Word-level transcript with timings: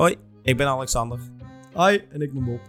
Hoi, 0.00 0.16
ik 0.42 0.56
ben 0.56 0.66
Alexander. 0.66 1.18
Hi, 1.74 1.98
en 2.10 2.20
ik 2.20 2.32
ben 2.32 2.44
Bob. 2.44 2.60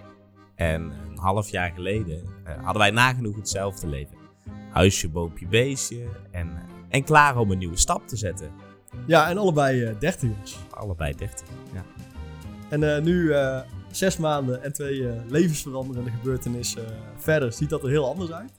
En 0.56 0.82
een 0.82 1.18
half 1.18 1.50
jaar 1.50 1.72
geleden 1.72 2.24
eh, 2.44 2.54
hadden 2.56 2.82
wij 2.82 2.92
nagenoeg 2.92 3.36
hetzelfde 3.36 3.88
leven. 3.88 4.18
Huisje, 4.72 5.10
boompje, 5.10 5.48
beestje 5.48 6.08
en, 6.32 6.48
eh, 6.48 6.64
en 6.90 7.04
klaar 7.04 7.38
om 7.38 7.52
een 7.52 7.58
nieuwe 7.58 7.78
stap 7.78 8.08
te 8.08 8.16
zetten. 8.16 8.52
Ja, 9.08 9.30
en 9.30 9.38
allebei 9.38 9.84
eh 9.84 10.00
dertigers. 10.00 10.58
Allebei 10.70 11.16
30. 11.16 11.48
Ja. 11.74 11.84
En 12.70 13.04
nu, 13.04 13.34
zes 13.92 14.18
maanden 14.18 14.64
en 14.64 14.74
twee 14.74 15.10
levensveranderende 15.28 16.12
gebeurtenissen 16.12 16.86
verder, 17.18 17.54
ziet 17.54 17.70
dat 17.70 17.84
er 17.84 17.90
heel 17.90 18.10
anders 18.10 18.32
uit. 18.32 18.52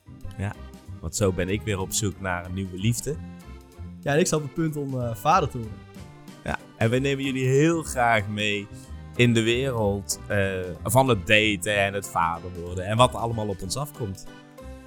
Want 1.01 1.17
zo 1.17 1.33
ben 1.33 1.49
ik 1.49 1.63
weer 1.63 1.79
op 1.79 1.93
zoek 1.93 2.21
naar 2.21 2.45
een 2.45 2.55
nieuwe 2.55 2.79
liefde. 2.79 3.17
Ja, 4.01 4.13
en 4.13 4.19
ik 4.19 4.27
sta 4.27 4.37
op 4.37 4.43
het 4.43 4.55
punt 4.55 4.77
om 4.77 5.15
vader 5.15 5.49
te 5.49 5.59
worden. 5.59 5.92
En 6.83 6.91
we 6.91 6.99
nemen 6.99 7.25
jullie 7.25 7.47
heel 7.47 7.83
graag 7.83 8.29
mee 8.29 8.67
in 9.17 9.35
de 9.35 9.43
wereld 9.43 10.21
eh, 10.29 10.39
van 10.85 11.09
het 11.09 11.27
daten 11.27 11.77
en 11.77 11.95
het 11.95 12.09
vader 12.09 12.51
worden. 12.65 12.85
En 12.85 12.97
wat 12.97 13.15
er 13.15 13.19
allemaal 13.19 13.49
op 13.49 13.63
ons 13.63 13.77
afkomt. 13.77 14.27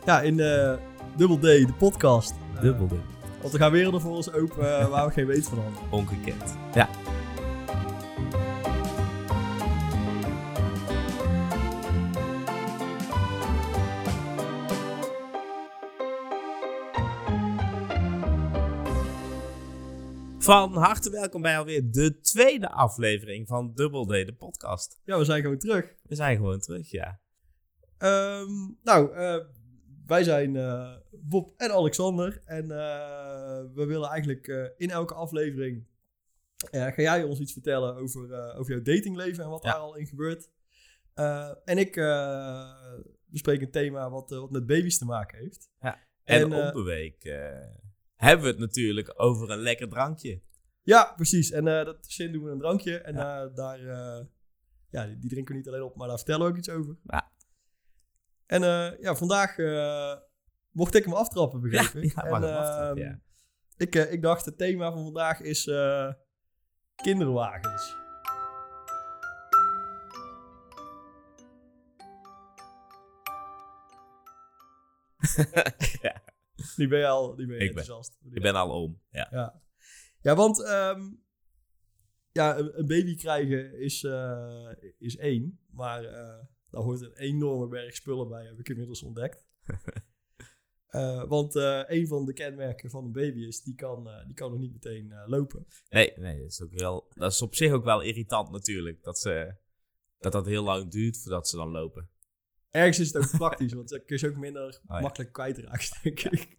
Ja, 0.06 0.22
in 0.22 0.40
eh 0.40 0.74
Double 1.18 1.38
D, 1.38 1.68
de 1.68 1.74
podcast. 1.78 2.34
Eh, 2.56 2.62
Dubbelde. 2.62 2.96
want 3.42 3.54
er 3.54 3.60
gaan 3.60 3.72
werelden 3.72 4.02
voor 4.02 4.16
ons 4.16 4.34
open 4.34 4.80
eh, 4.80 4.90
waar 4.90 5.08
we 5.08 5.14
geen 5.14 5.26
weet 5.26 5.48
van 5.48 5.58
hadden. 5.58 5.80
Ongekend. 5.90 6.58
Ja. 6.74 6.90
Van 20.46 20.76
harte 20.76 21.10
welkom 21.10 21.42
bij 21.42 21.58
alweer 21.58 21.92
de 21.92 22.20
tweede 22.20 22.70
aflevering 22.70 23.48
van 23.48 23.74
Double 23.74 24.24
D, 24.24 24.26
de 24.26 24.34
podcast. 24.34 25.02
Ja, 25.06 25.18
we 25.18 25.26
zijn 25.26 25.42
gewoon 25.42 25.58
terug. 25.58 25.94
We 26.04 26.16
zijn 26.16 26.36
gewoon 26.36 26.60
terug, 26.60 26.92
ja. 26.92 27.20
Ehm, 27.98 28.52
nou, 28.84 29.14
eh, 29.14 29.38
wij 30.06 30.24
zijn 30.24 30.56
eh, 30.56 30.96
Bob 31.12 31.54
en 31.58 31.72
Alexander. 31.72 32.42
En 32.46 32.72
eh, 32.72 33.64
we 33.74 33.86
willen 33.86 34.10
eigenlijk 34.10 34.74
in 34.78 34.90
elke 34.90 35.14
aflevering... 35.14 35.88
ga 36.72 36.94
jij 36.96 37.24
ons 37.24 37.40
iets 37.40 37.54
vertellen 37.54 37.96
over, 37.96 38.56
over 38.56 38.74
jouw 38.74 38.82
datingleven 38.82 39.44
en 39.44 39.50
wat 39.50 39.64
Ja. 39.64 39.72
daar 39.72 39.80
al 39.80 39.96
in 39.96 40.08
gebeurt. 40.08 40.50
En 41.66 41.78
ik 41.78 41.94
bespreek 43.26 43.62
een 43.62 43.72
thema 43.72 44.10
wat, 44.10 44.30
wat 44.30 44.52
met 44.52 44.66
baby's 44.66 44.98
te 44.98 45.06
maken 45.06 45.38
heeft. 45.38 45.70
En, 45.80 45.96
En, 46.24 46.68
op 46.68 46.74
de 46.74 46.84
week 46.84 47.24
hebben 48.16 48.46
we 48.46 48.52
het 48.52 48.60
natuurlijk 48.60 49.14
over 49.16 49.52
een 49.52 49.60
lekker 49.60 49.90
drankje. 49.90 50.42
Ja, 50.82 51.14
precies. 51.16 51.52
En 51.52 51.68
eh 51.68 51.86
dat 51.86 52.06
zin 52.08 52.32
doen 52.32 52.44
we 52.44 52.52
een 52.52 52.60
drankje. 52.60 52.98
En 52.98 53.16
eh, 53.16 53.56
daar, 53.56 53.80
eh, 53.80 54.26
ja, 54.90 55.06
die, 55.06 55.20
die 55.20 55.30
drinken 55.30 55.54
we 55.54 55.60
niet 55.60 55.68
alleen 55.68 55.82
op, 55.82 55.96
maar 55.96 56.08
daar 56.08 56.18
vertellen 56.18 56.42
we 56.42 56.52
ook 56.52 56.58
iets 56.58 56.70
over. 56.70 56.98
Ja. 57.04 57.32
En 58.46 58.62
ja, 59.00 59.16
vandaag 59.16 59.58
mocht 60.72 60.96
ik 60.96 61.04
hem 61.04 61.14
aftrappen, 61.14 61.62
begreep 61.62 61.94
Ja, 61.94 62.00
ik. 62.00 62.14
ja, 62.16 62.24
en, 62.24 62.34
aftrappen, 62.34 63.04
ehm, 63.04 63.12
ja. 63.12 63.20
ik, 63.78 63.96
ik 63.96 64.22
dacht, 64.22 64.46
het 64.46 64.58
thema 64.58 64.92
van 64.92 65.04
vandaag 65.04 65.42
is 65.42 65.64
kinderwagens. 66.96 67.96
ja, 76.02 76.22
Die 76.76 76.88
ben 76.88 77.00
je 77.00 77.08
al 77.08 77.36
die 77.36 77.46
ben 77.48 77.56
je 77.56 77.64
Ik 77.64 77.74
ben- 77.74 77.78
enthousiast. 77.84 78.18
ik 78.32 78.42
ben 78.42 78.56
al 78.56 78.82
om. 78.84 79.02
Ja. 79.10 79.28
Ja, 79.32 79.62
ja 80.22 80.36
want 80.36 80.64
ehm, 80.64 81.02
ja, 82.32 82.58
een, 82.58 82.86
baby 82.86 83.16
krijgen 83.16 83.80
is, 83.80 84.04
eh, 84.04 84.72
is 84.98 85.18
één. 85.18 85.60
Maar 85.72 86.04
eh, 86.04 86.46
daar 86.70 86.82
hoort 86.82 87.02
een 87.02 87.16
enorme 87.18 87.68
berg 87.68 87.96
spullen 87.96 88.28
bij, 88.28 88.46
heb 88.46 88.60
ik 88.60 88.70
inmiddels 88.70 89.04
ontdekt. 89.04 89.48
Eh, 90.86 91.24
want 91.28 91.56
eh, 91.56 91.82
een 91.86 92.08
van 92.08 92.26
de 92.26 92.34
kenmerken 92.34 92.90
van 92.90 93.06
een 93.06 93.12
baby 93.12 93.40
is, 93.40 93.64
die 93.64 93.76
kan, 93.76 94.10
die 94.26 94.34
kan 94.34 94.52
nog 94.52 94.60
niet 94.60 94.72
meteen 94.74 95.14
lopen. 95.26 95.66
Nee, 95.90 96.14
nee 96.16 96.40
dat, 96.40 96.52
is 96.52 96.62
ook 96.62 96.72
wel, 96.72 97.08
dat 97.14 97.32
is 97.32 97.42
op 97.42 97.56
zich 97.56 97.72
ook 97.72 97.84
wel 97.84 98.02
irritant 98.02 98.52
natuurlijk. 98.52 99.04
Dat, 99.04 99.20
ze, 99.20 99.56
dat 100.20 100.32
dat 100.32 100.46
heel 100.46 100.64
lang 100.64 100.92
duurt 100.92 101.22
voordat 101.22 101.48
ze 101.48 101.56
dan 101.56 101.70
lopen. 101.70 102.10
Ergens 102.76 103.00
is 103.00 103.14
het 103.14 103.24
ook 103.24 103.38
praktisch, 103.38 103.74
want 103.74 103.90
dan 103.90 104.00
kun 104.00 104.16
je 104.16 104.18
ze 104.18 104.28
ook 104.28 104.36
minder 104.36 104.80
Oh 104.88 105.02
makkelijk 105.02 105.34
kwijtraken, 105.34 105.98
denk 106.04 106.20
ik. 106.20 106.58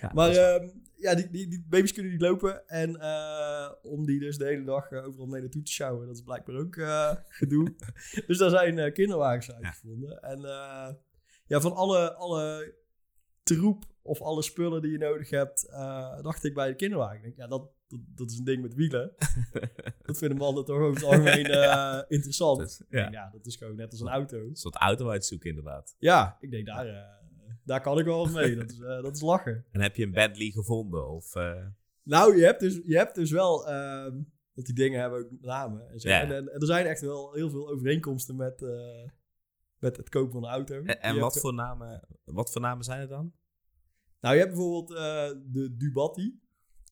Ja, 0.00 0.10
Maar 0.14 0.30
ehm, 0.30 0.68
ja, 0.94 1.14
die, 1.14 1.30
die, 1.30 1.48
die 1.48 1.66
baby's 1.68 1.92
kunnen 1.92 2.12
niet 2.12 2.20
lopen. 2.20 2.68
En 2.68 2.96
eh, 2.96 3.70
om 3.82 4.06
die 4.06 4.20
dus 4.20 4.38
de 4.38 4.44
hele 4.44 4.64
dag 4.64 4.90
eh, 4.90 5.06
overal 5.06 5.26
mee 5.26 5.40
naartoe 5.40 5.62
te 5.62 5.72
sjouwen, 5.72 6.06
dat 6.06 6.16
is 6.16 6.22
blijkbaar 6.22 6.56
ook 6.56 6.76
eh, 6.76 7.16
gedoe. 7.28 7.74
dus 8.26 8.38
daar 8.38 8.50
zijn 8.50 8.92
kinderwagens 8.92 9.52
uitgevonden. 9.52 10.22
En 10.22 10.40
ja, 11.46 11.60
van 11.60 11.74
alle, 11.74 12.14
alle 12.14 12.74
troep 13.42 13.84
of 14.02 14.20
alle 14.20 14.42
spullen 14.42 14.82
die 14.82 14.92
je 14.92 14.98
nodig 14.98 15.30
hebt, 15.30 15.68
dacht 16.22 16.44
ik 16.44 16.54
bij 16.54 16.68
de 16.68 16.76
kinderwagen. 16.76 17.22
Denk, 17.22 17.36
ja, 17.36 17.46
dat, 17.46 17.70
dat, 17.90 18.00
dat 18.14 18.30
is 18.30 18.38
een 18.38 18.44
ding 18.44 18.62
met 18.62 18.74
wielen. 18.74 19.12
dat 20.06 20.18
vinden 20.18 20.38
mannen 20.38 20.64
toch 20.64 20.78
over 20.78 20.94
het 20.94 21.04
algemeen 21.04 21.46
eh, 21.62 22.02
interessant. 22.08 22.80
Ja. 22.88 22.98
ja. 22.98 23.10
ja, 23.10 23.30
dat 23.30 23.46
is 23.46 23.56
gewoon 23.56 23.76
net 23.76 23.90
als 23.90 24.00
een 24.00 24.08
auto. 24.08 24.38
Een 24.38 24.56
soort 24.56 24.74
auto 24.76 25.08
uitzoeken 25.08 25.48
inderdaad. 25.48 25.94
Ja, 25.98 26.36
ik 26.40 26.50
denk, 26.50 26.66
daar, 26.66 26.86
eh, 26.86 27.08
daar 27.64 27.80
kan 27.80 27.98
ik 27.98 28.04
wel 28.04 28.26
mee. 28.26 28.56
Dat 28.56 28.70
is, 28.70 28.80
eh, 28.80 29.02
dat 29.02 29.14
is 29.16 29.20
lachen. 29.20 29.64
En 29.72 29.80
heb 29.80 29.96
je 29.96 30.04
een 30.04 30.10
Bentley 30.12 30.50
gevonden? 30.50 31.08
Of, 31.08 31.34
Nou, 32.02 32.36
je 32.36 32.44
hebt 32.44 32.60
dus, 32.60 32.80
je 32.84 32.96
hebt 32.96 33.14
dus 33.14 33.30
wel... 33.30 33.68
ehm, 33.68 34.22
want 34.52 34.66
die 34.66 34.74
dingen 34.74 35.00
hebben 35.00 35.18
ook 35.18 35.30
namen 35.40 35.90
en 35.90 36.00
zo. 36.00 36.08
Ja. 36.08 36.20
En, 36.20 36.32
en 36.32 36.48
er 36.60 36.66
zijn 36.66 36.86
echt 36.86 37.00
wel 37.00 37.32
heel 37.32 37.50
veel 37.50 37.68
overeenkomsten 37.68 38.36
met, 38.36 38.64
met 39.78 39.96
het 39.96 40.08
kopen 40.08 40.32
van 40.32 40.44
een 40.44 40.50
auto. 40.50 40.82
en 40.82 41.18
wat, 41.18 41.32
hebt- 41.32 41.40
voor 41.44 41.54
namen, 41.54 42.02
wat 42.24 42.52
voor 42.52 42.60
namen 42.60 42.84
zijn 42.84 43.00
er 43.00 43.08
dan? 43.08 43.32
Nou, 44.20 44.34
je 44.34 44.40
hebt 44.40 44.54
bijvoorbeeld 44.54 44.88
de 45.52 45.74
Dubatti. 45.76 46.40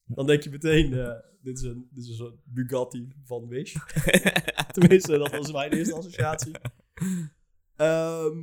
Dan 0.09 0.27
denk 0.27 0.43
je 0.43 0.51
meteen, 0.51 0.93
eh, 0.93 1.15
dit, 1.43 1.59
is 1.59 1.63
een, 1.63 1.89
dit 1.91 2.05
is 2.05 2.11
een 2.11 2.17
soort 2.17 2.41
Bugatti 2.45 3.09
van 3.25 3.49
Wish. 3.49 3.77
Tenminste, 4.73 5.19
dat 5.19 5.31
was 5.31 5.53
mijn 5.53 5.73
eerste 5.73 5.95
associatie. 5.95 6.53
Ehm, 7.77 8.37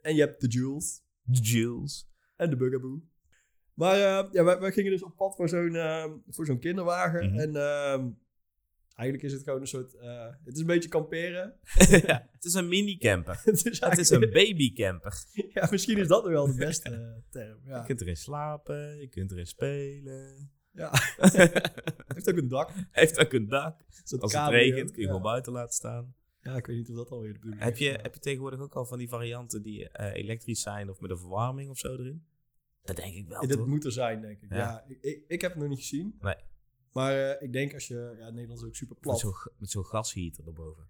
en 0.00 0.14
je 0.14 0.20
hebt 0.20 0.40
de 0.40 0.48
Jules. 0.48 1.02
Jules. 1.24 2.08
En 2.36 2.50
de 2.50 2.56
Bugaboo. 2.56 3.02
Maar 3.74 3.94
eh, 3.94 4.32
ja, 4.32 4.44
wij, 4.44 4.58
wij 4.58 4.72
gingen 4.72 4.90
dus 4.90 5.02
op 5.02 5.16
pad 5.16 5.36
voor 5.36 5.48
zo'n 5.48 5.74
ehm, 5.74 6.10
voor 6.28 6.46
zo'n 6.46 6.58
kinderwagen. 6.58 7.30
Mhm. 7.30 7.38
En 7.38 7.56
ehm, 7.56 8.10
eigenlijk 8.94 9.22
is 9.22 9.32
het 9.32 9.42
gewoon 9.42 9.60
een 9.60 9.66
soort... 9.66 9.94
eh, 9.94 10.28
het 10.44 10.54
is 10.54 10.60
een 10.60 10.66
beetje 10.66 10.88
kamperen. 10.88 11.58
ja, 12.06 12.28
het 12.32 12.44
is 12.44 12.54
een 12.54 12.68
mini-camper. 12.68 13.40
het 13.44 13.66
is, 13.66 13.80
Het 13.80 13.98
is 13.98 14.10
een 14.10 14.30
babycamper. 14.30 15.24
Ja, 15.52 15.68
misschien 15.70 15.98
is 15.98 16.08
dat 16.08 16.22
nog 16.22 16.32
wel 16.32 16.46
de 16.46 16.54
beste 16.54 16.88
eh, 16.88 17.30
term. 17.30 17.58
Je 17.64 17.82
kunt 17.86 18.00
erin 18.00 18.16
slapen, 18.16 19.00
je 19.00 19.08
kunt 19.08 19.30
erin 19.30 19.46
spelen. 19.46 20.50
Ja. 20.72 20.90
heeft 22.14 22.30
ook 22.30 22.36
een 22.36 22.48
dak. 22.48 22.70
Heeft 22.90 23.18
ook 23.18 23.32
een 23.32 23.48
dak. 23.48 23.80
Zo'n 24.04 24.20
Als 24.20 24.32
het 24.32 24.48
regent 24.48 24.90
kun 24.90 25.00
je 25.00 25.06
gewoon 25.06 25.22
buiten 25.22 25.52
laten 25.52 25.74
staan. 25.74 26.14
Ja, 26.40 26.56
ik 26.56 26.66
weet 26.66 26.76
niet 26.76 26.90
of 26.90 26.96
dat 26.96 27.10
alweer 27.10 27.32
de 27.32 27.38
bedoeling 27.38 27.62
Heb 27.62 27.72
is, 27.72 27.78
je, 27.78 27.90
maar- 27.92 28.02
heb 28.02 28.14
je 28.14 28.20
tegenwoordig 28.20 28.60
ook 28.60 28.74
al 28.74 28.86
van 28.86 28.98
die 28.98 29.08
varianten 29.08 29.62
die 29.62 29.88
eh, 29.88 30.14
elektrisch 30.22 30.62
zijn 30.62 30.90
of 30.90 31.00
met 31.00 31.10
een 31.10 31.18
verwarming 31.18 31.70
of 31.70 31.78
zo 31.78 31.92
erin? 31.92 32.24
Dat 32.82 32.96
denk 32.96 33.14
ik 33.14 33.28
wel, 33.28 33.42
Ja, 33.42 33.48
dat 33.48 33.66
moet 33.66 33.84
er 33.84 33.92
zijn, 33.92 34.20
denk 34.20 34.40
ik. 34.42 34.50
Ja. 34.50 34.56
Ja, 34.56 34.84
ik, 34.88 34.98
ik, 35.00 35.24
ik 35.28 35.40
heb 35.40 35.50
het 35.50 35.60
nog 35.60 35.68
niet 35.68 35.78
gezien. 35.78 36.16
Nee. 36.20 36.34
Maar 36.92 37.30
eh, 37.30 37.42
ik 37.42 37.52
denk 37.52 37.74
als 37.74 37.86
je... 37.88 38.16
Ja, 38.18 38.30
Nederland 38.30 38.60
is 38.60 38.66
ook 38.66 38.74
super 38.74 38.94
Met 38.94 39.02
plat. 39.02 39.18
zo'n 39.18 39.32
g- 39.32 39.48
met 39.58 39.70
zo'n 39.70 39.84
gasheater 39.84 40.46
erboven. 40.46 40.86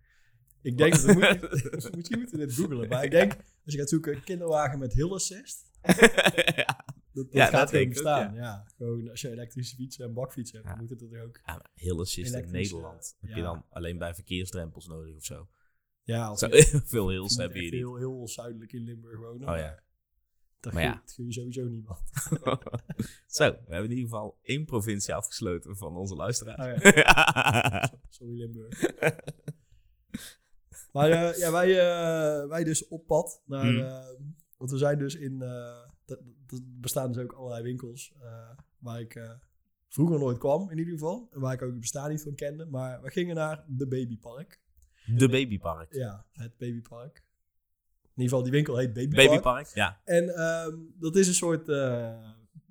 Ik 0.62 0.78
denk 0.78 0.93
dat 0.93 1.03
we 1.04 1.12
moeten... 1.12 1.49
misschien 1.97 2.19
moeten 2.19 2.38
we 2.38 2.47
dit 2.47 2.54
googelen. 2.54 2.88
Maar 2.88 3.04
ik 3.04 3.10
denk, 3.10 3.32
als 3.64 3.75
je 3.75 3.78
gaat 3.78 3.88
zoeken, 3.88 4.22
kinderwagen 4.25 4.78
met 4.78 4.93
hill 4.93 5.10
assist... 5.12 5.70
ja. 6.54 6.84
Dat, 7.12 7.25
dat 7.25 7.33
Ja, 7.34 7.47
gaat 7.47 7.71
dat 7.71 7.81
ik 7.81 7.87
ook, 7.87 7.93
bestaan. 7.93 8.34
ja. 8.34 8.65
Gewoon 8.77 9.11
als 9.11 9.21
je 9.21 9.31
elektrische 9.31 9.77
fietsen 9.77 10.05
en 10.05 10.12
bakfietsen 10.12 10.56
hebt, 10.59 10.69
Ja. 10.69 10.77
moet 10.81 10.91
het 10.91 11.03
er 11.03 11.23
ook. 11.23 11.41
Ja, 11.45 11.53
maar 11.53 11.71
heel 11.75 12.00
assist 12.00 12.33
in 12.33 12.39
Elektrische, 12.39 12.75
Nederland. 12.75 13.17
Heb 13.20 13.31
ja. 13.31 13.37
je 13.37 13.43
dan 13.43 13.64
alleen 13.69 13.99
bij 13.99 14.14
verkeersdrempels 14.14 14.87
nodig 14.87 15.17
of 15.17 15.25
zo? 15.25 15.49
Ja, 16.03 16.26
als 16.29 16.41
Zo, 16.41 16.49
veel 16.85 17.09
heel, 17.09 17.97
heel 17.97 18.29
zuidelijk 18.29 18.73
in 18.73 18.82
Limburg 18.82 19.19
wonen. 19.19 19.49
Oh 19.49 19.56
ja. 19.56 19.82
Dat 20.61 20.73
Maar 20.73 20.82
ja. 20.82 20.94
dat 21.05 21.12
gun 21.12 21.25
je 21.26 21.32
sowieso 21.32 21.64
niemand. 21.69 22.00
Zo, 23.26 23.50
we 23.50 23.73
hebben 23.73 23.91
in 23.91 23.97
ieder 23.97 24.05
geval 24.11 24.38
één 24.43 24.65
provincie 24.65 25.15
afgesloten 25.15 25.76
van 25.76 25.97
onze 25.97 26.15
luisteraars. 26.15 26.82
Oh 26.85 26.91
ja. 26.93 27.93
Sorry 28.08 28.38
Limburg. 28.38 28.81
maar 30.93 31.11
eh, 31.11 31.38
ja, 31.38 31.50
wij, 31.53 31.69
eh, 31.81 32.49
wij 32.49 32.65
dus 32.65 32.88
op 32.88 33.06
pad 33.06 33.43
naar... 33.47 33.65
Hmm. 33.67 33.81
eh, 33.81 34.06
want 34.56 34.70
we 34.70 34.79
zijn 34.79 34.99
dus 34.99 35.15
in... 35.15 35.43
eh, 35.43 35.91
er 36.52 36.58
bestaan 36.64 37.12
dus 37.12 37.22
ook 37.22 37.32
allerlei 37.32 37.62
winkels 37.62 38.12
eh, 38.22 38.49
waar 38.78 39.00
ik 39.00 39.14
eh, 39.14 39.31
vroeger 39.88 40.19
nooit 40.19 40.38
kwam 40.38 40.70
in 40.70 40.78
ieder 40.78 40.93
geval. 40.93 41.28
En 41.32 41.40
waar 41.40 41.52
ik 41.52 41.62
ook 41.62 41.70
het 41.70 41.81
bestaan 41.81 42.10
niet 42.10 42.22
van 42.22 42.34
kende. 42.34 42.64
Maar 42.66 43.02
we 43.02 43.10
gingen 43.10 43.34
naar 43.34 43.64
de 43.69 43.87
Babypark. 43.88 44.60
De 45.06 45.28
babypark. 45.28 45.94
Ja, 45.94 46.26
het 46.32 46.56
Babypark. 46.56 47.16
In 48.02 48.22
ieder 48.22 48.25
geval, 48.25 48.43
die 48.43 48.52
winkel 48.52 48.76
heet 48.76 48.93
Babypark. 48.93 49.28
Babypark, 49.28 49.66
ja. 49.66 50.00
En 50.04 50.28
ehm, 50.34 50.76
dat 50.99 51.16
is 51.16 51.28
een 51.28 51.34
soort 51.34 51.69
eh 51.69 52.31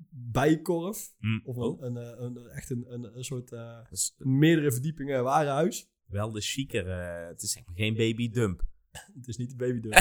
bijkorf. 0.10 1.14
Hm. 1.20 1.40
Of 1.44 1.56
een, 1.56 1.64
Oh, 1.64 1.82
een, 1.82 2.24
een, 2.24 2.38
echt 2.50 2.70
een, 2.70 2.86
een, 2.94 3.18
een 3.18 3.24
soort 3.24 3.50
dus 3.90 4.16
meerdere 4.18 4.72
verdiepingen 4.72 5.24
warenhuis. 5.24 5.90
wel 6.06 6.32
de 6.32 6.42
chicere. 6.42 6.94
het 7.28 7.42
is 7.42 7.62
geen 7.74 7.96
baby 7.96 8.30
dump. 8.30 8.62
Het 9.16 9.28
is 9.28 9.38
niet 9.38 9.50
de 9.50 9.56
baby 9.56 9.80
deur. 9.80 9.92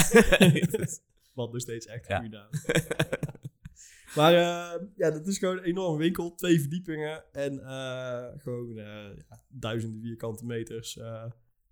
Dat- 0.71 1.03
Wat 1.35 1.53
nog 1.53 1.61
steeds 1.61 1.87
echt 1.87 2.07
Ja. 2.07 2.19
goede 2.21 2.37
naam. 2.37 2.49
Maar 4.15 4.35
eh, 4.35 4.87
ja, 4.97 5.11
dat 5.11 5.27
is 5.27 5.39
gewoon 5.39 5.57
een 5.57 5.65
enorme 5.65 5.99
winkel. 5.99 6.35
Twee 6.35 6.61
verdiepingen. 6.61 7.25
En 7.33 7.61
eh, 7.65 8.27
gewoon 8.37 8.79
eh, 8.79 9.17
ja, 9.29 9.45
duizenden 9.49 10.01
vierkante 10.01 10.45
meters 10.45 11.01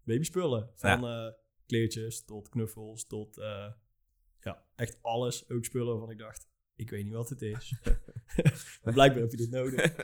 babyspullen. 0.04 0.70
Van 0.74 1.32
kleertjes 1.66 2.24
tot 2.24 2.48
knuffels 2.48 3.06
tot 3.06 3.36
ja, 4.40 4.64
echt 4.76 4.98
alles. 5.02 5.50
Ook 5.50 5.64
spullen 5.64 5.92
waarvan 5.92 6.10
ik 6.10 6.18
dacht, 6.18 6.48
ik 6.76 6.90
weet 6.90 7.04
niet 7.04 7.14
wat 7.14 7.28
het 7.28 7.42
is. 7.42 7.74
maar 8.82 8.92
blijkbaar 8.92 9.22
heb 9.22 9.30
je 9.30 9.36
dit 9.36 9.50
nodig. 9.50 9.94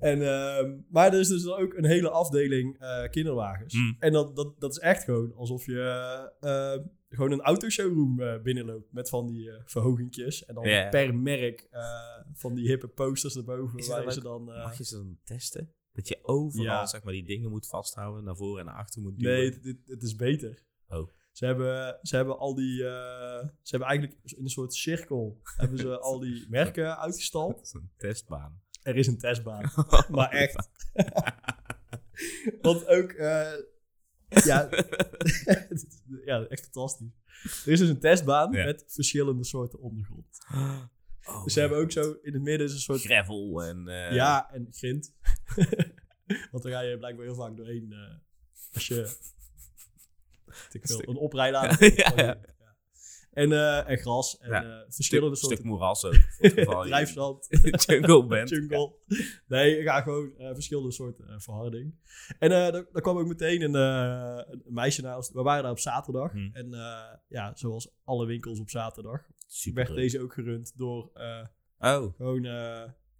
En, 0.00 0.22
ehm, 0.22 0.78
maar 0.88 1.12
er 1.12 1.20
is 1.20 1.28
dus 1.28 1.46
ook 1.46 1.74
een 1.74 1.84
hele 1.84 2.10
afdeling 2.10 2.78
kinderwagens. 3.10 3.74
Mm. 3.74 3.96
En 3.98 4.12
dat, 4.12 4.36
dat, 4.36 4.60
dat 4.60 4.70
is 4.70 4.78
echt 4.78 5.04
gewoon 5.04 5.34
alsof 5.34 5.66
je 5.66 6.92
gewoon 7.16 7.32
een 7.32 7.40
autoshowroom 7.40 8.20
eh 8.20 8.42
binnenloopt 8.42 8.92
met 8.92 9.08
van 9.08 9.26
die 9.26 9.50
eh 9.50 9.62
verhogingjes. 9.64 10.44
En 10.44 10.54
dan 10.54 10.62
per 10.90 11.14
merk 11.14 11.66
eh, 11.70 11.82
van 12.32 12.54
die 12.54 12.66
hippe 12.68 12.88
posters 12.88 13.36
erboven. 13.36 13.88
Waar 13.88 14.04
ook- 14.04 14.12
ze 14.12 14.20
dan... 14.20 14.44
Mag 14.44 14.78
je 14.78 14.84
ze 14.84 14.96
dan 14.96 15.18
testen? 15.24 15.72
Dat 15.92 16.08
je 16.08 16.18
overal 16.22 16.64
Ja. 16.64 16.86
zeg 16.86 17.02
maar, 17.02 17.12
die 17.12 17.24
dingen 17.24 17.50
moet 17.50 17.66
vasthouden, 17.66 18.24
naar 18.24 18.36
voren 18.36 18.60
en 18.60 18.66
naar 18.66 18.74
achter 18.74 19.02
moet 19.02 19.18
duwen. 19.18 19.36
nee, 19.36 19.44
het, 19.50 19.76
het, 19.86 20.02
is 20.02 20.16
beter. 20.16 20.62
Oh. 20.88 21.08
Ze 21.32 21.44
hebben, 21.46 21.98
ze 22.02 22.16
hebben 22.16 22.38
al 22.38 22.54
die... 22.54 22.76
ze 22.76 23.50
hebben 23.62 23.88
eigenlijk 23.88 24.18
in 24.24 24.42
een 24.44 24.50
soort 24.50 24.74
cirkel 24.74 25.40
hebben 25.56 25.78
ze 25.78 25.98
al 25.98 26.18
die 26.18 26.46
merken 26.58 26.98
uitgestald. 26.98 27.54
Dat 27.56 27.64
is 27.64 27.72
een 27.72 27.90
testbaan. 27.96 28.60
Er 28.82 28.96
is 28.96 29.06
een 29.06 29.18
testbaan. 29.18 29.70
Maar 30.10 30.30
echt. 30.30 30.68
Want 32.62 32.86
ook, 32.86 33.12
ja, 34.44 34.68
ja, 36.24 36.44
echt 36.46 36.62
fantastisch. 36.62 37.08
Er 37.66 37.72
is 37.72 37.78
dus 37.78 37.88
een 37.88 37.98
testbaan 38.00 38.52
Ja. 38.52 38.64
met 38.64 38.84
verschillende 38.86 39.44
soorten 39.44 39.80
ondergrond. 39.80 40.26
Oh, 41.24 41.44
Dus 41.44 41.52
ze 41.52 41.60
hebben 41.60 41.78
ook 41.78 41.92
zo, 41.92 42.18
in 42.22 42.32
het 42.32 42.42
midden 42.42 42.66
is 42.66 42.72
een 42.72 42.78
soort, 42.78 43.00
gravel 43.00 43.62
en... 43.62 43.88
eh, 43.88 44.14
ja, 44.14 44.50
en 44.52 44.68
grind. 44.70 45.14
Want 46.50 46.62
daar 46.62 46.72
ga 46.72 46.80
je 46.80 46.98
blijkbaar 46.98 47.24
heel 47.24 47.34
vaak 47.34 47.56
doorheen 47.56 47.92
eh, 47.92 48.14
als 48.72 48.86
je, 48.86 49.16
ik 50.72 50.88
een 50.88 51.16
oprijlaan 51.16 51.76
Ja, 51.96 52.12
ja. 52.16 52.40
En, 53.30 53.52
eh, 53.52 53.88
en 53.90 53.98
gras 53.98 54.38
en 54.38 54.50
Ja. 54.50 54.62
eh, 54.62 54.78
Stuk, 54.80 54.94
verschillende 54.94 55.36
stuk 55.36 55.48
soorten 55.48 55.66
moeras 55.66 56.04
ook. 56.04 56.14
Drijfzand. 56.86 57.46
jungle 57.86 58.26
bent. 58.36 58.48
Jungle. 58.48 58.94
Nee, 59.46 59.78
ik 59.78 59.86
ga 59.86 60.00
gewoon 60.00 60.36
eh, 60.38 60.50
verschillende 60.52 60.92
soorten 60.92 61.40
verharding. 61.40 61.94
En 62.38 62.48
daar, 62.50 62.72
daar 62.72 63.02
kwam 63.02 63.18
ook 63.18 63.26
meteen 63.26 63.62
een, 63.62 63.74
een 63.74 64.62
meisje 64.64 65.02
naar. 65.02 65.28
We 65.32 65.42
waren 65.42 65.62
daar 65.62 65.72
op 65.72 65.78
zaterdag. 65.78 66.32
Hmm. 66.32 66.50
En 66.52 66.70
ja, 67.28 67.52
zoals 67.54 67.94
alle 68.04 68.26
winkels 68.26 68.60
op 68.60 68.70
zaterdag, 68.70 69.20
Super 69.46 69.74
werd 69.74 69.86
druk. 69.88 70.00
deze 70.00 70.20
ook 70.20 70.32
gerund 70.32 70.72
door 70.76 71.10
Oh, 71.78 72.14
gewoon 72.16 72.42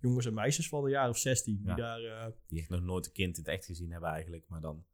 jongens 0.00 0.26
en 0.26 0.34
meisjes 0.34 0.68
van 0.68 0.84
een 0.84 0.90
jaar 0.90 1.08
of 1.08 1.18
16. 1.18 1.60
Ja. 1.64 1.74
Die 1.74 1.84
daar, 1.84 2.32
die 2.46 2.58
echt 2.60 2.68
nog 2.68 2.80
nooit 2.82 3.06
een 3.06 3.12
kind 3.12 3.36
in 3.36 3.42
het 3.44 3.52
echt 3.52 3.64
gezien 3.64 3.90
hebben 3.92 4.10
eigenlijk. 4.10 4.44
Maar 4.48 4.60
dan 4.60 4.84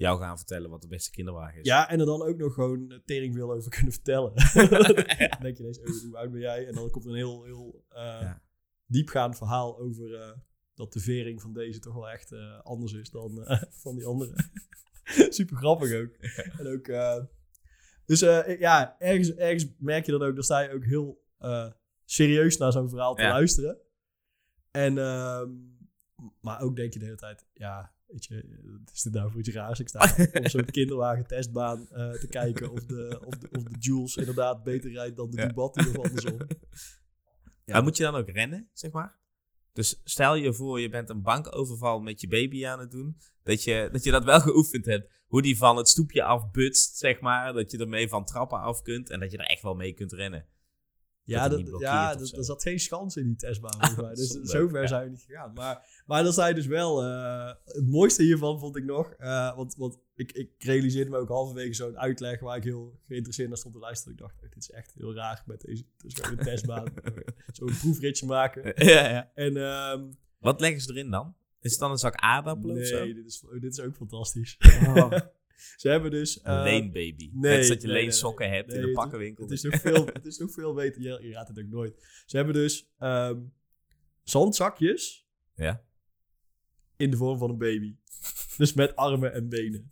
jou 0.00 0.18
gaan 0.20 0.36
vertellen 0.36 0.70
wat 0.70 0.82
de 0.82 0.88
beste 0.88 1.10
kinderwagen 1.10 1.60
is. 1.60 1.66
ja, 1.66 1.88
en 1.88 2.00
er 2.00 2.06
dan 2.06 2.22
ook 2.22 2.36
nog 2.36 2.54
gewoon 2.54 3.02
tering 3.04 3.34
veel 3.34 3.52
over 3.52 3.70
kunnen 3.70 3.92
vertellen. 3.92 4.32
dan 5.30 5.40
denk 5.40 5.56
je 5.56 5.62
ineens, 5.62 5.78
oh, 5.78 6.02
hoe 6.02 6.16
oud 6.16 6.30
ben 6.32 6.40
jij? 6.40 6.66
En 6.66 6.74
dan 6.74 6.90
komt 6.90 7.04
er 7.04 7.10
een 7.10 7.16
heel, 7.16 7.44
heel 7.44 7.84
eh, 7.88 8.02
Ja. 8.02 8.42
diepgaand 8.86 9.36
verhaal 9.36 9.78
over 9.78 10.14
eh, 10.14 10.32
dat 10.74 10.92
de 10.92 11.00
vering 11.00 11.40
van 11.40 11.52
deze 11.52 11.78
toch 11.78 11.94
wel 11.94 12.10
echt 12.10 12.32
eh, 12.32 12.60
anders 12.62 12.92
is 12.92 13.10
dan 13.10 13.44
van 13.84 13.96
die 13.96 14.06
andere. 14.06 14.34
Super 15.28 15.56
grappig 15.56 15.94
ook. 15.94 16.14
En 16.58 16.66
ook 16.66 16.86
dus 18.06 18.20
ja, 18.58 18.96
ergens, 18.98 19.34
ergens 19.34 19.66
merk 19.78 20.06
je 20.06 20.12
dan 20.12 20.22
ook, 20.22 20.42
sta 20.42 20.60
je 20.60 20.72
ook 20.72 20.84
heel 20.84 21.24
serieus 22.04 22.56
naar 22.56 22.72
zo'n 22.72 22.88
verhaal 22.88 23.14
te 23.14 23.22
Ja. 23.22 23.28
luisteren. 23.28 23.78
En, 24.70 24.98
ehm, 24.98 25.50
maar 26.40 26.60
ook 26.60 26.76
denk 26.76 26.92
je 26.92 26.98
de 26.98 27.04
hele 27.04 27.16
tijd, 27.16 27.46
ja, 27.52 27.92
weet 28.10 28.24
je, 28.24 28.58
wat 28.62 28.94
is 28.94 29.02
dit 29.02 29.12
nou 29.12 29.30
voor 29.30 29.40
iets 29.40 29.48
raars? 29.48 29.80
Ik 29.80 29.88
sta 29.88 30.14
op 30.32 30.48
zo'n 30.48 30.70
kinderwagen 30.80 31.26
testbaan 31.26 31.88
eh, 31.88 32.10
te 32.10 32.26
kijken 32.26 32.70
of 32.70 32.86
de, 32.86 33.20
of, 33.24 33.34
de, 33.34 33.48
of 33.50 33.62
de 33.62 33.78
Jules 33.78 34.16
inderdaad 34.16 34.62
beter 34.62 34.92
rijdt 34.92 35.16
dan 35.16 35.30
de 35.30 35.36
Ja. 35.36 35.52
Of 35.54 35.98
andersom. 35.98 36.36
Ja. 37.64 37.76
Maar 37.76 37.84
moet 37.84 37.96
je 37.96 38.02
dan 38.02 38.14
ook 38.14 38.28
rennen, 38.28 38.68
zeg 38.72 38.90
maar? 38.90 39.18
Dus 39.72 40.00
stel 40.04 40.34
je 40.34 40.54
voor, 40.54 40.80
je 40.80 40.88
bent 40.88 41.10
een 41.10 41.22
bankoverval 41.22 42.00
met 42.00 42.20
je 42.20 42.28
baby 42.28 42.66
aan 42.66 42.78
het 42.78 42.90
doen. 42.90 43.16
Dat 43.42 43.64
je 43.64 43.88
dat, 43.92 44.04
je 44.04 44.10
dat 44.10 44.24
wel 44.24 44.40
geoefend 44.50 44.84
hebt. 44.84 45.10
Hoe 45.26 45.42
die 45.42 45.56
van 45.56 45.76
het 45.76 45.88
stoepje 45.88 46.22
afbutst, 46.22 46.96
zeg 46.96 47.20
maar. 47.20 47.52
Dat 47.52 47.70
je 47.70 47.78
ermee 47.78 48.08
van 48.08 48.24
trappen 48.24 48.60
af 48.60 48.82
kunt. 48.82 49.10
En 49.10 49.20
dat 49.20 49.30
je 49.30 49.38
er 49.38 49.44
echt 49.44 49.62
wel 49.62 49.74
mee 49.74 49.92
kunt 49.92 50.12
rennen. 50.12 50.46
Ja, 51.24 51.48
dat, 51.48 51.62
ja 51.78 52.14
dat- 52.14 52.32
er 52.32 52.44
zat 52.44 52.62
geen 52.62 52.80
schans 52.80 53.16
in 53.16 53.26
die 53.26 53.36
testbaan. 53.36 53.94
mij. 54.02 54.14
Dus 54.14 54.30
zover 54.42 54.80
Ja. 54.80 54.86
zijn 54.86 55.04
we 55.04 55.10
niet 55.10 55.22
gegaan. 55.28 55.52
Maar, 55.52 56.02
maar 56.06 56.22
dan 56.22 56.32
zei 56.32 56.54
dus 56.54 56.66
wel... 56.66 57.02
eh, 57.04 57.52
het 57.64 57.86
mooiste 57.86 58.22
hiervan 58.22 58.58
vond 58.58 58.76
ik 58.76 58.84
nog... 58.84 59.12
eh, 59.12 59.56
want 59.56 59.74
want 59.76 59.98
ik, 60.14 60.32
ik 60.32 60.50
realiseerde 60.58 61.10
me 61.10 61.16
ook 61.16 61.28
halverwege 61.28 61.72
zo'n 61.72 61.98
uitleg... 61.98 62.40
waar 62.40 62.56
ik 62.56 62.64
heel 62.64 62.98
geïnteresseerd 63.06 63.48
naar 63.48 63.58
stond 63.58 63.74
te 63.74 63.80
luisteren. 63.80 64.12
Ik 64.12 64.18
dacht, 64.18 64.40
dit 64.40 64.56
is 64.56 64.70
echt 64.70 64.94
heel 64.94 65.14
raar 65.14 65.42
met 65.46 65.60
deze 65.60 65.84
dus 65.96 66.14
testbaan. 66.36 66.92
Zo'n 67.52 67.72
proefritje 67.80 68.26
maken. 68.26 68.72
ja, 68.92 69.08
ja. 69.08 69.30
En 69.34 69.56
ehm, 69.56 70.04
Wat 70.38 70.60
leggen 70.60 70.80
ze 70.80 70.90
erin 70.92 71.10
dan? 71.10 71.34
Is 71.60 71.70
het 71.70 71.80
dan 71.80 71.90
een 71.90 71.98
zak 71.98 72.14
aardappelen 72.14 72.76
of 72.80 72.86
zo? 72.86 72.98
nee, 73.04 73.14
dit 73.14 73.26
is, 73.26 73.44
dit 73.60 73.72
is 73.72 73.80
ook 73.80 73.96
fantastisch. 73.96 74.56
Oh, 74.86 75.10
Ze 75.76 75.88
hebben 75.88 76.10
dus... 76.10 76.40
een 76.42 76.56
eh, 76.56 76.62
leenbaby. 76.62 77.30
nee, 77.32 77.58
Net 77.58 77.68
dat 77.68 77.82
je 77.82 77.88
nee, 77.88 77.96
leensokken 78.02 78.48
nee. 78.48 78.56
hebt 78.56 78.72
in 78.72 78.80
de 78.80 78.92
pakkenwinkel. 78.92 79.42
Het 79.44 79.52
is 79.52 79.62
nog 79.62 79.80
veel, 79.80 80.06
het 80.12 80.26
is 80.26 80.38
nog 80.38 80.52
veel 80.52 80.74
beter. 80.74 81.02
Je, 81.02 81.18
je 81.22 81.32
raadt 81.32 81.48
het 81.48 81.58
ook 81.58 81.70
nooit. 81.70 82.22
Ze 82.26 82.36
hebben 82.36 82.54
dus 82.54 82.90
ehm, 82.98 83.38
zandzakjes 84.22 85.26
Ja. 85.54 85.82
in 86.96 87.10
de 87.10 87.16
vorm 87.16 87.38
van 87.38 87.50
een 87.50 87.58
baby. 87.58 87.94
Dus 88.56 88.72
met 88.72 88.96
armen 88.96 89.32
en 89.32 89.48
benen. 89.48 89.90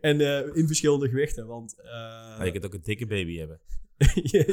En 0.00 0.20
eh, 0.20 0.56
in 0.56 0.66
verschillende 0.66 1.08
gewichten, 1.08 1.46
want... 1.46 1.80
eh, 1.80 1.90
Maar 2.38 2.44
je 2.44 2.52
kunt 2.52 2.64
ook 2.64 2.74
een 2.74 2.82
dikke 2.82 3.06
baby 3.06 3.38
hebben. 3.38 3.60
ja, 4.14 4.44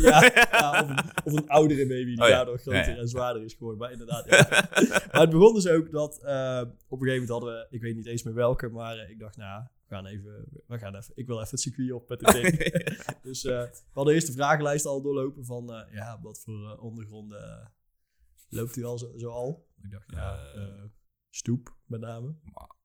ja, 0.52 0.82
of, 0.82 0.90
een, 0.90 0.98
of 1.34 1.34
een 1.42 1.48
oudere 1.50 1.88
baby 1.88 2.06
die 2.06 2.22
Oh 2.22 2.28
ja. 2.28 2.36
daardoor 2.36 2.60
groter 2.60 2.90
Ja, 2.90 2.98
en 2.98 3.08
zwaarder 3.08 3.44
is 3.44 3.54
geworden. 3.54 3.80
Maar 3.80 3.92
inderdaad. 3.92 4.30
Maar 5.12 5.22
het 5.22 5.30
begon 5.30 5.54
dus 5.54 5.68
ook 5.68 5.92
dat... 5.92 6.18
op 6.18 6.22
een 6.24 7.08
gegeven 7.08 7.12
moment 7.12 7.30
hadden 7.30 7.54
we... 7.54 7.68
Ik 7.70 7.82
weet 7.82 7.96
niet 7.96 8.06
eens 8.06 8.24
meer 8.24 8.34
welke, 8.34 8.70
maar 8.70 9.10
ik 9.10 9.20
dacht, 9.20 9.38
nou, 9.38 9.64
we 9.92 9.98
gaan 9.98 10.06
even... 10.06 10.46
We 10.68 10.78
gaan 10.78 10.96
even 10.96 11.12
ik 11.16 11.28
wil 11.28 11.38
even 11.38 11.50
het 11.50 11.60
circuit 11.60 11.92
op 11.92 12.10
met 12.10 12.20
dit 12.20 12.32
ding. 12.42 12.58
Dus 13.22 13.44
eh, 13.44 13.62
we 13.62 13.82
hadden 13.92 14.14
eerst 14.14 14.28
de 14.28 14.34
vragenlijst 14.34 14.86
al 14.86 15.02
doorlopen 15.02 15.46
van, 15.46 15.74
eh, 15.74 15.94
ja, 15.94 16.20
wat 16.22 16.40
voor 16.40 16.72
eh, 16.72 16.84
ondergronden 16.84 17.72
loopt 18.50 18.76
u 18.76 18.84
al 18.84 18.98
zo, 18.98 19.18
zo 19.18 19.30
al? 19.30 19.68
Ik 19.82 19.92
dacht, 19.92 20.12
ja, 20.12 20.40
stoep 21.30 21.78
met 21.86 22.02
name. 22.02 22.36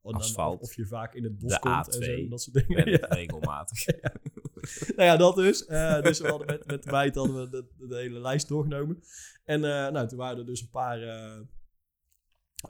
Of 0.01 0.15
asfalt. 0.15 0.63
Of, 0.63 0.75
je 0.75 0.87
vaak 0.87 1.15
in 1.15 1.25
het 1.25 1.39
bos 1.39 1.53
De 1.53 1.59
komt 1.59 1.95
en 1.95 2.03
A2. 2.03 2.05
zo, 2.05 2.29
dat 2.29 2.43
soort 2.43 2.67
dingen. 2.67 2.91
Ja. 2.91 3.07
regelmatig. 3.07 3.85
Nou 4.97 5.09
ja, 5.09 5.17
dat 5.17 5.35
dus. 5.35 5.67
Dus 6.03 6.21
we 6.21 6.29
hadden 6.29 6.47
met, 6.47 6.67
met 6.67 6.83
de 6.83 6.91
meid 6.91 7.15
hadden 7.15 7.37
we 7.37 7.49
de, 7.49 7.87
de 7.89 7.97
hele 7.97 8.19
lijst 8.19 8.49
doorgenomen. 8.49 9.03
En 9.45 9.61
nou, 9.61 10.09
toen 10.09 10.19
waren 10.19 10.39
er 10.39 10.47
dus 10.47 10.61
een 10.61 10.71
paar... 10.71 10.99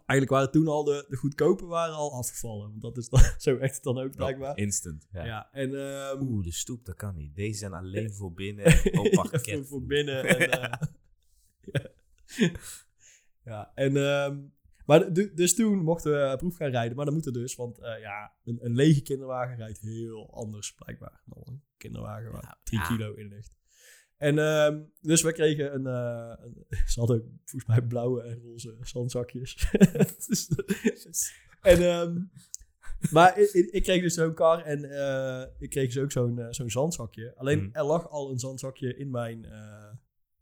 eigenlijk 0.07 0.31
waren 0.31 0.51
toen 0.51 0.69
al 0.69 0.85
de, 0.85 1.05
de 1.09 1.17
goedkope 1.17 1.67
waren 1.67 1.95
al 1.95 2.13
afgevallen. 2.13 2.69
Want 2.71 2.81
dat 2.83 2.97
is 2.97 3.09
dan, 3.09 3.21
zo 3.39 3.57
echt 3.57 3.83
dan 3.83 3.99
ook 3.99 4.17
blijkbaar. 4.17 4.57
Instant. 4.57 5.07
Ja. 5.13 5.25
Ja, 5.25 5.49
en... 5.53 5.75
ehm, 5.75 6.21
Oeh, 6.23 6.45
de 6.45 6.53
stoep, 6.53 6.85
dat 6.85 6.97
kan 6.97 7.15
niet. 7.15 7.35
Deze 7.35 7.59
zijn 7.59 7.73
alleen 7.73 8.13
voor 8.15 8.33
binnen. 8.33 8.65
Opa 8.93 9.29
Ja, 9.33 9.39
voor, 9.55 9.65
voor 9.67 9.83
binnen. 9.85 10.25
En, 10.25 10.39
eh, 10.51 10.61
ja. 10.61 10.81
ja, 13.45 13.73
en... 13.75 13.97
ehm, 13.97 14.39
maar 14.87 15.13
du- 15.13 15.35
dus 15.35 15.55
toen 15.55 15.79
mochten 15.79 16.13
we 16.31 16.37
proef 16.37 16.57
gaan 16.57 16.71
rijden. 16.71 16.97
Maar 16.97 17.05
dat 17.05 17.15
moet 17.15 17.27
er 17.27 17.33
dus, 17.33 17.55
want 17.55 17.79
eh, 17.79 18.01
ja, 18.01 18.33
een, 18.45 18.59
een 18.65 18.75
lege 18.75 19.03
kinderwagen 19.03 19.57
rijdt 19.57 19.79
heel 19.81 20.35
anders 20.35 20.75
blijkbaar 20.75 21.23
dan 21.27 21.43
een 21.45 21.63
kinderwagen 21.77 22.33
waar 22.33 22.43
Ja, 22.43 22.59
3 22.63 22.81
ja. 22.81 22.87
kilo 22.87 23.15
in 23.15 23.29
ligt. 23.29 23.55
En 24.17 24.39
ehm, 24.39 24.83
dus 25.01 25.23
we 25.23 25.33
kregen 25.33 25.75
een, 25.75 25.87
eh, 25.87 26.45
een... 26.45 26.65
Ze 26.93 26.99
hadden 26.99 27.17
ook 27.17 27.25
volgens 27.45 27.67
mij 27.67 27.83
blauwe 27.87 28.23
en 28.23 28.41
roze 28.43 28.77
zandzakjes. 28.81 29.71
Dus- 30.29 31.33
en... 31.63 31.83
ehm, 31.83 32.19
maar 33.11 33.39
ik, 33.39 33.83
kreeg 33.83 34.03
dus 34.03 34.15
zo'n 34.15 34.35
kar 34.35 34.63
en 34.63 34.85
eh, 34.85 35.47
ik 35.59 35.71
kreeg 35.71 35.87
dus 35.93 36.03
ook 36.03 36.13
zo'n 36.13 36.39
eh, 36.39 36.47
zo'n 36.51 36.71
zandzakje. 36.71 37.35
Alleen 37.37 37.59
Mhm. 37.63 37.69
er 37.77 37.85
lag 37.85 38.09
al 38.11 38.31
een 38.31 38.39
zandzakje 38.39 38.97
in 38.97 39.11
mijn 39.11 39.47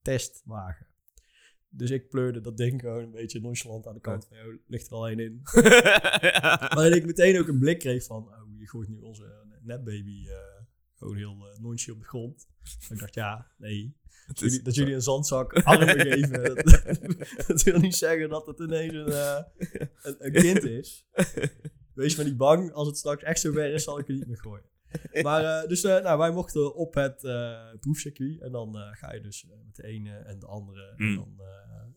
testwagen. 0.03 0.87
Dus 1.69 1.91
ik 1.91 2.09
pleurde 2.09 2.41
dat 2.41 2.57
ding 2.57 2.81
gewoon 2.81 3.03
een 3.03 3.11
beetje 3.11 3.41
nonchalant 3.41 3.87
aan 3.87 3.95
de 3.95 4.01
kant. 4.01 4.27
Van, 4.27 4.37
joh, 4.37 4.55
ligt 4.67 4.87
er 4.87 4.93
al 4.93 5.09
één 5.09 5.19
in. 5.19 5.41
Waarin 6.75 6.97
ik 6.97 7.07
meteen 7.07 7.39
ook 7.39 7.49
een 7.49 7.59
blik 7.59 7.79
kreeg 7.79 8.05
van... 8.05 8.23
Oh, 8.23 8.59
je 8.59 8.69
gooit 8.69 8.89
nu 8.89 8.99
onze 9.01 9.43
netbaby 9.63 10.27
gewoon 10.95 11.17
heel 11.17 11.37
uh, 11.53 11.59
nonchalant 11.61 11.91
op 11.91 12.01
de 12.03 12.09
grond. 12.09 12.49
En 12.89 12.95
ik 12.95 13.01
dacht, 13.01 13.15
ja, 13.15 13.51
nee. 13.59 13.97
Dat 14.27 14.39
jullie, 14.39 14.63
dat 14.63 14.75
jullie 14.75 14.95
een 14.95 15.03
zandzak 15.03 15.53
armen 15.63 16.01
geven. 16.01 16.43
Dat, 16.55 16.83
dat 17.47 17.63
wil 17.63 17.79
niet 17.79 17.95
zeggen 17.97 18.29
dat 18.29 18.47
het 18.47 18.59
ineens 18.61 18.93
een, 18.95 19.07
eh, 19.07 19.43
een, 20.03 20.17
een 20.19 20.33
kind 20.33 20.63
is. 20.63 21.07
wees 21.95 22.17
maar 22.17 22.25
niet 22.25 22.37
bang. 22.37 22.73
Als 22.73 22.87
het 22.87 22.97
straks 22.97 23.23
echt 23.23 23.41
zover 23.41 23.73
is, 23.73 23.85
zal 23.85 23.99
ik 23.99 24.09
er 24.09 24.15
niet 24.15 24.27
meer 24.27 24.41
gooien. 24.41 24.69
Maar 25.23 25.63
eh, 25.63 25.69
dus 25.69 25.83
nou, 25.83 26.19
wij 26.19 26.31
mochten 26.31 26.75
op 26.75 26.95
het 26.95 27.21
proefcircuit. 27.81 28.41
En 28.41 28.53
dan 28.53 28.75
ga 28.77 29.13
je 29.13 29.21
dus 29.21 29.45
met 29.45 29.75
de 29.77 29.83
ene 29.87 30.17
en 30.17 30.39
de 30.39 30.47
andere. 30.47 30.95
En, 30.97 31.05
Mm. 31.07 31.15
dan, 31.17 31.35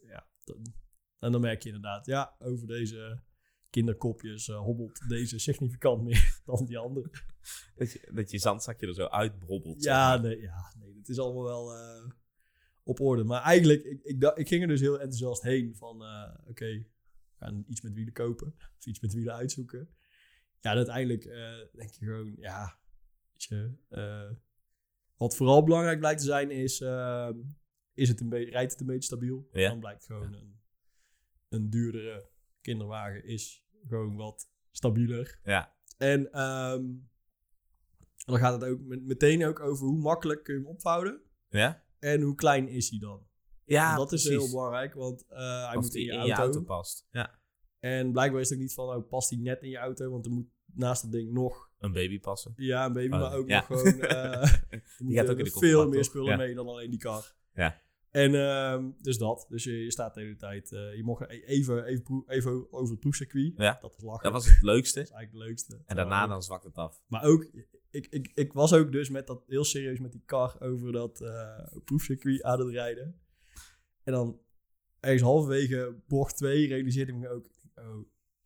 ja, 0.08 0.28
dan- 0.44 0.74
en 1.20 1.32
dan 1.32 1.42
merk 1.42 1.62
je 1.62 1.68
inderdaad, 1.70 2.06
ja, 2.06 2.36
over 2.40 2.68
deze 2.68 3.22
kinderkopjes 3.70 4.50
eh, 4.50 4.58
hobbelt 4.58 5.10
deze 5.10 5.40
significant 5.40 6.04
meer 6.04 6.40
dan 6.46 6.66
die 6.66 6.78
andere. 6.78 7.10
Dat 7.76 7.92
je, 7.92 8.10
dat 8.14 8.32
je 8.32 8.40
zandzakje 8.40 8.88
er 8.88 8.94
zo 8.94 9.06
uitbrobbelt. 9.06 9.84
zeg 9.84 9.94
Ja, 9.94 10.10
maar. 10.10 10.22
nee, 10.22 10.42
ja, 10.42 10.74
nee, 10.80 10.96
het 10.98 11.10
is 11.10 11.20
allemaal 11.20 11.44
wel 11.44 11.76
eh, 11.76 12.10
op 12.84 13.00
orde. 13.00 13.24
Maar 13.24 13.42
eigenlijk, 13.42 13.84
ik, 13.84 14.24
ik, 14.36 14.48
ging 14.48 14.62
er 14.62 14.68
dus 14.68 14.80
heel 14.80 15.00
enthousiast 15.00 15.42
heen 15.42 15.76
van, 15.76 16.04
eh, 16.04 16.34
oké, 16.48 16.66
we 16.66 17.46
gaan 17.46 17.64
iets 17.68 17.82
met 17.82 17.94
wielen 17.94 18.14
kopen. 18.14 18.56
Of 18.78 18.86
iets 18.86 19.00
met 19.00 19.14
wielen 19.14 19.34
uitzoeken. 19.34 19.90
Ja, 20.60 20.72
en 20.72 20.78
uiteindelijk 20.78 21.24
denk 21.74 21.90
je 21.90 22.06
gewoon, 22.06 22.36
ja, 22.38 22.80
weet 23.32 23.44
je, 23.44 24.38
wat 25.18 25.36
vooral 25.36 25.64
belangrijk 25.64 26.00
blijkt 26.00 26.20
te 26.20 26.26
zijn 26.26 26.52
is, 26.52 26.82
is 27.94 28.10
het 28.10 28.22
een 28.22 28.30
beetje, 28.30 28.52
rijdt 28.52 28.72
het 28.72 28.82
een 28.82 28.88
beetje 28.88 29.04
stabiel? 29.04 29.48
Ja. 29.52 29.70
Dan 29.70 29.80
blijkt 29.80 30.06
gewoon 30.06 30.34
een, 30.34 30.60
een 31.50 31.70
duurdere 31.70 32.30
kinderwagen 32.72 33.26
is 33.26 33.66
gewoon 33.88 34.16
wat 34.16 34.50
stabieler. 34.72 35.40
Ja. 35.44 35.74
En 35.98 36.32
ehm, 36.32 36.84
dan 38.26 38.38
gaat 38.38 38.62
het 38.62 38.70
ook 38.70 38.80
met- 38.82 39.06
meteen 39.06 39.46
ook 39.46 39.60
over 39.60 39.86
hoe 39.86 39.98
makkelijk 39.98 40.44
kun 40.44 40.54
je 40.54 40.60
hem 40.60 40.70
opvouwen. 40.70 41.22
Ja? 41.50 41.84
En 42.00 42.22
hoe 42.22 42.36
klein 42.36 42.68
is 42.68 42.90
hij 42.90 43.00
dan? 43.00 43.26
Ja, 43.66 43.92
En 43.92 43.98
dat 43.98 44.12
is 44.12 44.24
heel 44.28 44.50
belangrijk, 44.50 44.94
want 44.94 45.26
eh, 45.28 45.38
hij 45.68 45.76
Of 45.76 45.84
moet 45.84 45.96
in 45.96 46.02
die 46.02 46.12
je, 46.14 46.20
in 46.20 46.26
je 46.26 46.34
auto. 46.34 46.62
past. 46.62 47.08
Ja. 47.12 47.40
En 47.80 48.12
blijkbaar 48.12 48.42
is 48.42 48.50
het 48.50 48.58
ook 48.58 48.64
niet 48.64 48.74
van, 48.74 48.96
oh, 48.96 49.10
past 49.10 49.30
hij 49.30 49.40
net 49.40 49.62
in 49.64 49.70
je 49.70 49.78
auto? 49.78 50.10
Want 50.10 50.26
er 50.26 50.32
moet 50.32 50.48
naast 50.66 51.02
dat 51.02 51.12
ding 51.12 51.32
nog, 51.32 51.70
Een 51.80 51.92
baby 51.92 52.20
passen. 52.20 52.54
ja, 52.56 52.86
een 52.86 52.94
baby, 52.94 53.14
Oh, 53.14 53.20
maar 53.20 53.34
ook 53.36 53.48
ja. 53.50 53.66
nog 53.70 53.80
gewoon... 53.82 54.02
eh, 54.02 54.54
er 54.74 54.84
moeten 54.98 55.30
ook 55.30 55.38
in 55.38 55.44
de 55.44 55.52
veel 55.52 55.88
meer 55.90 56.04
spullen 56.04 56.30
Ja. 56.32 56.36
mee 56.38 56.54
dan 56.56 56.68
alleen 56.68 56.90
die 56.90 57.00
kar. 57.00 57.36
Ja. 57.54 57.82
En 58.12 58.36
ehm, 58.36 58.90
dus 59.02 59.18
dat. 59.18 59.46
Dus 59.50 59.64
je, 59.64 59.84
je 59.84 59.92
staat 59.92 60.14
de 60.14 60.22
hele 60.22 60.36
tijd... 60.36 60.72
eh, 60.72 60.96
je 60.96 61.04
mocht 61.04 61.22
e- 61.22 61.44
even, 61.46 61.86
even, 61.86 62.24
even 62.28 62.72
over 62.74 62.92
het 62.92 63.00
proefcircuit. 63.00 63.54
Ja. 63.58 63.78
Dat 63.82 63.94
was 63.94 64.04
lachen. 64.04 64.24
Dat 64.24 64.32
was 64.32 64.46
het 64.46 64.62
leukste. 64.62 65.00
Dat 65.00 65.08
is 65.08 65.14
eigenlijk 65.14 65.44
het 65.44 65.50
leukste. 65.50 65.84
En 65.86 65.96
daarna 65.96 66.28
dan 66.28 66.44
zwakt 66.44 66.64
het 66.64 66.76
af. 66.76 67.02
Maar 67.08 67.24
ook, 67.24 67.48
ik, 67.90 68.08
ik, 68.10 68.32
ik 68.34 68.54
was 68.54 68.74
ook 68.74 68.92
dus 68.92 69.10
met 69.10 69.28
dat 69.28 69.44
heel 69.48 69.64
serieus 69.64 70.00
met 70.00 70.12
die 70.12 70.24
kar 70.26 70.56
over 70.62 70.92
dat 70.92 71.22
eh 71.22 71.78
proefcircuit 71.84 72.44
aan 72.44 72.60
het 72.60 72.70
rijden. 72.70 73.20
En 74.04 74.14
dan 74.14 74.40
ergens 75.00 75.22
halverwege 75.22 75.96
bocht 76.08 76.38
2 76.38 76.68
realiseerde 76.68 77.12
ik 77.12 77.18
me 77.18 77.30
ook, 77.30 77.50
oh, 77.76 77.98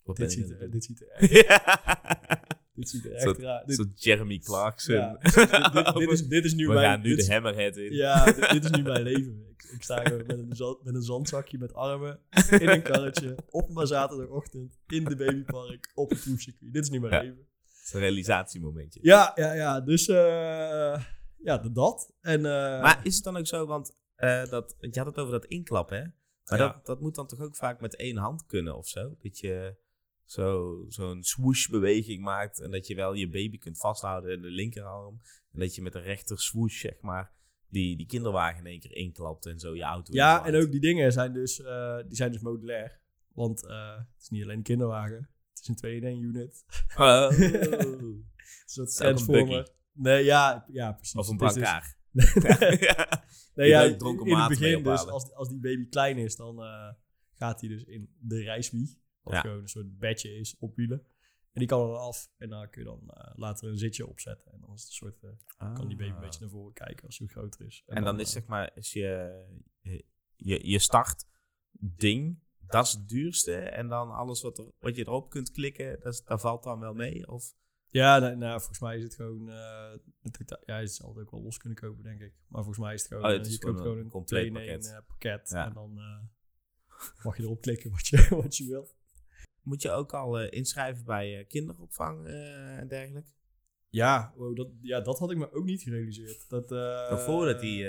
Wat 0.04 0.16
dit 0.16 0.32
ziet, 0.32 0.50
er, 0.50 0.72
dit 0.72 0.84
ziet 0.84 1.02
er 1.02 1.08
echt. 1.08 2.40
dit 2.82 2.90
ziet 2.90 3.06
er 3.06 3.20
Zo- 3.20 3.30
echt 3.30 3.40
raar. 3.40 3.64
Zo 3.68 3.84
Jeremy 3.96 4.40
Clarkson. 4.40 4.96
ja, 4.96 5.18
dit, 5.22 5.74
dit, 5.74 5.94
dit 5.96 6.12
is, 6.12 6.28
dit 6.28 6.46
is 6.46 6.54
nu 6.54 6.68
We 6.68 6.74
mijn... 6.74 6.86
gaan 6.86 7.02
nu 7.02 7.16
de 7.16 7.32
hammerhead 7.34 7.78
in. 7.78 7.94
Ja, 7.94 8.26
dit, 8.26 8.50
dit 8.52 8.64
is 8.64 8.72
nu 8.72 8.82
mijn 8.84 9.02
leven. 9.04 9.46
Ik, 9.50 9.64
ik 9.64 9.84
sta 9.84 10.04
gewoon 10.04 10.26
met 10.28 10.38
een, 10.38 10.56
zand, 10.56 10.84
met 10.84 10.96
een 10.96 11.02
zandzakje 11.02 11.58
met 11.58 11.74
armen 11.74 12.20
in 12.50 12.70
een 12.70 12.82
karretje 12.82 13.36
op 13.50 13.76
een 13.78 13.88
zaterdagochtend 13.88 14.78
in 14.88 15.04
de 15.04 15.16
babypark 15.16 15.92
op 15.94 16.10
het 16.10 16.20
proefcircuit. 16.22 16.74
Dit 16.74 16.84
is 16.84 16.90
nu 16.90 17.00
mijn 17.00 17.14
Ja. 17.14 17.22
leven. 17.22 17.48
Het 17.64 17.84
is 17.86 17.94
een 17.94 18.00
realisatiemomentje. 18.00 19.00
Ja, 19.04 19.32
ja, 19.36 19.54
ja. 19.54 19.82
Dus 19.82 20.08
eh, 20.08 21.04
ja, 21.38 21.58
dat. 21.58 22.14
En, 22.22 22.46
eh, 22.46 22.82
Maar 22.82 23.00
is 23.04 23.16
het 23.16 23.24
dan 23.24 23.38
ook 23.38 23.48
zo, 23.48 23.66
want 23.66 23.96
eh, 24.16 24.46
dat, 24.50 24.76
je 24.80 24.90
had 25.00 25.06
het 25.06 25.18
over 25.18 25.32
dat 25.32 25.46
inklappen, 25.46 25.98
hè? 25.98 26.04
Maar 26.46 26.60
Ja. 26.60 26.68
dat, 26.74 26.86
dat 26.86 27.02
moet 27.02 27.16
dan 27.16 27.28
toch 27.28 27.40
ook 27.40 27.56
vaak 27.56 27.82
met 27.82 27.96
één 27.96 28.18
hand 28.18 28.46
kunnen 28.46 28.78
of 28.78 28.88
zo? 28.88 29.16
Dat 29.22 29.40
je 29.40 29.76
zo- 30.32 30.86
zo'n 30.88 31.24
swoosh 31.24 31.68
beweging 31.68 32.22
maakt 32.24 32.60
en 32.60 32.72
dat 32.72 32.88
je 32.88 32.96
wel 32.96 33.14
je 33.14 33.30
baby 33.30 33.58
kunt 33.58 33.78
vasthouden 33.78 34.32
in 34.32 34.42
de 34.42 34.50
linkerarm. 34.50 35.22
En 35.54 35.60
dat 35.60 35.76
je 35.76 35.82
met 35.82 35.94
de 35.94 36.00
rechter 36.00 36.40
swoosh, 36.40 36.80
zeg 36.80 37.02
maar, 37.02 37.32
die, 37.68 37.98
die 37.98 38.06
kinderwagen 38.06 38.60
in 38.60 38.72
één 38.72 38.80
keer 38.80 38.96
inklapt 38.96 39.46
en 39.46 39.60
zo 39.60 39.76
je 39.76 39.84
auto 39.84 40.14
Ja, 40.14 40.46
en 40.46 40.56
ook 40.56 40.72
die 40.72 40.80
dingen 40.80 41.12
zijn 41.12 41.34
dus, 41.34 41.62
eh, 41.62 41.98
die 42.08 42.16
zijn 42.16 42.32
dus 42.32 42.42
modulair. 42.42 43.00
Want 43.34 43.68
eh, 43.68 43.98
het 43.98 44.22
is 44.22 44.30
niet 44.30 44.44
alleen 44.44 44.58
een 44.58 44.64
kinderwagen. 44.64 45.30
Het 45.54 45.60
is 45.60 45.68
een 45.68 46.02
2-in-1 46.02 46.22
unit. 46.24 46.66
Oh. 46.98 47.28
Een 48.62 48.86
soort 48.86 48.90
is 48.90 49.28
een. 49.28 49.68
Nee, 49.94 50.24
ja, 50.24 50.66
ja, 50.72 50.92
precies. 50.92 51.16
of 51.16 51.28
een 51.28 51.40
is 51.40 51.54
dus- 51.54 51.64
brancard. 51.64 51.96
nee, 53.56 53.68
Die 53.68 53.68
ja, 53.68 53.82
in, 54.26 54.38
het 54.38 54.48
begin 54.48 54.84
dus, 54.84 55.08
als, 55.08 55.34
als 55.34 55.50
die 55.50 55.60
baby 55.60 55.88
klein 55.90 56.18
is, 56.18 56.36
dan 56.36 56.64
eh, 56.64 56.94
gaat 57.34 57.60
hij 57.62 57.70
dus 57.70 57.84
in 57.84 58.10
de 58.20 58.44
reiswieg. 58.44 59.00
Wat 59.22 59.34
Ja. 59.34 59.42
gewoon 59.42 59.58
een 59.62 59.70
soort 59.70 59.98
bedje 60.00 60.36
is 60.36 60.58
op 60.60 60.76
wielen. 60.76 61.06
En 61.52 61.60
die 61.60 61.68
kan 61.68 61.90
er 61.90 61.96
af. 61.98 62.30
En 62.38 62.50
dan 62.50 62.70
kun 62.70 62.82
je 62.82 62.88
dan 62.88 63.10
eh, 63.10 63.32
later 63.36 63.68
een 63.70 63.78
zitje 63.78 64.08
opzetten. 64.08 64.52
En 64.52 64.60
dan 64.62 64.74
is 64.74 64.80
het 64.82 64.90
een 64.90 64.96
soort, 64.96 65.24
eh, 65.58 65.74
kan 65.74 65.88
die 65.88 65.98
baby 65.98 66.12
een 66.14 66.20
beetje 66.20 66.40
naar 66.40 66.50
voren 66.50 66.74
kijken 66.74 67.06
als 67.06 67.18
hij 67.18 67.28
groter 67.28 67.66
is. 67.66 67.84
Ah. 67.88 67.98
En 67.98 68.04
dan 68.04 68.20
is 68.20 68.26
eh, 68.28 68.32
zeg 68.34 68.46
maar, 68.46 68.72
is 68.76 68.94
je, 68.94 69.44
je, 70.36 70.68
je 70.70 70.80
start 70.80 71.26
ding, 71.72 72.40
dat 72.60 72.86
is 72.86 72.92
het 72.92 73.10
duurste. 73.10 73.56
En 73.56 73.88
dan 73.88 74.12
alles 74.12 74.42
wat, 74.42 74.58
er, 74.58 74.66
wat 74.80 74.96
je 74.96 75.02
erop 75.02 75.30
kunt 75.30 75.52
klikken, 75.52 76.00
dat, 76.00 76.14
is- 76.14 76.24
dat 76.24 76.42
valt 76.42 76.64
dan 76.64 76.80
wel 76.80 76.94
mee? 76.94 77.28
Of? 77.28 77.56
Ja, 77.90 78.20
nou, 78.20 78.36
nou, 78.36 78.58
volgens 78.60 78.80
mij 78.80 78.98
is 78.98 79.04
het 79.04 79.16
gewoon... 79.16 79.48
het 79.48 80.34
totaal- 80.34 80.62
ja, 80.66 80.78
je 80.78 80.88
zal 80.88 81.10
het 81.10 81.18
ook 81.18 81.32
wel 81.32 81.42
los 81.42 81.58
kunnen 81.58 81.78
kopen, 81.78 82.04
denk 82.04 82.22
ik. 82.22 82.34
Maar 82.48 82.64
volgens 82.64 82.86
mij 82.86 82.94
is 82.94 83.00
het 83.02 83.12
gewoon... 83.12 83.26
Oh, 83.26 83.32
het 83.38 83.46
is 83.46 83.54
je 83.54 83.60
koopt 83.60 83.78
een 83.78 83.84
gewoon 83.84 83.98
een 83.98 84.10
compleet 84.10 84.52
2 84.54 84.64
in 84.64 84.70
één, 84.70 84.80
pakket. 84.80 85.06
pakket. 85.08 85.50
Ja. 85.50 85.66
En 85.66 85.74
dan 85.74 85.94
mag 87.24 87.38
je 87.38 87.44
erop 87.44 87.62
klikken 87.62 87.92
wat 87.92 88.08
je, 88.08 88.28
wat 88.44 88.58
je 88.58 88.66
wil. 88.66 88.88
Moet 89.62 89.82
je 89.82 89.92
ook 89.92 90.14
al 90.14 90.40
eh, 90.40 90.58
inschrijven 90.58 91.06
bij 91.06 91.38
eh, 91.40 91.48
kinderopvang 91.48 92.28
eh, 92.28 92.78
en 92.78 92.88
dergelijke? 92.88 93.30
Ja, 93.90 94.34
wow, 94.36 94.56
dat, 94.56 94.68
ja, 94.82 95.02
dat 95.02 95.20
had 95.20 95.32
ik 95.32 95.38
me 95.38 95.52
ook 95.52 95.66
niet 95.66 95.82
gerealiseerd. 95.82 96.50
Dat, 96.50 96.68
voordat 97.24 97.60
die... 97.60 97.84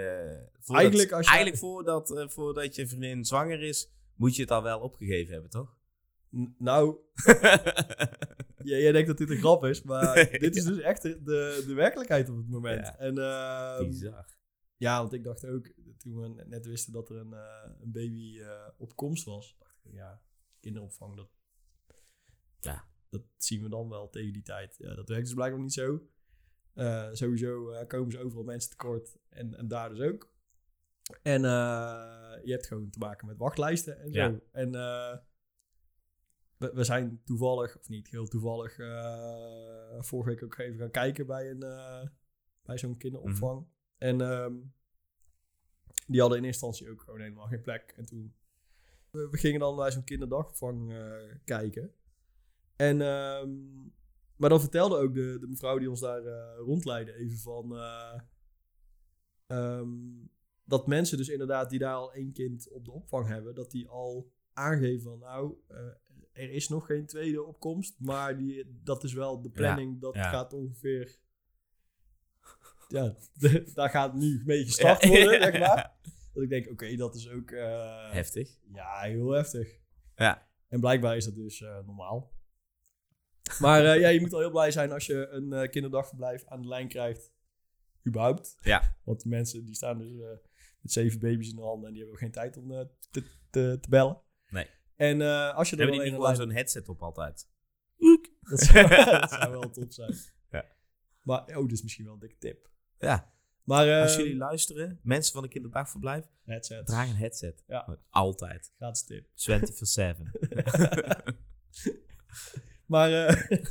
voordat, 0.61 0.77
eigenlijk 0.77 1.13
als 1.13 1.27
je- 1.27 1.33
eigenlijk 1.33 1.63
voordat, 1.63 2.25
voordat 2.33 2.75
je 2.75 2.87
vriendin 2.89 3.25
zwanger 3.25 3.63
is, 3.63 3.91
moet 4.15 4.37
je 4.37 4.43
het 4.43 4.51
al 4.51 4.63
wel 4.63 4.81
opgegeven 4.81 5.33
hebben, 5.33 5.51
toch? 5.51 5.77
N- 6.37 6.55
Nou, 6.59 6.97
ja, 8.71 8.77
jij 8.77 8.93
denkt 8.93 9.09
dat 9.09 9.19
dit 9.19 9.31
een 9.31 9.37
grap 9.39 9.65
is, 9.65 9.83
maar 9.83 10.15
Nee, 10.31 10.39
dit 10.39 10.57
is 10.57 10.65
ja. 10.65 10.71
dus 10.71 10.79
echt 10.81 11.03
de, 11.03 11.23
de, 11.67 11.73
werkelijkheid 11.75 12.29
op 12.29 12.37
het 12.37 12.49
moment. 12.49 12.87
Ja. 12.87 12.99
En 12.99 13.19
ehm, 13.19 13.85
Bizar. 13.89 14.27
ja, 14.77 15.01
want 15.01 15.13
ik 15.13 15.25
dacht 15.25 15.47
ook, 15.47 15.71
toen 15.99 16.21
we 16.21 16.45
net- 16.47 16.67
wisten 16.67 16.93
dat 16.93 17.11
er 17.11 17.17
een, 17.17 17.33
een 17.81 17.93
baby 17.93 18.41
op 18.79 18.97
komst 18.97 19.25
was, 19.25 19.57
dacht 19.59 19.81
ik, 19.85 19.93
ja, 19.93 20.21
kinderopvang, 20.61 21.17
dat, 21.17 21.29
Ja. 22.65 22.85
dat 23.09 23.23
zien 23.37 23.63
we 23.63 23.69
dan 23.69 23.89
wel 23.89 24.11
tegen 24.11 24.33
die 24.33 24.43
tijd. 24.43 24.75
Ja, 24.79 24.95
dat 24.95 25.09
werkt 25.09 25.25
dus 25.25 25.35
blijkbaar 25.35 25.61
niet 25.61 25.73
zo. 25.73 26.01
Eh, 26.75 27.09
sowieso 27.13 27.71
eh, 27.71 27.87
komen 27.87 28.13
ze 28.13 28.19
overal 28.19 28.45
mensen 28.45 28.71
tekort 28.71 29.17
en, 29.29 29.55
en 29.55 29.69
daar 29.69 29.89
dus 29.89 30.01
ook. 30.01 30.31
En 31.23 31.45
eh, 31.45 32.35
je 32.45 32.51
hebt 32.51 32.67
gewoon 32.67 32.91
te 32.91 32.99
maken 32.99 33.27
met 33.27 33.39
wachtlijsten 33.39 34.01
en 34.01 34.13
zo. 34.13 34.21
Ja. 34.21 34.41
En 34.53 34.71
we, 36.57 36.71
we 36.75 36.85
zijn 36.85 37.23
toevallig, 37.25 37.79
of 37.79 37.89
niet 37.89 38.09
heel 38.09 38.27
toevallig, 38.27 38.75
vorige 39.99 40.31
week 40.31 40.43
ook 40.43 40.59
even 40.59 40.79
gaan 40.79 40.91
kijken 40.91 41.27
bij, 41.27 41.51
een, 41.51 42.11
bij 42.63 42.79
zo'n 42.79 42.97
kinderopvang. 42.97 43.61
Mhm. 43.61 43.69
En 43.99 44.21
ehm, 44.21 44.55
die 46.07 46.21
hadden 46.21 46.39
in 46.39 46.45
eerste 46.45 46.67
instantie 46.67 46.91
ook 46.91 47.03
gewoon 47.03 47.21
helemaal 47.21 47.47
geen 47.47 47.63
plek. 47.63 47.93
En 47.97 48.05
toen, 48.05 48.35
we, 49.11 49.29
we 49.31 49.39
gingen 49.39 49.61
dan 49.61 49.77
bij 49.77 49.91
zo'n 49.91 50.05
kinderdagopvang 50.05 50.95
kijken. 51.45 51.95
En, 52.83 53.01
ehm, 53.01 53.51
maar 54.37 54.49
dan 54.51 54.61
vertelde 54.61 54.97
ook 54.97 55.15
de, 55.15 55.37
de 55.41 55.47
mevrouw 55.47 55.79
die 55.79 55.91
ons 55.91 56.01
daar 56.01 56.25
eh, 56.25 56.59
rondleidde 56.59 57.15
even 57.15 57.39
van... 57.39 57.77
eh, 57.77 58.21
ehm, 59.47 59.91
dat 60.65 60.87
mensen 60.87 61.17
dus 61.17 61.29
inderdaad 61.29 61.71
die 61.71 61.79
daar 61.79 61.95
al 61.95 62.13
één 62.13 62.33
kind 62.33 62.71
op 62.71 62.85
de 62.85 62.91
opvang 62.91 63.27
hebben... 63.27 63.55
dat 63.55 63.71
die 63.71 63.89
al 63.89 64.33
aangeven 64.53 65.03
van 65.03 65.19
nou, 65.19 65.55
eh, 65.69 65.77
er 66.33 66.51
is 66.51 66.69
nog 66.69 66.87
geen 66.87 67.07
tweede 67.07 67.43
opkomst... 67.43 67.95
maar 67.99 68.37
die, 68.37 68.81
dat 68.83 69.05
is 69.05 69.13
wel 69.13 69.43
de 69.43 69.51
planning, 69.51 70.01
dat 70.01 70.15
ja. 70.15 70.31
gaat 70.31 70.53
ongeveer... 70.53 71.19
Ja, 72.89 73.17
daar 73.75 73.91
gaat 73.91 74.15
nu 74.15 74.43
mee 74.45 74.65
gestart 74.65 75.07
worden, 75.07 75.43
zeg 75.43 75.59
maar. 75.59 75.97
Dat 76.33 76.43
ik 76.43 76.49
denk, 76.49 76.71
oké, 76.71 76.97
dat 76.97 77.15
is 77.15 77.31
ook... 77.31 77.51
Heftig. 78.11 78.59
ja, 78.73 79.01
heel 79.01 79.31
heftig. 79.31 79.79
Ja. 80.15 80.49
En 80.69 80.81
blijkbaar 80.81 81.17
is 81.17 81.25
dat 81.25 81.35
dus 81.35 81.61
normaal. 81.61 82.41
Maar 83.59 83.85
eh, 83.85 84.01
ja, 84.01 84.09
je 84.09 84.21
moet 84.21 84.33
al 84.33 84.41
heel 84.41 84.51
blij 84.51 84.71
zijn 84.71 84.93
als 84.93 85.07
je 85.07 85.29
een 85.29 85.53
eh, 85.53 85.71
kinderdagverblijf 85.71 86.45
aan 86.47 86.63
de 86.63 86.69
lijn 86.69 86.89
krijgt. 86.89 87.33
Überhaupt. 88.07 88.57
Ja. 88.61 88.97
Want 89.05 89.21
die 89.21 89.31
mensen 89.31 89.65
die 89.65 89.75
staan 89.75 89.99
dus 89.99 90.13
met 90.81 90.93
zeven 90.93 91.21
baby's 91.21 91.51
in 91.51 91.57
de 91.57 91.63
handen 91.63 91.87
en 91.87 91.93
die 91.95 92.03
hebben 92.03 92.21
ook 92.21 92.25
geen 92.25 92.33
tijd 92.33 92.57
om 92.57 92.69
te, 93.11 93.23
te, 93.51 93.79
te 93.81 93.89
bellen. 93.89 94.21
Nee. 94.49 94.67
En 94.97 95.21
als 95.55 95.71
je 95.71 95.77
er 95.77 95.83
Hebben 95.83 96.01
die 96.01 96.11
niet 96.11 96.21
gewoon 96.21 96.37
zo'n 96.37 96.53
headset 96.53 96.89
op 96.89 97.03
altijd? 97.03 97.49
Dat 98.41 98.61
zou, 98.61 98.89
dat 99.21 99.31
zou 99.31 99.51
wel 99.51 99.71
top 99.71 99.93
zijn. 99.93 100.15
Ja. 100.51 100.65
Maar, 101.23 101.57
oh, 101.57 101.63
dit 101.63 101.73
is 101.73 101.83
misschien 101.83 102.05
wel 102.05 102.15
een 102.15 102.21
dikke 102.21 102.39
tip. 102.39 102.71
Ja. 102.99 103.33
Maar 103.65 104.03
Als 104.03 104.17
jullie 104.17 104.37
luisteren, 104.37 105.01
mensen 105.03 105.33
van 105.33 105.43
een 105.43 105.49
kinderdagverblijf, 105.49 106.25
headset. 106.45 106.87
draag 106.87 107.09
een 107.09 107.17
headset. 107.17 107.65
Ja. 107.67 107.99
Altijd. 108.11 108.73
Gratis 108.77 109.05
tip. 109.05 109.27
24-7. 109.27 109.31
Maar 112.93 113.27
eh, 113.27 113.59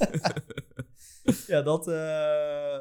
ja, 1.53 1.61
dat, 1.61 1.87
eh, 1.87 2.79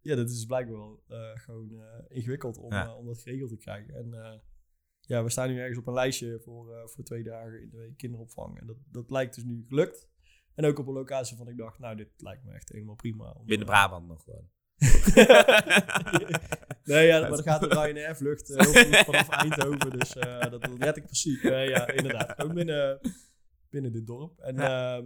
ja, 0.00 0.16
dat 0.16 0.30
is 0.30 0.44
blijkbaar 0.44 0.76
wel 0.76 1.02
eh, 1.08 1.30
gewoon 1.34 1.82
ingewikkeld 2.08 2.58
om, 2.58 2.72
Ja. 2.72 2.94
om 2.94 3.06
dat 3.06 3.22
geregeld 3.22 3.50
te 3.50 3.56
krijgen. 3.56 3.94
En 3.94 4.40
ja, 5.00 5.22
we 5.22 5.30
staan 5.30 5.48
nu 5.48 5.58
ergens 5.58 5.78
op 5.78 5.86
een 5.86 5.94
lijstje 5.94 6.40
voor, 6.40 6.90
voor 6.90 7.04
twee 7.04 7.22
dagen 7.22 7.62
in 7.62 7.70
de 7.70 7.76
week 7.76 7.96
kinderopvang. 7.96 8.60
En 8.60 8.66
dat, 8.66 8.76
dat 8.90 9.10
lijkt 9.10 9.34
dus 9.34 9.44
nu 9.44 9.64
gelukt. 9.68 10.08
En 10.54 10.64
ook 10.64 10.78
op 10.78 10.86
een 10.86 10.92
locatie 10.92 11.36
van 11.36 11.48
ik 11.48 11.56
dacht, 11.56 11.78
nou, 11.78 11.96
dit 11.96 12.08
lijkt 12.16 12.44
me 12.44 12.52
echt 12.52 12.68
helemaal 12.68 12.94
prima. 12.94 13.30
om, 13.30 13.46
Binnen 13.46 13.66
Brabant 13.66 14.06
nog 14.06 14.22
gewoon. 14.22 14.50
nee, 16.84 17.06
ja, 17.06 17.20
maar 17.20 17.30
dan 17.30 17.42
gaat 17.42 17.60
de 17.60 17.66
Ryanair-vlucht 17.66 18.54
goed 18.64 18.96
vanaf 18.96 19.28
Eindhoven. 19.28 19.98
Dus 19.98 20.12
dat, 20.50 20.68
red 20.78 20.96
ik 20.96 21.04
precies. 21.04 21.42
Ja, 21.42 21.88
inderdaad. 21.88 22.32
Gewoon 22.36 22.54
binnen, 22.54 23.00
binnen 23.70 23.92
dit 23.92 24.06
dorp. 24.06 24.38
En 24.38 24.54
ja, 24.56 25.02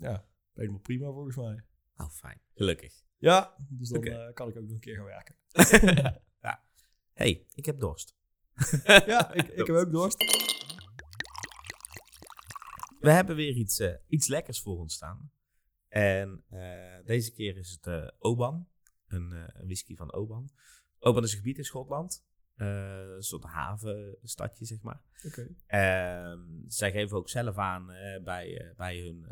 ja 0.00 0.28
helemaal 0.52 0.80
prima 0.80 1.10
volgens 1.10 1.36
mij. 1.36 1.64
Oh, 1.96 2.10
fijn. 2.10 2.40
Gelukkig. 2.54 3.02
Ja, 3.18 3.56
dus 3.58 3.88
dan 3.88 4.02
eh, 4.02 4.32
kan 4.32 4.48
ik 4.48 4.56
ook 4.56 4.62
nog 4.62 4.72
een 4.72 4.80
keer 4.80 4.96
gaan 4.96 5.04
werken. 5.04 5.36
hey, 7.12 7.46
ik 7.54 7.66
heb 7.66 7.80
dorst. 7.80 8.16
Ja, 8.84 9.32
ik, 9.32 9.48
ik 9.48 9.66
heb 9.66 9.76
ook 9.76 9.92
dorst. 9.92 10.18
We 13.00 13.10
hebben 13.10 13.36
weer 13.36 13.54
iets, 13.54 13.78
eh, 13.78 13.94
iets 14.06 14.26
lekkers 14.28 14.60
voor 14.60 14.78
ons 14.78 14.94
staan. 14.94 15.32
En 15.88 16.44
eh, 16.48 17.04
deze 17.04 17.32
keer 17.32 17.56
is 17.56 17.70
het 17.70 17.86
eh, 17.86 18.08
Oban. 18.18 18.68
Een, 19.06 19.32
eh, 19.32 19.44
een 19.52 19.66
whisky 19.66 19.96
van 19.96 20.12
Oban. 20.12 20.50
Oban 20.98 21.22
is 21.22 21.30
een 21.30 21.38
gebied 21.38 21.58
in 21.58 21.64
Schotland. 21.64 22.24
Eh, 22.60 23.14
een 23.14 23.22
soort 23.22 23.44
havenstadje, 23.44 24.64
zeg 24.64 24.82
maar. 24.82 25.00
Oké. 25.26 25.48
Ehm, 25.66 26.40
zij 26.66 26.92
geven 26.92 27.16
ook 27.16 27.28
zelf 27.28 27.56
aan 27.56 27.90
eh, 27.90 28.22
bij, 28.22 28.58
eh, 28.58 28.76
bij 28.76 29.00
hun, 29.00 29.26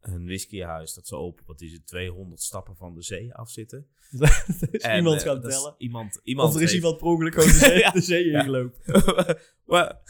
hun 0.00 0.24
whiskyhuis 0.24 0.94
dat 0.94 1.06
ze 1.06 1.16
op, 1.16 1.40
wat 1.46 1.60
is 1.60 1.72
het, 1.72 1.86
200 1.86 2.40
stappen 2.42 2.76
van 2.76 2.94
de 2.94 3.02
zee 3.02 3.34
afzitten. 3.34 3.86
er 4.18 4.44
is 4.72 4.80
En, 4.82 4.96
iemand 4.96 5.22
eh, 5.22 5.32
is 5.34 5.40
tellen. 5.40 5.74
Iemand, 5.78 6.20
iemand 6.22 6.48
Of 6.48 6.54
er 6.54 6.62
is 6.62 6.70
heeft- 6.70 6.82
iemand 6.82 6.98
per 7.00 7.06
ongeluk 7.06 7.34
gewoon 7.34 7.48
de 7.48 7.54
zee, 7.66 7.78
Ja. 7.78 7.90
de 7.90 8.00
zee 8.00 8.30
ingelopen. 8.30 8.80
waar, 9.64 10.00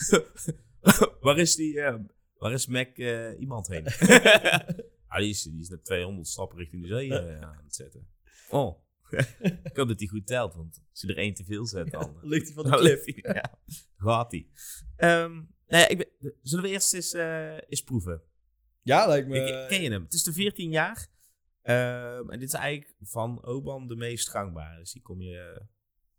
waar 1.20 1.38
is 1.38 1.54
die, 1.54 1.80
eh, 1.80 1.94
waar 2.38 2.52
is 2.52 2.66
Mac 2.66 2.96
eh, 2.96 3.40
iemand 3.40 3.66
heen? 3.68 3.86
ah, 5.06 5.18
die, 5.18 5.28
is, 5.28 5.42
die 5.42 5.60
is 5.60 5.68
net 5.68 5.84
200 5.84 6.28
stappen 6.28 6.58
richting 6.58 6.82
de 6.82 6.88
zee 6.88 7.14
aan 7.14 7.60
het 7.64 7.74
zetten. 7.74 8.06
Oh, 8.50 8.78
ik 9.40 9.70
hoop 9.76 9.88
dat 9.88 9.98
hij 9.98 10.08
goed 10.08 10.26
telt, 10.26 10.54
want 10.54 10.82
als 10.90 11.02
hij 11.02 11.10
er 11.10 11.16
één 11.16 11.34
te 11.34 11.44
veel 11.44 11.66
zet, 11.66 11.90
dan... 11.90 12.16
Ligt 12.22 12.44
hij 12.46 12.54
van 12.54 12.64
de 12.64 12.76
cliff. 12.76 13.16
ja, 13.22 13.58
gaat 13.96 14.30
hij. 14.30 14.46
Ehm, 14.96 15.32
nou 15.66 15.82
ja, 15.82 15.88
ik 15.88 15.96
ben, 15.98 16.32
zullen 16.42 16.64
we 16.64 16.70
eerst 16.70 16.94
eens, 16.94 17.12
eens 17.68 17.82
proeven? 17.82 18.22
Ja, 18.88 19.06
lijkt 19.06 19.28
me... 19.28 19.38
Ik- 19.38 19.68
ken 19.68 19.82
je 19.82 19.90
hem? 19.90 20.02
Het 20.02 20.12
is 20.12 20.22
de 20.22 20.32
14 20.32 20.70
jaar. 20.70 21.08
Ehm, 21.62 22.30
en 22.30 22.38
dit 22.38 22.48
is 22.48 22.54
eigenlijk 22.54 22.94
van 23.00 23.44
Oban 23.44 23.86
de 23.86 23.96
meest 23.96 24.28
gangbare. 24.28 24.78
Dus 24.78 24.92
die 24.92 25.02
kom 25.02 25.20
je 25.22 25.38
eh, 25.38 25.54
het 25.54 25.66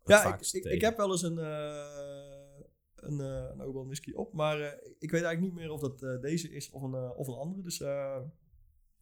Ja, 0.04 0.36
ik, 0.36 0.52
ik, 0.52 0.64
ik 0.72 0.82
heb 0.82 0.98
wel 0.98 1.12
eens 1.12 1.22
een, 1.22 1.38
eh 1.38 2.60
een, 2.96 3.20
eh 3.20 3.50
een 3.52 3.62
Oban 3.62 3.86
whisky 3.86 4.12
op, 4.12 4.34
maar 4.34 4.58
ik 5.00 5.12
weet 5.12 5.24
eigenlijk 5.24 5.42
niet 5.42 5.54
meer 5.54 5.72
of 5.72 5.82
dat 5.82 6.22
deze 6.22 6.52
is 6.52 6.70
of 6.70 6.82
een, 6.82 6.96
of 6.96 7.28
een 7.28 7.34
andere. 7.34 7.62
Dus 7.62 7.78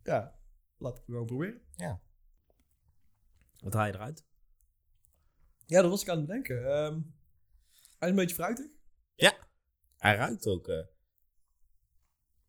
ja, 0.03 0.39
laten 0.77 1.03
we 1.05 1.11
gewoon 1.11 1.25
proberen. 1.25 1.61
Wat 3.59 3.73
haal 3.73 3.85
je 3.85 3.93
eruit? 3.93 4.25
Ja, 5.65 5.81
dat 5.81 5.89
was 5.89 6.01
ik 6.01 6.09
aan 6.09 6.17
het 6.17 6.25
bedenken. 6.25 6.57
Ehm, 6.65 6.93
hij 7.99 8.09
is 8.09 8.09
een 8.09 8.15
beetje 8.15 8.35
fruitig. 8.35 8.65
Hij 9.97 10.15
ruikt 10.15 10.47
ook. 10.47 10.67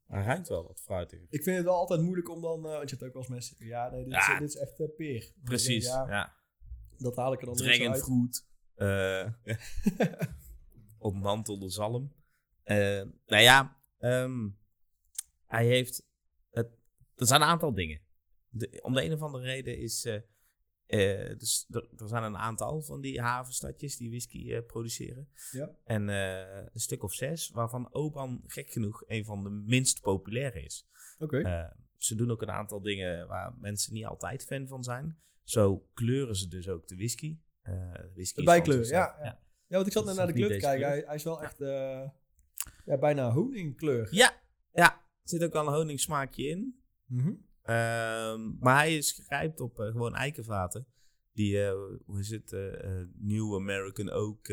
Hij 0.09 0.25
ruikt 0.25 0.49
wel 0.49 0.67
wat 0.67 0.81
fruitig. 0.81 1.21
Ik 1.29 1.43
vind 1.43 1.57
het 1.57 1.65
wel 1.65 1.75
altijd 1.75 2.01
moeilijk 2.01 2.29
om 2.29 2.41
dan, 2.41 2.67
eh, 2.67 2.77
want 2.77 2.91
je 2.91 2.97
hebt 2.97 3.03
ook 3.03 3.13
wel 3.13 3.23
eens 3.23 3.31
mensen 3.31 3.67
ja, 3.67 3.91
nee, 3.91 4.05
dit, 4.05 4.13
Ja. 4.13 4.33
Is, 4.33 4.39
dit 4.39 4.49
is 4.49 4.57
echt 4.57 4.81
eh, 4.81 4.87
peer. 4.97 5.33
Precies. 5.45 5.85
denk 5.85 5.97
Ja. 5.97 6.09
Ja, 6.09 6.35
dat 6.97 7.17
haal 7.17 7.33
ik 7.33 7.41
er 7.41 7.47
dan 7.47 7.57
Dragon 7.57 7.93
uit. 7.93 8.03
fruit. 8.03 8.47
eh 8.75 9.27
ontmantelde 10.99 11.69
zalm. 11.69 12.13
Eh 12.63 13.03
nou 13.27 13.43
ja, 13.43 13.77
ehm, 13.99 14.49
hij 15.47 15.67
heeft. 15.67 16.07
Het, 16.51 16.69
er 17.15 17.27
zijn 17.27 17.41
een 17.41 17.49
aantal 17.49 17.75
dingen. 17.75 18.01
De, 18.49 18.79
om 18.83 18.95
de 18.95 19.05
een 19.05 19.13
of 19.13 19.23
andere 19.23 19.45
reden 19.45 19.79
is. 19.79 20.09
Eh, 20.89 21.39
dus 21.39 21.67
er, 21.71 21.89
er 21.99 22.09
zijn 22.09 22.23
een 22.23 22.37
aantal 22.37 22.83
van 22.83 23.01
die 23.01 23.21
havenstadjes 23.21 23.97
die 23.97 24.09
whisky 24.09 24.53
eh, 24.53 24.67
produceren. 24.67 25.29
Ja. 25.51 25.71
En 25.85 26.09
eh, 26.09 26.65
een 26.73 26.81
stuk 26.81 27.03
of 27.03 27.15
zes, 27.15 27.51
waarvan 27.51 27.95
Oban 27.95 28.43
gek 28.47 28.71
genoeg 28.71 29.03
een 29.07 29.25
van 29.25 29.43
de 29.45 29.51
minst 29.51 30.01
populaire 30.01 30.63
is. 30.63 30.89
Oké. 31.19 31.39
Eh, 31.39 31.71
ze 31.97 32.15
doen 32.15 32.31
ook 32.31 32.43
een 32.43 32.51
aantal 32.51 32.81
dingen 32.81 33.27
waar 33.29 33.55
mensen 33.59 33.93
niet 33.93 34.07
altijd 34.07 34.45
fan 34.45 34.67
van 34.67 34.85
zijn. 34.85 35.19
Zo 35.43 35.89
kleuren 35.95 36.37
ze 36.37 36.49
dus 36.49 36.69
ook 36.69 36.89
de 36.89 36.97
whisky. 36.97 37.39
De 37.63 38.11
whisky 38.15 38.39
De 38.41 38.45
bijkleur, 38.47 38.85
zichzelf- 38.85 39.17
ja, 39.19 39.25
ja. 39.25 39.41
Ja, 39.67 39.75
want 39.77 39.87
ik 39.87 39.93
zat 39.93 40.05
net 40.05 40.17
naar 40.17 40.27
de 40.27 40.33
kleur 40.33 40.51
te 40.51 40.57
kijken. 40.59 40.87
Hij, 40.89 41.03
hij 41.07 41.15
is 41.15 41.23
wel 41.25 41.43
echt 41.43 41.59
ja, 42.85 42.99
bijna 42.99 43.31
honingkleur. 43.33 44.09
Ja, 44.15 44.41
ja. 44.73 44.93
Er 45.23 45.29
zit 45.29 45.45
ook 45.45 45.55
al 45.55 45.67
een 45.67 45.73
honingsmaakje 45.75 46.47
in. 46.49 46.83
Mhm. 47.07 47.33
Ehm, 47.69 48.59
maar 48.61 48.77
hij 48.77 48.97
is 48.97 49.13
gerijpt 49.13 49.61
op 49.61 49.81
eh, 49.81 49.87
gewoon 49.87 50.15
eikenvaten. 50.15 50.87
Die, 51.33 51.65
eh, 51.65 51.73
hoe 52.07 52.19
is 52.21 52.31
het, 52.31 52.53
eh, 52.53 52.61
New 53.19 53.55
American 53.55 54.11
Oak. 54.11 54.49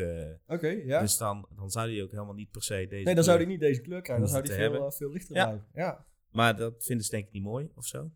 Oké, 0.47 0.67
ja. 0.67 0.99
Dus 1.01 1.17
dan, 1.17 1.47
dan 1.55 1.71
zou 1.71 1.91
hij 1.91 2.03
ook 2.03 2.11
helemaal 2.11 2.33
niet 2.33 2.51
per 2.51 2.63
se 2.63 2.73
deze 2.73 2.87
nee, 2.89 3.03
dan 3.03 3.13
kleur- 3.13 3.23
zou 3.25 3.37
hij 3.37 3.45
niet 3.45 3.59
deze 3.59 3.81
kleur 3.81 4.01
krijgen. 4.01 4.25
Dan 4.25 4.33
zou 4.33 4.47
hij 4.53 4.69
veel, 4.69 4.91
veel 4.91 5.09
lichter 5.11 5.35
Ja. 5.35 5.43
blijven. 5.45 5.67
Ja. 5.73 6.05
Maar 6.31 6.55
dat 6.57 6.83
vinden 6.83 7.05
ze 7.05 7.11
denk 7.11 7.25
ik 7.27 7.31
niet 7.33 7.43
mooi 7.43 7.71
of 7.75 7.85
zo. 7.85 8.11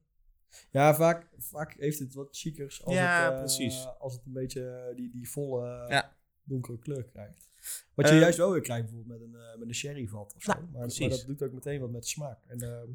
Ja, 0.72 0.96
vaak, 0.96 1.30
vaak 1.38 1.74
heeft 1.78 2.00
het 2.00 2.14
wat 2.14 2.28
chicers 2.32 2.84
als, 2.86 2.96
Ja, 2.96 3.30
het, 3.32 3.40
precies. 3.40 3.88
als 4.00 4.14
het 4.14 4.26
een 4.26 4.34
beetje 4.34 4.94
die, 4.96 5.12
die 5.12 5.30
volle 5.30 5.86
Ja. 5.90 6.16
donkere 6.44 6.80
kleur 6.80 7.04
krijgt. 7.04 7.50
Wat 7.94 8.06
je 8.08 8.12
Ehm, 8.12 8.22
juist 8.22 8.38
wel 8.38 8.52
weer 8.52 8.62
krijgt 8.62 8.86
bijvoorbeeld 8.86 9.20
met 9.20 9.28
een, 9.42 9.60
met 9.60 9.68
een 9.68 9.76
sherryvat 9.76 10.34
of 10.36 10.42
zo. 10.44 10.52
Nou, 10.52 10.72
maar, 10.72 11.10
dat 11.10 11.24
doet 11.28 11.44
ook 11.44 11.52
meteen 11.52 11.80
wat 11.80 11.92
met 11.92 12.02
de 12.02 12.08
smaak. 12.08 12.40
En 12.48 12.62
ehm, 12.62 12.90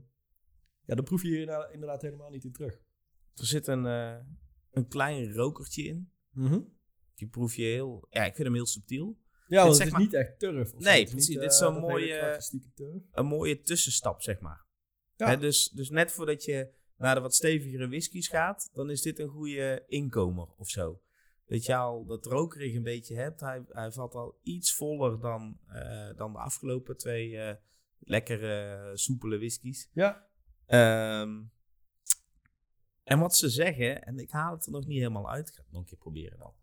ja, 0.86 0.94
daar 0.94 1.04
proef 1.04 1.22
je 1.22 1.28
hier 1.28 1.70
inderdaad- 1.72 2.02
helemaal 2.02 2.30
niet 2.30 2.44
in 2.44 2.52
terug. 2.52 2.74
Er 3.34 3.46
zit 3.46 3.66
een, 3.66 3.86
eh, 3.86 4.16
een 4.70 4.88
klein 4.88 5.32
rokertje 5.34 5.82
in. 5.82 6.12
Die 7.14 7.28
proef 7.28 7.54
je 7.54 7.62
heel... 7.62 8.06
Ja, 8.10 8.24
ik 8.24 8.34
vind 8.34 8.46
hem 8.46 8.56
heel 8.56 8.66
subtiel. 8.66 9.18
Ja, 9.48 9.62
want 9.64 9.76
het 9.76 9.86
is 9.86 9.92
maar- 9.92 10.00
niet 10.00 10.14
echt 10.14 10.38
turf. 10.38 10.72
Nee, 10.78 11.04
precies. 11.06 11.28
niet, 11.28 11.38
Dit 11.40 11.50
is 11.52 11.60
eh, 11.60 11.66
zo'n 11.66 11.80
mooie-. 11.80 12.40
Een 13.12 13.26
mooie 13.26 13.60
tussenstap, 13.60 14.22
zeg 14.22 14.40
maar. 14.40 14.66
Ja. 15.16 15.28
Hè, 15.28 15.38
dus, 15.38 15.68
dus 15.68 15.90
net 15.90 16.12
voordat 16.12 16.44
je 16.44 16.72
naar 16.96 17.14
de 17.14 17.20
wat 17.20 17.34
stevigere 17.34 17.88
whiskies 17.88 18.28
gaat, 18.28 18.70
dan 18.72 18.90
is 18.90 19.02
dit 19.02 19.18
een 19.18 19.28
goede 19.28 19.84
inkomer 19.86 20.46
of 20.56 20.68
zo. 20.68 21.00
Dat 21.46 21.64
je 21.64 21.76
al 21.76 22.04
dat 22.04 22.26
rokerig 22.26 22.74
een 22.74 22.82
beetje 22.82 23.14
hebt. 23.16 23.40
Hij, 23.40 23.64
hij 23.68 23.90
valt 23.92 24.14
al 24.14 24.38
iets 24.42 24.74
voller 24.74 25.20
dan, 25.20 25.58
eh, 25.68 26.16
dan 26.16 26.32
de 26.32 26.38
afgelopen 26.38 26.96
twee 26.96 27.56
lekkere, 27.98 28.90
soepele 28.96 29.36
whiskies. 29.38 29.90
Ja, 29.92 30.26
Ehm, 30.66 31.42
en 33.02 33.18
wat 33.18 33.36
ze 33.36 33.48
zeggen, 33.48 34.04
en 34.04 34.18
ik 34.18 34.30
haal 34.30 34.54
het 34.54 34.66
er 34.66 34.72
nog 34.72 34.86
niet 34.86 34.98
helemaal 34.98 35.30
uit, 35.30 35.48
ik 35.48 35.54
ga 35.54 35.62
het 35.62 35.72
nog 35.72 35.80
een 35.80 35.86
keer 35.86 35.98
proberen 35.98 36.38
dan. 36.38 36.54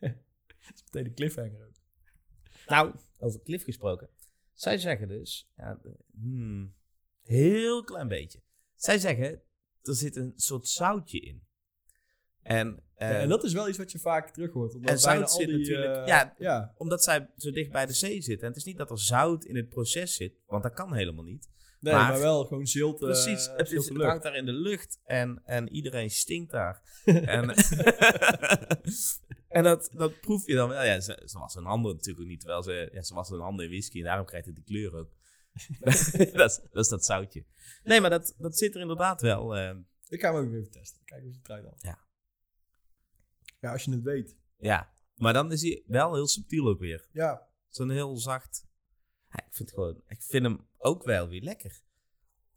dat 0.00 0.74
is 0.74 0.82
meteen 0.84 1.04
de 1.04 1.12
cliffhanger 1.14 1.66
ook. 1.66 1.76
Nou, 2.66 2.94
over 3.18 3.42
Cliff 3.42 3.64
gesproken. 3.64 4.08
Zij 4.52 4.78
zeggen 4.78 5.08
dus, 5.08 5.50
ja, 5.56 5.80
hmm, 6.20 6.74
heel 7.22 7.84
klein 7.84 8.08
beetje. 8.08 8.42
Zij 8.74 8.98
zeggen, 8.98 9.42
er 9.82 9.94
zit 9.94 10.16
een 10.16 10.32
soort 10.36 10.68
zoutje 10.68 11.20
in. 11.20 11.46
En, 12.42 12.82
Ja, 12.98 13.20
en 13.20 13.28
dat 13.28 13.44
is 13.44 13.52
wel 13.52 13.68
iets 13.68 13.78
wat 13.78 13.92
je 13.92 13.98
vaak 13.98 14.30
terug 14.30 14.52
hoort. 14.52 14.74
Omdat 14.74 14.90
En 14.90 14.98
zout 14.98 15.32
zit 15.32 15.48
die, 15.48 15.58
natuurlijk- 15.58 15.96
eh, 15.96 16.06
ja, 16.06 16.34
ja, 16.38 16.74
omdat 16.76 17.02
zij 17.04 17.30
zo 17.36 17.50
dicht 17.50 17.70
bij 17.72 17.86
de 17.86 17.92
zee 17.92 18.20
zitten. 18.22 18.42
En 18.42 18.48
het 18.48 18.56
is 18.56 18.64
niet 18.64 18.76
dat 18.76 18.90
er 18.90 18.98
zout 18.98 19.44
in 19.44 19.56
het 19.56 19.68
proces 19.68 20.14
zit, 20.14 20.40
want 20.46 20.62
dat 20.62 20.74
kan 20.74 20.94
helemaal 20.94 21.24
niet. 21.24 21.48
Nee, 21.80 21.94
maar- 21.94 22.08
maar, 22.10 22.20
wel 22.20 22.44
gewoon 22.44 22.66
zilte. 22.66 23.04
Precies, 23.04 23.48
eh, 23.48 23.56
het, 23.56 23.72
is, 23.72 23.88
het 23.88 24.02
hangt 24.02 24.22
daar 24.22 24.36
in 24.36 24.44
de 24.46 24.52
lucht 24.52 25.00
en, 25.04 25.42
en 25.44 25.68
iedereen 25.68 26.10
stinkt 26.10 26.50
daar. 26.50 26.82
en 27.04 27.50
en 29.48 29.62
dat, 29.62 29.90
dat 29.92 30.20
proef 30.20 30.46
je 30.46 30.54
dan 30.54 30.68
wel. 30.68 30.84
Ja, 30.84 31.00
ze, 31.00 31.22
ze 31.24 31.38
was 31.38 31.54
een 31.54 31.66
ander 31.66 31.94
natuurlijk 31.94 32.28
niet, 32.28 32.40
terwijl 32.40 32.62
ze, 32.62 32.88
ja, 32.92 33.02
ze 33.02 33.14
was 33.14 33.30
een 33.30 33.40
ander 33.40 33.64
in 33.64 33.70
whisky 33.70 33.98
en 33.98 34.04
daarom 34.04 34.26
krijgt 34.26 34.46
het 34.46 34.54
die 34.54 34.64
kleur 34.64 34.94
ook. 34.96 35.08
dat, 35.80 35.94
is, 36.50 36.60
dat 36.72 36.84
is 36.84 36.88
dat 36.88 37.04
zoutje. 37.04 37.44
Nee, 37.84 38.00
maar 38.00 38.10
dat, 38.10 38.34
dat 38.38 38.58
zit 38.58 38.74
er 38.74 38.80
inderdaad 38.80 39.20
wel. 39.20 39.56
eh, 39.56 39.76
Ik 40.08 40.20
ga 40.20 40.34
hem 40.34 40.44
ook 40.46 40.52
even 40.52 40.70
testen. 40.70 41.04
Kijken 41.04 41.24
hoe 41.26 41.34
ze 41.34 41.38
het 41.40 41.48
eruit 41.48 41.64
dan. 41.64 41.74
Ja. 41.78 41.98
Ja, 43.60 43.72
als 43.72 43.84
je 43.84 43.90
het 43.90 44.02
weet. 44.02 44.36
ja, 44.58 44.92
maar 45.14 45.32
dan 45.32 45.52
is 45.52 45.62
hij 45.62 45.82
wel 45.86 46.14
heel 46.14 46.28
subtiel 46.28 46.68
ook 46.68 46.78
weer. 46.80 47.08
Ja, 47.12 47.46
Zo'n 47.68 47.90
heel 47.90 48.16
zacht. 48.16 48.66
Ja, 49.30 49.46
ik, 49.46 49.54
vind 49.54 49.70
gewoon, 49.70 50.02
ik 50.06 50.22
vind 50.22 50.44
hem 50.44 50.66
ook 50.78 51.04
wel 51.04 51.28
weer 51.28 51.42
lekker. 51.42 51.82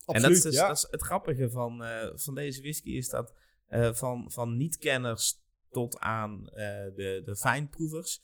absoluut. 0.05 0.15
en 0.15 0.21
dat 0.21 0.31
is, 0.31 0.41
dus, 0.41 0.55
ja. 0.55 0.67
dat 0.67 0.77
is 0.77 0.87
het 0.89 1.01
grappige 1.01 1.49
van, 1.49 1.83
eh, 1.83 2.09
van 2.13 2.35
deze 2.35 2.61
whisky 2.61 2.89
is 2.89 3.09
dat 3.09 3.33
eh, 3.67 3.93
van, 3.93 4.31
van 4.31 4.57
niet-kenners 4.57 5.39
tot 5.69 5.99
aan 5.99 6.49
eh, 6.49 6.65
de, 6.95 7.21
de 7.25 7.35
fijnproevers, 7.35 8.21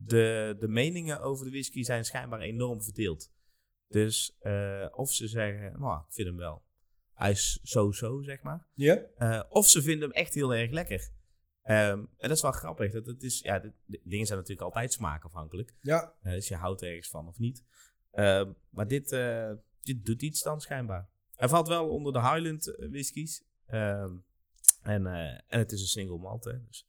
de, 0.00 0.56
de 0.58 0.68
meningen 0.68 1.20
over 1.20 1.44
de 1.44 1.50
whisky 1.50 1.82
zijn 1.82 2.04
schijnbaar 2.04 2.40
enorm 2.40 2.82
verdeeld. 2.82 3.32
Dus 3.88 4.38
of 4.90 5.12
ze 5.12 5.28
zeggen, 5.28 5.80
nou, 5.80 6.00
ik 6.00 6.12
vind 6.12 6.28
hem 6.28 6.36
wel. 6.36 6.62
hij 7.14 7.30
is 7.30 7.60
zo-zo, 7.62 8.22
zeg 8.22 8.42
maar. 8.42 8.66
Ja? 8.74 9.46
Of 9.48 9.66
ze 9.66 9.82
vinden 9.82 10.08
hem 10.08 10.18
echt 10.18 10.34
heel 10.34 10.54
erg 10.54 10.70
lekker. 10.70 11.10
Ehm, 11.68 11.98
en 11.98 12.28
dat 12.28 12.30
is 12.30 12.42
wel 12.42 12.52
grappig. 12.52 12.92
Dat 12.92 13.06
het 13.06 13.22
is, 13.22 13.40
ja, 13.40 13.58
de, 13.58 13.72
de 13.84 14.00
dingen 14.04 14.26
zijn 14.26 14.38
natuurlijk 14.38 14.66
altijd 14.66 14.92
smaakafhankelijk. 14.92 15.74
Ja. 15.80 16.14
Eh, 16.22 16.32
dus 16.32 16.48
je 16.48 16.56
houdt 16.56 16.82
ergens 16.82 17.08
van 17.08 17.28
of 17.28 17.38
niet. 17.38 17.64
Ehm, 18.10 18.52
maar 18.70 18.86
dit, 18.86 19.12
eh, 19.12 19.52
dit 19.82 20.04
doet 20.04 20.22
iets 20.22 20.42
dan 20.42 20.60
schijnbaar. 20.60 21.08
Hij 21.34 21.48
valt 21.48 21.68
wel 21.68 21.88
onder 21.88 22.12
de 22.12 22.20
Highland 22.20 22.66
eh, 22.66 22.88
whiskies. 22.88 23.44
Ehm, 23.66 24.16
en, 24.82 25.06
en 25.06 25.58
het 25.58 25.72
is 25.72 25.80
een 25.80 25.86
single 25.86 26.18
malt, 26.18 26.44
hè. 26.44 26.64
Dus 26.64 26.88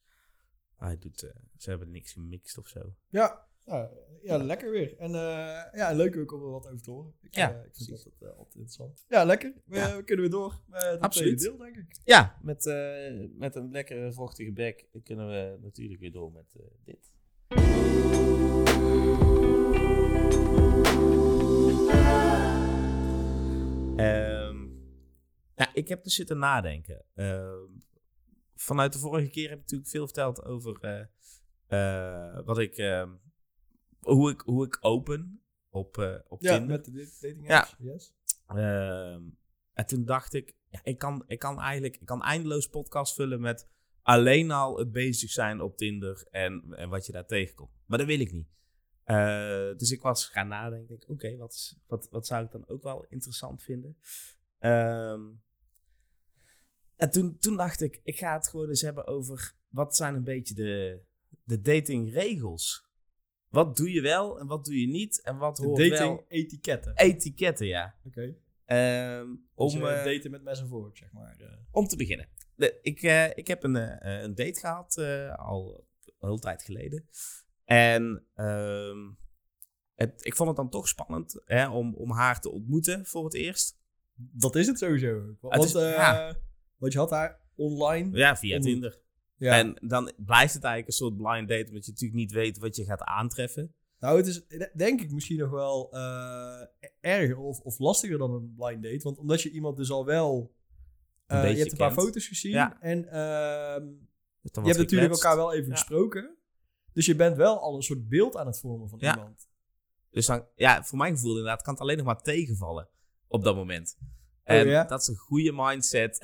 hij 0.76 0.98
doet, 0.98 1.20
ze 1.58 1.70
hebben 1.70 1.92
niks 1.92 2.14
gemixt 2.14 2.58
of 2.58 2.68
zo. 2.68 2.96
Ja. 3.08 3.48
Ja, 3.70 3.90
ja, 4.24 4.38
lekker 4.38 4.72
weer. 4.72 4.98
En 4.98 5.16
eh, 5.16 5.64
ja, 5.80 5.92
leuk 5.94 6.18
ook 6.18 6.32
om 6.34 6.42
er 6.42 6.50
wat 6.50 6.68
over 6.68 6.82
te 6.82 6.92
horen. 6.92 7.14
Ik, 7.22 7.36
Ja, 7.36 7.52
eh, 7.52 7.66
ik 7.66 7.76
vind 7.76 7.90
dat 7.90 8.06
altijd, 8.06 8.32
altijd 8.38 8.56
interessant. 8.56 9.06
Ja, 9.08 9.24
lekker. 9.24 9.54
We, 9.66 9.76
Ja. 9.76 9.96
we 9.98 10.04
kunnen 10.04 10.26
weer 10.30 10.34
door 10.40 10.62
met 10.68 10.82
het 10.84 11.00
Absoluut. 11.00 11.38
tweede 11.40 11.58
deel, 11.58 11.66
denk 11.74 11.78
ik. 11.88 12.00
Ja, 12.06 12.38
met, 12.42 12.66
eh, 12.66 13.28
met 13.34 13.56
een 13.56 13.72
lekkere 13.72 14.14
vochtige 14.14 14.52
bek 14.52 14.86
kunnen 15.04 15.28
we 15.28 15.58
natuurlijk 15.62 16.00
weer 16.00 16.12
door 16.12 16.32
met 16.32 16.56
eh, 16.56 16.64
dit. 16.84 17.12
Ja, 25.56 25.74
ik 25.74 25.88
heb 25.88 26.04
dus 26.04 26.16
zitten 26.16 26.38
nadenken. 26.38 27.04
Ehm, 27.16 27.68
vanuit 28.56 28.94
de 28.94 29.00
vorige 29.00 29.30
keer 29.30 29.50
heb 29.50 29.58
ik 29.58 29.62
natuurlijk 29.64 29.90
veel 29.90 30.06
verteld 30.06 30.44
over 30.46 30.78
eh, 30.82 31.06
eh, 31.68 32.46
wat 32.46 32.60
ik, 32.60 32.78
ehm, 32.78 33.10
hoe 34.00 34.32
ik, 34.32 34.42
hoe 34.42 34.66
ik 34.66 34.78
open 34.82 35.42
op, 35.70 35.98
eh, 35.98 36.16
op 36.28 36.42
Ja, 36.42 36.58
Tinder. 36.58 36.76
met 36.78 36.86
de 36.86 36.92
dating 37.22 37.48
Ja. 37.48 37.60
apps. 37.60 37.76
Yes. 37.80 38.14
Ehm, 38.48 39.22
en 39.74 39.86
toen 39.86 40.06
dacht 40.06 40.34
ik, 40.34 40.56
ja, 40.70 40.80
ik, 40.84 40.98
kan, 40.98 41.24
ik 41.28 41.40
kan 41.40 41.60
eigenlijk 41.60 41.96
ik 42.00 42.06
kan 42.06 42.22
eindeloos 42.24 42.68
podcast 42.70 43.14
vullen 43.14 43.42
met 43.42 43.68
alleen 44.02 44.52
al 44.52 44.78
het 44.78 44.92
bezig 44.92 45.30
zijn 45.30 45.62
op 45.62 45.78
Tinder 45.78 46.28
en, 46.32 46.74
en 46.74 46.90
wat 46.90 47.06
je 47.06 47.12
daar 47.12 47.26
tegenkomt. 47.26 47.72
Maar 47.86 47.98
dat 47.98 48.08
wil 48.08 48.20
ik 48.20 48.32
niet. 48.32 48.48
Eh, 49.04 49.78
dus 49.78 49.92
ik 49.92 50.02
was 50.02 50.26
gaan 50.26 50.48
nadenken, 50.48 51.00
oké, 51.08 51.38
wat, 51.38 51.54
is- 51.54 51.80
wat, 51.88 52.08
wat 52.10 52.28
zou 52.28 52.46
ik 52.46 52.52
dan 52.52 52.68
ook 52.68 52.84
wel 52.84 53.06
interessant 53.10 53.64
vinden? 53.64 53.98
Ehm, 54.60 55.22
en 56.96 57.12
toen, 57.12 57.38
toen 57.38 57.58
dacht 57.58 57.82
ik, 57.82 58.00
ik 58.04 58.18
ga 58.18 58.34
het 58.34 58.48
gewoon 58.48 58.70
eens 58.70 58.82
hebben 58.82 59.08
over 59.08 59.54
wat 59.70 59.96
zijn 59.96 60.16
een 60.16 60.24
beetje 60.24 60.54
de, 60.54 61.02
de 61.44 61.62
datingregels. 61.62 62.89
Wat 63.50 63.78
doe 63.78 63.92
je 63.92 64.02
wel 64.02 64.40
en 64.40 64.48
wat 64.48 64.66
doe 64.66 64.80
je 64.82 64.88
niet? 64.88 65.22
En 65.22 65.38
wat 65.38 65.58
hoort 65.58 65.78
wel... 65.78 65.90
dating 65.90 66.22
etiketten. 66.28 66.96
Etiketten, 66.96 67.68
ja. 67.68 67.96
Oké. 68.06 68.36
Ehm, 68.66 69.28
Om 69.30 69.38
om, 69.56 69.86
eh, 69.86 70.04
daten 70.04 70.32
met 70.32 70.44
mes 70.44 70.60
en 70.60 70.68
vork, 70.68 70.98
zeg 70.98 71.12
maar. 71.12 71.36
eh. 71.40 71.48
om 71.72 71.88
te 71.88 71.96
beginnen. 71.96 72.28
De- 72.56 72.80
ik, 72.82 73.02
ik 73.38 73.48
heb 73.48 73.64
een, 73.64 73.76
een 74.24 74.36
date 74.36 74.60
gehad, 74.60 74.98
eh, 74.98 75.36
al 75.36 75.88
een 76.06 76.28
hele 76.28 76.40
tijd 76.40 76.64
geleden. 76.64 77.08
En 77.66 78.26
ehm, 78.36 78.98
het, 79.96 80.26
ik 80.26 80.36
vond 80.36 80.48
het 80.50 80.58
dan 80.58 80.70
toch 80.70 80.88
spannend 80.88 81.42
hè, 81.46 81.70
om, 81.70 81.96
om 81.96 82.12
haar 82.12 82.42
te 82.42 82.52
ontmoeten 82.52 83.06
voor 83.06 83.24
het 83.24 83.34
eerst. 83.34 83.78
Dat 84.16 84.56
is 84.56 84.68
het 84.68 84.78
sowieso. 84.78 85.36
Want, 85.42 85.54
Het 85.54 85.64
is- 85.64 85.72
ja. 85.72 86.36
want 86.78 86.94
je 86.94 87.00
had 87.00 87.10
daar 87.10 87.40
online. 87.56 88.18
Ja, 88.18 88.38
via 88.38 88.60
Tinder. 88.60 89.00
Ja. 89.40 89.58
En 89.58 89.74
dan 89.88 90.12
blijft 90.18 90.54
het 90.54 90.64
eigenlijk 90.64 90.88
een 90.88 91.08
soort 91.08 91.18
blind 91.18 91.48
date, 91.50 91.68
omdat 91.68 91.86
je 91.86 91.92
natuurlijk 91.92 92.20
niet 92.20 92.32
weet 92.32 92.58
wat 92.58 92.76
je 92.76 92.84
gaat 92.86 93.02
aantreffen. 93.02 93.74
Nou, 94.00 94.18
het 94.18 94.28
is 94.28 94.48
de- 94.48 94.72
denk 94.76 95.02
ik 95.02 95.12
misschien 95.12 95.38
nog 95.38 95.50
wel 95.50 95.92
eh, 95.92 96.62
erger 97.00 97.38
of, 97.38 97.60
of 97.60 97.80
lastiger 97.80 98.18
dan 98.18 98.32
een 98.34 98.54
blind 98.58 98.84
date. 98.84 99.04
Want 99.04 99.18
omdat 99.18 99.42
je 99.42 99.50
iemand 99.52 99.78
dus 99.78 99.92
al 99.92 100.06
wel... 100.06 100.56
Eh, 101.26 101.52
je 101.52 101.58
hebt 101.58 101.72
een 101.72 101.78
paar 101.78 101.92
foto's 101.94 102.28
gezien. 102.28 102.52
Ja. 102.52 102.82
En 102.82 103.06
ehm, 103.06 103.86
je 104.42 104.50
hebt 104.62 104.78
natuurlijk 104.78 105.12
elkaar 105.12 105.36
wel 105.36 105.54
even 105.54 105.70
Ja. 105.70 105.76
gesproken. 105.76 106.36
Dus 106.94 107.06
je 107.06 107.16
bent 107.16 107.36
wel 107.38 107.60
al 107.60 107.76
een 107.76 107.82
soort 107.82 108.08
beeld 108.10 108.38
aan 108.38 108.46
het 108.48 108.60
vormen 108.60 108.90
van 108.90 109.00
iemand. 109.00 109.48
Dus 110.10 110.26
dan, 110.26 110.46
ja, 110.56 110.84
voor 110.84 110.98
mijn 110.98 111.14
gevoel 111.14 111.30
inderdaad, 111.32 111.62
kan 111.62 111.74
het 111.74 111.82
alleen 111.82 111.98
nog 111.98 112.06
maar 112.06 112.22
tegenvallen 112.22 112.90
op 113.28 113.44
dat 113.44 113.56
moment. 113.56 113.98
En 114.50 114.66
Oh, 114.66 114.72
ja? 114.72 114.84
dat 114.84 115.02
is 115.02 115.08
een 115.08 115.16
goede 115.16 115.52
mindset 115.56 116.20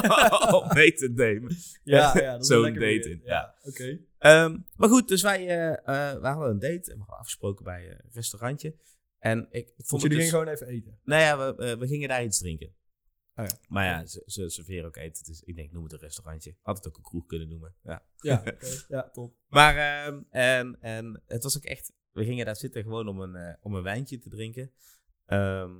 om 0.62 0.74
mee 0.74 0.92
te 0.92 1.08
nemen. 1.14 1.56
Ja, 1.82 2.18
ja 2.18 2.32
dat 2.36 2.46
Zo'n 2.46 2.62
date 2.62 2.78
weer. 2.78 3.10
in, 3.10 3.20
Ja, 3.24 3.54
oké. 3.62 3.98
Ehm, 4.18 4.58
maar 4.76 4.88
goed, 4.88 5.08
dus 5.08 5.22
wij, 5.22 5.46
eh, 5.48 5.70
eh, 5.72 6.20
wij 6.20 6.30
hadden 6.32 6.50
een 6.50 6.58
date. 6.58 6.90
En 6.90 6.96
we 6.96 6.98
hadden 6.98 7.18
afgesproken 7.18 7.64
bij 7.64 7.90
een 7.90 8.10
restaurantje. 8.12 8.76
En 9.18 9.46
ik, 9.50 9.68
ik 9.68 9.76
Dus 9.76 9.86
vond 9.86 10.02
jullie 10.02 10.16
het 10.18 10.28
gingen 10.28 10.46
dus... 10.46 10.58
gewoon 10.60 10.70
even 10.78 10.86
eten. 10.86 11.00
Nou 11.04 11.22
ja, 11.22 11.54
we, 11.56 11.64
eh, 11.64 11.78
we 11.78 11.86
gingen 11.86 12.08
daar 12.08 12.24
iets 12.24 12.38
drinken. 12.38 12.74
Oh 13.34 13.44
ja. 13.46 13.56
Maar 13.68 13.84
ja, 13.84 14.06
ze, 14.06 14.22
ze 14.26 14.48
serveren 14.48 14.84
ook 14.84 14.96
eten. 14.96 15.24
Dus 15.24 15.40
ik 15.42 15.56
denk, 15.56 15.72
noem 15.72 15.82
het 15.82 15.92
een 15.92 15.98
restaurantje. 15.98 16.56
Had 16.62 16.76
het 16.76 16.86
ook 16.86 16.96
een 16.96 17.02
kroeg 17.02 17.26
kunnen 17.26 17.48
noemen. 17.48 17.74
Ja. 17.82 18.06
Ja, 18.16 18.42
oké. 18.54 18.66
ja 18.88 19.10
top. 19.10 19.34
Maar, 19.48 19.76
ehm, 19.76 20.22
en, 20.30 20.76
en 20.80 21.22
het 21.26 21.42
was 21.42 21.56
ook 21.56 21.64
echt... 21.64 21.92
We 22.12 22.24
gingen 22.24 22.44
daar 22.46 22.56
zitten 22.56 22.82
gewoon 22.82 23.08
om 23.08 23.20
een, 23.20 23.34
eh, 23.34 23.54
om 23.60 23.74
een 23.74 23.82
wijntje 23.82 24.18
te 24.18 24.28
drinken. 24.28 24.72
Ehm, 25.26 25.72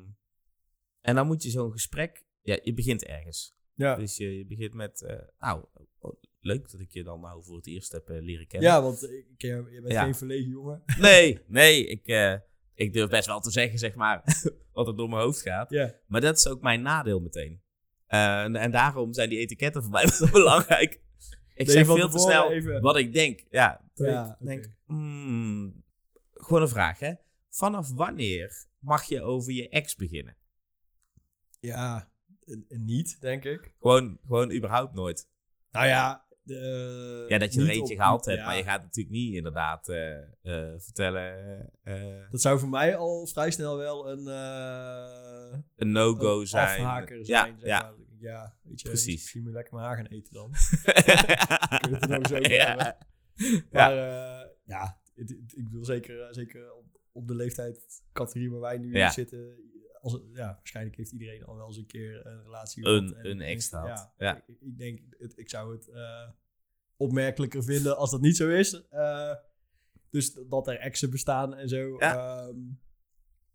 en 1.01 1.15
dan 1.15 1.27
moet 1.27 1.43
je 1.43 1.51
zo'n 1.51 1.73
gesprek... 1.73 2.27
Ja, 2.43 2.59
je 2.63 2.75
begint 2.75 3.05
ergens. 3.05 3.57
Ja, 3.75 3.95
Dus 3.97 4.17
je, 4.17 4.37
je 4.39 4.47
begint 4.47 4.75
met... 4.75 5.03
eh, 5.03 5.17
nou, 5.39 5.65
oh, 5.99 6.17
leuk 6.41 6.71
dat 6.71 6.81
ik 6.81 6.93
je 6.93 7.03
dan 7.03 7.21
nou 7.21 7.45
voor 7.45 7.57
het 7.57 7.67
eerst 7.67 7.93
heb 7.93 8.09
eh, 8.09 8.21
leren 8.21 8.47
kennen. 8.47 8.69
ja 8.71 8.83
want 8.83 9.03
ik, 9.03 9.27
ik- 9.37 9.41
je 9.41 9.81
bent 9.83 9.93
Ja. 9.93 10.03
geen 10.05 10.15
verlegen 10.15 10.51
jongen. 10.51 10.83
Nee, 10.99 11.41
nee, 11.47 11.87
ik, 11.87 12.07
eh, 12.07 12.35
ik 12.75 12.93
durf 12.93 13.11
best 13.11 13.27
wel 13.27 13.41
te 13.41 13.51
zeggen, 13.51 13.79
zeg 13.79 13.95
maar, 13.95 14.23
wat 14.73 14.87
er 14.87 14.97
door 14.97 15.09
mijn 15.09 15.23
hoofd 15.23 15.43
gaat. 15.43 15.71
Ja, 15.71 15.95
Maar 16.07 16.21
dat 16.21 16.37
is 16.39 16.47
ook 16.49 16.61
mijn 16.63 16.83
nadeel 16.83 17.21
meteen. 17.21 17.63
Eh, 18.07 18.43
en, 18.43 18.57
en 18.57 18.71
daarom 18.71 19.13
zijn 19.13 19.29
die 19.29 19.39
etiketten 19.39 19.83
voor 19.83 19.93
mij 19.93 20.07
zo 20.07 20.31
belangrijk. 20.31 21.01
Ik 21.55 21.71
zeg 21.71 21.87
veel 21.87 22.09
te 22.09 22.19
snel 22.19 22.53
even- 22.53 22.81
wat 22.81 22.97
ik 22.97 23.13
denk. 23.13 23.45
Ja, 23.51 23.91
Ja, 23.95 24.37
ik 24.41 24.47
denk, 24.47 24.69
hmm, 24.87 25.85
gewoon 26.33 26.63
een 26.63 26.69
vraag, 26.69 26.99
hè. 26.99 27.13
Vanaf 27.49 27.93
wanneer 27.93 28.67
mag 28.79 29.05
je 29.05 29.23
over 29.23 29.53
je 29.53 29.69
ex 29.69 29.97
beginnen? 29.97 30.37
Ja 31.61 32.11
niet, 32.69 33.21
denk 33.21 33.45
ik. 33.45 33.75
Gewoon, 33.81 34.19
gewoon 34.27 34.53
überhaupt 34.53 34.95
nooit. 34.95 35.29
Nou 35.71 35.87
ja, 35.87 36.27
de, 36.43 37.25
Ja, 37.29 37.39
dat 37.39 37.55
je 37.55 37.61
niet 37.61 37.69
eentje 37.69 37.95
gehaald 37.95 38.25
hebt, 38.25 38.39
ja. 38.39 38.45
maar 38.47 38.57
je 38.57 38.63
gaat 38.63 38.83
natuurlijk 38.83 39.15
niet 39.17 39.35
inderdaad 39.35 39.89
eh, 39.89 40.17
eh, 40.43 40.75
vertellen... 40.81 41.71
eh, 41.83 42.31
Dat 42.31 42.41
zou 42.41 42.59
voor 42.59 42.69
mij 42.69 42.97
al 42.97 43.27
vrij 43.27 43.51
snel 43.51 43.77
wel 43.77 44.11
een, 44.11 44.27
eh, 44.29 45.59
een 45.77 45.93
no-go 45.93 46.41
een 46.41 46.47
zijn. 46.47 46.81
afhaker 46.81 47.17
Ja, 47.19 47.25
zeg 47.45 47.55
ja. 47.65 47.81
maar. 47.83 47.93
Ja, 48.21 48.57
weet 48.63 48.81
je, 48.81 48.89
Precies. 48.89 49.13
misschien 49.15 49.41
moet 49.43 49.51
je 49.51 49.57
lekker 49.57 49.75
maar 49.75 49.85
haar 49.85 49.97
gaan 49.97 50.07
eten 50.07 50.33
dan. 50.33 50.51
Je 51.91 51.97
het 52.01 52.13
over 52.19 52.51
ja. 52.53 52.97
Maar 53.71 53.93
eh, 53.93 54.47
ja, 54.65 55.01
het- 55.15 55.29
het- 55.29 55.57
ik 55.57 55.65
bedoel 55.65 55.85
zeker, 55.85 56.21
eh, 56.23 56.33
zeker 56.33 56.73
op, 56.75 56.85
op 57.13 57.29
de 57.29 57.35
leeftijdscategorie 57.35 58.51
waar 58.51 58.61
wij 58.61 58.79
nu 58.79 59.11
zitten. 59.11 59.57
Als, 60.01 60.21
ja, 60.33 60.55
waarschijnlijk 60.57 60.97
heeft 60.97 61.13
iedereen 61.13 61.45
al 61.45 61.57
wel 61.57 61.67
eens 61.67 61.77
een 61.77 61.87
keer 61.87 62.27
een 62.27 62.43
relatie 62.43 62.87
Een-. 62.87 63.15
En 63.15 63.31
een 63.31 63.41
ex 63.41 63.69
gehad, 63.69 64.13
ja. 64.19 64.37
Ik, 64.47 64.57
ik 64.61 64.79
denk, 64.79 65.01
het, 65.19 65.39
ik 65.39 65.49
zou 65.49 65.73
het 65.73 65.89
eh, 65.89 66.29
opmerkelijker 66.97 67.65
vinden 67.65 67.97
als 67.97 68.11
dat 68.11 68.21
niet 68.21 68.37
zo 68.37 68.49
is. 68.49 68.87
Eh, 68.89 69.35
dus 70.11 70.39
dat 70.49 70.69
er 70.69 70.79
exen 70.79 71.11
bestaan 71.11 71.55
en 71.55 71.69
zo. 71.69 71.97
Ja. 71.99 72.39
Ehm, 72.39 72.57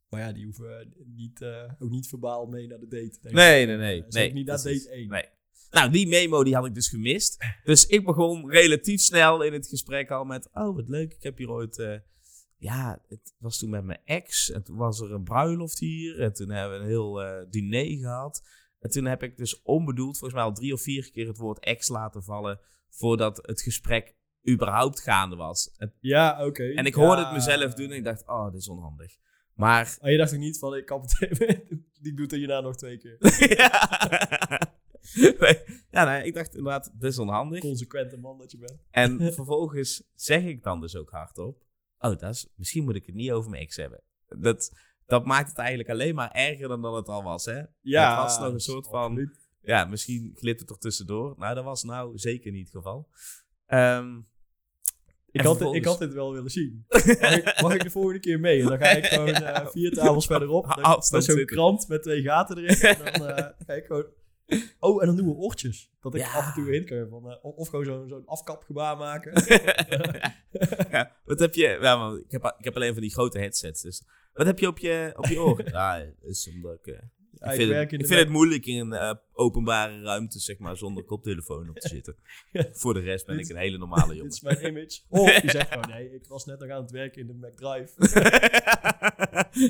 maar 0.09 0.21
ja, 0.21 0.31
die 0.31 0.45
hoeven 0.45 0.93
niet, 1.05 1.41
eh, 1.41 1.71
ook 1.79 1.89
niet 1.89 2.07
verbaal 2.07 2.45
mee 2.45 2.67
naar 2.67 2.79
de 2.79 2.87
date. 2.87 3.17
denk. 3.21 3.35
Nee, 3.35 3.65
nee, 3.65 3.77
nee. 3.77 4.03
Nee 4.09 4.33
niet 4.33 4.45
naar 4.45 4.57
date 4.57 4.89
1. 4.89 5.09
Nee. 5.09 5.25
Nou, 5.71 5.91
die 5.91 6.07
memo 6.07 6.43
die 6.43 6.55
had 6.55 6.65
ik 6.65 6.73
dus 6.73 6.89
gemist. 6.89 7.37
Dus 7.63 7.85
ik 7.85 8.05
begon 8.05 8.49
relatief 8.49 9.01
snel 9.01 9.41
in 9.41 9.53
het 9.53 9.67
gesprek 9.67 10.11
al 10.11 10.23
met... 10.23 10.49
Oh, 10.53 10.75
wat 10.75 10.89
leuk. 10.89 11.13
Ik 11.13 11.23
heb 11.23 11.37
hier 11.37 11.49
ooit... 11.49 12.01
ja, 12.63 12.99
het 13.07 13.35
was 13.37 13.57
toen 13.57 13.69
met 13.69 13.83
mijn 13.83 13.99
ex. 14.05 14.51
En 14.51 14.63
toen 14.63 14.77
was 14.77 14.99
er 14.99 15.11
een 15.11 15.23
bruiloft 15.23 15.79
hier. 15.79 16.19
En 16.19 16.33
toen 16.33 16.49
hebben 16.49 16.77
we 16.77 16.83
een 16.83 16.89
heel 16.89 17.21
eh, 17.23 17.45
diner 17.49 17.97
gehad. 17.97 18.43
En 18.79 18.89
toen 18.89 19.05
heb 19.05 19.23
ik 19.23 19.37
dus 19.37 19.61
onbedoeld... 19.61 20.17
volgens 20.17 20.33
mij 20.39 20.49
al 20.49 20.53
drie 20.55 20.73
of 20.73 20.81
vier 20.81 21.11
keer 21.11 21.27
het 21.27 21.37
woord 21.37 21.59
ex 21.59 21.87
laten 21.87 22.23
vallen... 22.23 22.59
voordat 22.89 23.39
het 23.41 23.61
gesprek 23.61 24.15
überhaupt 24.49 24.99
gaande 24.99 25.35
was. 25.35 25.71
En, 25.77 25.93
Ja, 25.99 26.45
oké. 26.45 26.63
en 26.73 26.85
ik 26.85 26.93
hoorde 26.93 27.21
Ja. 27.21 27.27
het 27.27 27.33
mezelf 27.45 27.73
doen 27.73 27.89
en 27.91 27.97
ik 27.97 28.03
dacht... 28.03 28.27
Oh, 28.27 28.51
dit 28.51 28.61
is 28.61 28.69
onhandig. 28.69 29.15
Maar... 29.53 29.97
Oh, 30.01 30.09
je 30.09 30.17
dacht 30.17 30.33
ook 30.33 30.39
niet 30.39 30.59
van, 30.59 30.75
ik 30.75 30.85
kap 30.85 31.01
het 31.01 31.15
even. 31.21 31.63
Die 32.01 32.13
doet 32.13 32.31
er 32.31 32.37
hierna 32.37 32.59
nog 32.59 32.75
twee 32.75 32.97
keer. 32.97 33.17
ja. 33.57 33.71
Nee. 35.39 35.59
ja, 35.91 36.05
nee, 36.05 36.23
ik 36.25 36.33
dacht 36.33 36.55
inderdaad, 36.55 36.91
dit 36.93 37.11
is 37.11 37.19
onhandig. 37.19 37.59
Consequente 37.59 38.17
man 38.17 38.37
dat 38.37 38.51
je 38.51 38.57
bent. 38.57 38.77
En 38.91 39.19
vervolgens 39.33 40.03
zeg 40.15 40.43
ik 40.43 40.63
dan 40.63 40.81
dus 40.81 40.95
ook 40.95 41.09
hardop: 41.09 41.63
Oh, 42.11 42.17
dat 42.19 42.33
is, 42.33 42.47
misschien 42.55 42.83
moet 42.83 42.95
ik 42.95 43.05
het 43.05 43.15
niet 43.15 43.31
over 43.31 43.49
mijn 43.49 43.63
ex 43.63 43.75
hebben. 43.75 44.01
Dat, 44.27 44.71
dat 45.05 45.25
maakt 45.25 45.49
het 45.49 45.57
eigenlijk 45.57 45.89
alleen 45.89 46.15
maar 46.15 46.31
erger 46.31 46.67
dan 46.67 46.81
dat 46.81 46.95
het 46.95 47.07
al 47.07 47.23
was, 47.23 47.45
hè? 47.45 47.61
Ja, 47.81 48.09
Het 48.09 48.17
was 48.23 48.39
nog 48.39 48.53
een 48.53 48.59
soort 48.59 48.87
van-. 48.87 49.31
Ja, 49.61 49.85
misschien 49.85 50.31
glipt 50.35 50.59
het 50.59 50.69
er 50.69 50.77
tussendoor. 50.77 51.35
Nou, 51.37 51.55
dat 51.55 51.63
was 51.63 51.83
nou 51.83 52.17
zeker 52.17 52.51
niet 52.51 52.65
het 52.65 52.75
geval. 52.75 53.09
Ehm, 53.65 54.17
Ik 55.31 55.41
had, 55.41 55.57
vervolgens- 55.57 55.79
ik 55.79 55.85
had 55.85 55.99
dit 55.99 56.13
wel 56.13 56.33
willen 56.33 56.51
zien. 56.51 56.85
Mag 56.89 57.05
ik, 57.35 57.61
mag 57.61 57.73
ik 57.73 57.83
de 57.83 57.89
volgende 57.89 58.19
keer 58.19 58.39
mee? 58.39 58.61
En 58.61 58.67
dan 58.67 58.77
ga 58.77 58.89
ik 58.89 59.05
gewoon 59.05 59.27
eh, 59.33 59.67
vier 59.67 59.91
tafels 59.91 60.25
verderop. 60.33 60.65
dan- 60.75 60.83
Met 61.11 61.23
zo'n 61.23 61.45
krant 61.45 61.87
met 61.87 62.03
twee 62.03 62.21
gaten 62.21 62.57
erin. 62.57 62.75
En 62.97 62.97
dan 63.19 63.27
eh, 63.29 63.47
ga 63.65 63.73
ik 63.73 63.85
gewoon... 63.85 64.05
Oh, 64.79 65.01
en 65.01 65.07
dan 65.07 65.15
doen 65.15 65.25
we 65.25 65.33
oortjes. 65.33 65.91
Dat 66.01 66.15
ik 66.15 66.21
Ja. 66.21 66.31
af 66.33 66.47
en 66.47 66.53
toe 66.63 66.75
in 66.75 66.85
kan. 66.85 67.07
Van, 67.09 67.31
eh, 67.31 67.37
of 67.41 67.67
gewoon 67.67 67.85
zo'n 67.85 68.07
zo'n 68.07 68.25
afkapgebaar 68.25 68.97
maken. 68.97 69.31
ja, 70.91 71.11
wat 71.25 71.39
heb 71.39 71.53
je? 71.53 71.77
Ja, 71.81 71.95
man, 71.95 72.17
ik, 72.17 72.31
heb, 72.31 72.55
ik 72.57 72.63
heb 72.63 72.75
alleen 72.75 72.93
van 72.93 73.01
die 73.01 73.11
grote 73.11 73.39
headsets. 73.39 73.81
Dus 73.81 74.03
wat 74.33 74.45
heb 74.45 74.59
je 74.59 74.67
op 74.67 74.77
je, 74.79 75.13
op 75.15 75.25
je 75.25 75.39
oor? 75.41 75.69
ja, 75.69 75.97
dat 76.21 76.29
is 76.29 76.51
omdat 76.55 76.73
ik. 76.87 76.99
Ja, 77.39 77.49
ik 77.49 77.55
vind, 77.55 77.69
werk 77.69 77.83
het, 77.83 77.91
in 77.91 77.97
ik 77.99 78.03
de 78.05 78.13
vind 78.13 78.19
het 78.19 78.29
moeilijk 78.35 78.65
in 78.65 78.79
een 78.79 78.93
eh, 78.93 79.13
openbare 79.33 80.01
ruimte, 80.01 80.39
zeg 80.39 80.57
maar, 80.57 80.77
zonder 80.77 81.03
koptelefoon 81.03 81.69
op 81.69 81.75
te 81.79 81.87
zitten. 81.95 82.15
Ja. 82.51 82.65
Voor 82.71 82.93
de 82.93 82.99
rest 82.99 83.25
ben 83.25 83.37
Dit- 83.37 83.45
ik 83.49 83.55
een 83.55 83.61
hele 83.61 83.77
normale 83.77 84.07
Dit 84.13 84.15
jongen. 84.15 84.31
is 84.31 84.41
mijn 84.41 84.65
image. 84.65 85.01
Of 85.09 85.41
je 85.41 85.49
zegt 85.49 85.67
gewoon, 85.73 85.89
nee, 85.95 86.13
ik 86.13 86.27
was 86.27 86.45
net 86.45 86.59
nog 86.59 86.69
aan 86.69 86.81
het 86.81 86.91
werken 86.91 87.21
in 87.21 87.27
de 87.27 87.47
McDrive. 87.47 87.91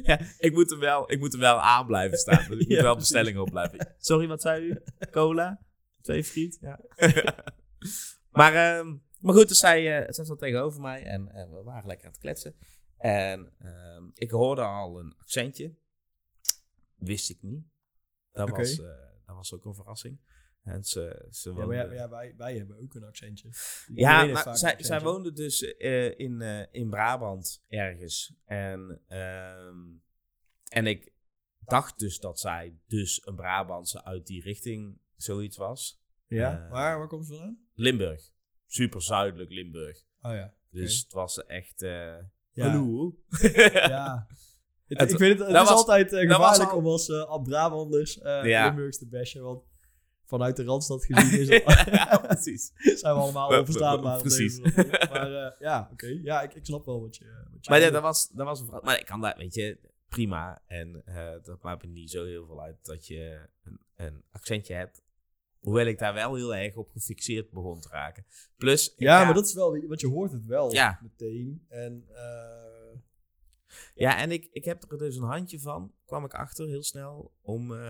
ja, 0.04 0.20
ik 0.38 0.52
moet, 0.54 0.70
hem 0.70 0.80
wel, 0.80 1.12
ik 1.12 1.20
moet 1.20 1.32
hem 1.32 1.42
wel 1.42 1.60
aan 1.62 1.86
blijven 1.86 2.18
staan. 2.18 2.46
Dus 2.50 2.60
ik 2.60 2.68
moet 2.70 2.78
wel 2.78 2.94
precies. 2.96 3.12
bestellingen 3.12 3.42
opblijven. 3.42 3.94
Sorry, 3.98 4.28
wat 4.28 4.42
zei 4.42 4.64
u? 4.66 4.82
Cola? 5.12 5.60
Twee 6.02 6.24
friet? 6.24 6.58
Ja. 6.62 6.80
maar, 8.32 8.54
ehm, 8.54 8.96
maar 9.20 9.34
goed, 9.34 9.48
dus 9.48 9.60
zij, 9.60 10.00
eh 10.06 10.26
zat 10.26 10.40
tegenover 10.40 10.82
mij 10.82 11.04
en 11.04 11.28
eh, 11.32 11.50
we 11.50 11.62
waren 11.64 11.88
lekker 11.88 12.06
aan 12.06 12.12
het 12.12 12.22
kletsen. 12.22 12.56
En 12.98 13.54
ehm, 13.60 14.04
ik 14.14 14.32
hoorde 14.32 14.62
al 14.62 15.00
een 15.00 15.14
accentje. 15.18 15.74
Wist 17.06 17.30
ik 17.30 17.42
niet. 17.42 17.64
Dat, 18.32 18.50
was, 18.50 18.80
eh, 18.80 18.86
dat 19.26 19.36
was 19.36 19.54
ook 19.54 19.66
een 19.66 19.76
verrassing. 19.76 20.20
En 20.64 20.84
ze, 20.84 21.28
ze 21.30 21.50
Ja, 21.50 21.56
woonde- 21.56 21.76
ja, 21.76 21.92
ja, 21.94 22.10
wij, 22.10 22.34
wij 22.38 22.58
hebben 22.58 22.78
ook 22.82 22.94
een 22.94 23.04
accentje. 23.04 23.50
ja, 23.94 24.26
maar 24.26 24.28
zij, 24.44 24.52
accentje. 24.52 24.86
zij 24.86 25.00
woonde 25.02 25.32
dus 25.34 25.62
eh, 25.78 26.20
in, 26.20 26.42
eh, 26.42 26.66
in 26.72 26.90
Brabant 26.90 27.64
ergens. 27.68 28.36
En, 28.46 29.02
ehm, 29.08 29.78
en 30.70 30.88
ik 30.88 31.14
dacht 31.60 32.00
dus 32.00 32.20
dat 32.20 32.40
zij 32.40 32.78
dus 32.88 33.26
een 33.28 33.36
Brabantse 33.36 34.04
uit 34.04 34.28
die 34.28 34.42
richting 34.42 35.00
zoiets 35.16 35.58
was. 35.58 36.02
Ja, 36.28 36.68
waar, 36.70 36.98
waar 36.98 37.08
komt 37.08 37.26
ze 37.26 37.34
vandaan? 37.34 37.68
Limburg. 37.74 38.32
Super 38.66 39.02
zuidelijk 39.02 39.50
Limburg. 39.52 40.04
Oh 40.22 40.32
ja. 40.34 40.54
Dus 40.70 41.00
het 41.04 41.12
was 41.14 41.46
echt... 41.46 41.82
eh 41.82 42.18
Ja. 42.52 42.70
hallo. 42.70 43.18
Ja. 43.74 44.28
Het- 44.88 45.00
Het- 45.00 45.12
ik 45.12 45.18
vind 45.18 45.40
het, 45.40 45.48
het 45.48 45.58
is 45.58 45.62
was- 45.64 45.70
altijd 45.70 46.12
was 46.12 46.20
gevaarlijk 46.22 46.72
al- 46.72 46.78
om 46.78 46.86
als 46.86 47.10
eh 47.10 47.42
Brabanders 47.44 48.20
eh 48.20 48.46
Ja. 48.46 48.66
Limburgs 48.66 48.98
te 48.98 49.08
bashen, 49.08 49.44
want 49.44 49.64
vanuit 50.26 50.56
de 50.56 50.64
Randstad 50.64 51.06
gezien 51.06 51.40
is 51.40 51.50
het, 51.50 51.64
ja, 52.00 52.18
precies. 52.18 52.72
zijn 53.02 53.14
we 53.16 53.20
allemaal 53.22 53.60
onverstaanbaar. 53.60 54.20
precies. 54.20 54.60
Maar 55.10 55.56
ja, 55.60 55.90
oké. 55.92 56.20
Ja, 56.24 56.42
ik, 56.42 56.54
ik 56.54 56.66
snap 56.66 56.86
wel 56.86 57.02
wat 57.02 57.16
je, 57.16 57.26
wat 57.52 57.66
je 57.66 57.70
Maar 57.72 57.80
ja, 57.82 57.90
dat 57.90 58.02
was, 58.02 58.30
dat 58.30 58.46
was 58.46 58.60
een. 58.60 58.80
Maar 58.82 59.00
ik 59.00 59.06
kan 59.06 59.22
daar, 59.22 59.36
weet 59.38 59.54
je, 59.54 59.80
prima. 60.10 60.62
En 60.68 61.04
dat 61.44 61.62
maakt 61.62 61.84
me 61.86 61.90
niet 61.92 62.12
zo 62.12 62.26
heel 62.26 62.46
veel 62.46 62.62
uit 62.62 62.78
dat 62.86 63.08
je 63.08 63.50
een, 63.64 63.80
een 63.96 64.24
accentje 64.32 64.74
hebt. 64.74 65.02
Hoewel 65.60 65.86
ik 65.86 66.00
daar 66.00 66.14
wel 66.14 66.36
heel 66.36 66.56
erg 66.56 66.76
op 66.76 66.90
gefixeerd 66.90 67.52
begon 67.52 67.80
te 67.80 67.88
raken. 67.92 68.26
Plus, 68.58 68.94
Ja, 68.98 69.20
ga- 69.20 69.26
maar 69.26 69.34
dat 69.34 69.46
is 69.46 69.54
wel, 69.54 69.88
want 69.88 70.02
je 70.02 70.08
hoort 70.08 70.32
het 70.32 70.46
wel 70.46 70.74
Ja. 70.74 71.00
meteen. 71.02 71.66
En 71.70 72.06
Ja, 73.96 74.18
en 74.20 74.32
ik, 74.32 74.50
ik 74.52 74.66
heb 74.66 74.92
er 74.92 74.98
dus 74.98 75.16
een 75.16 75.24
handje 75.24 75.60
van, 75.60 75.92
kwam 76.06 76.26
ik 76.26 76.34
achter 76.34 76.68
heel 76.68 76.84
snel, 76.84 77.32
om 77.42 77.74
eh, 77.74 77.82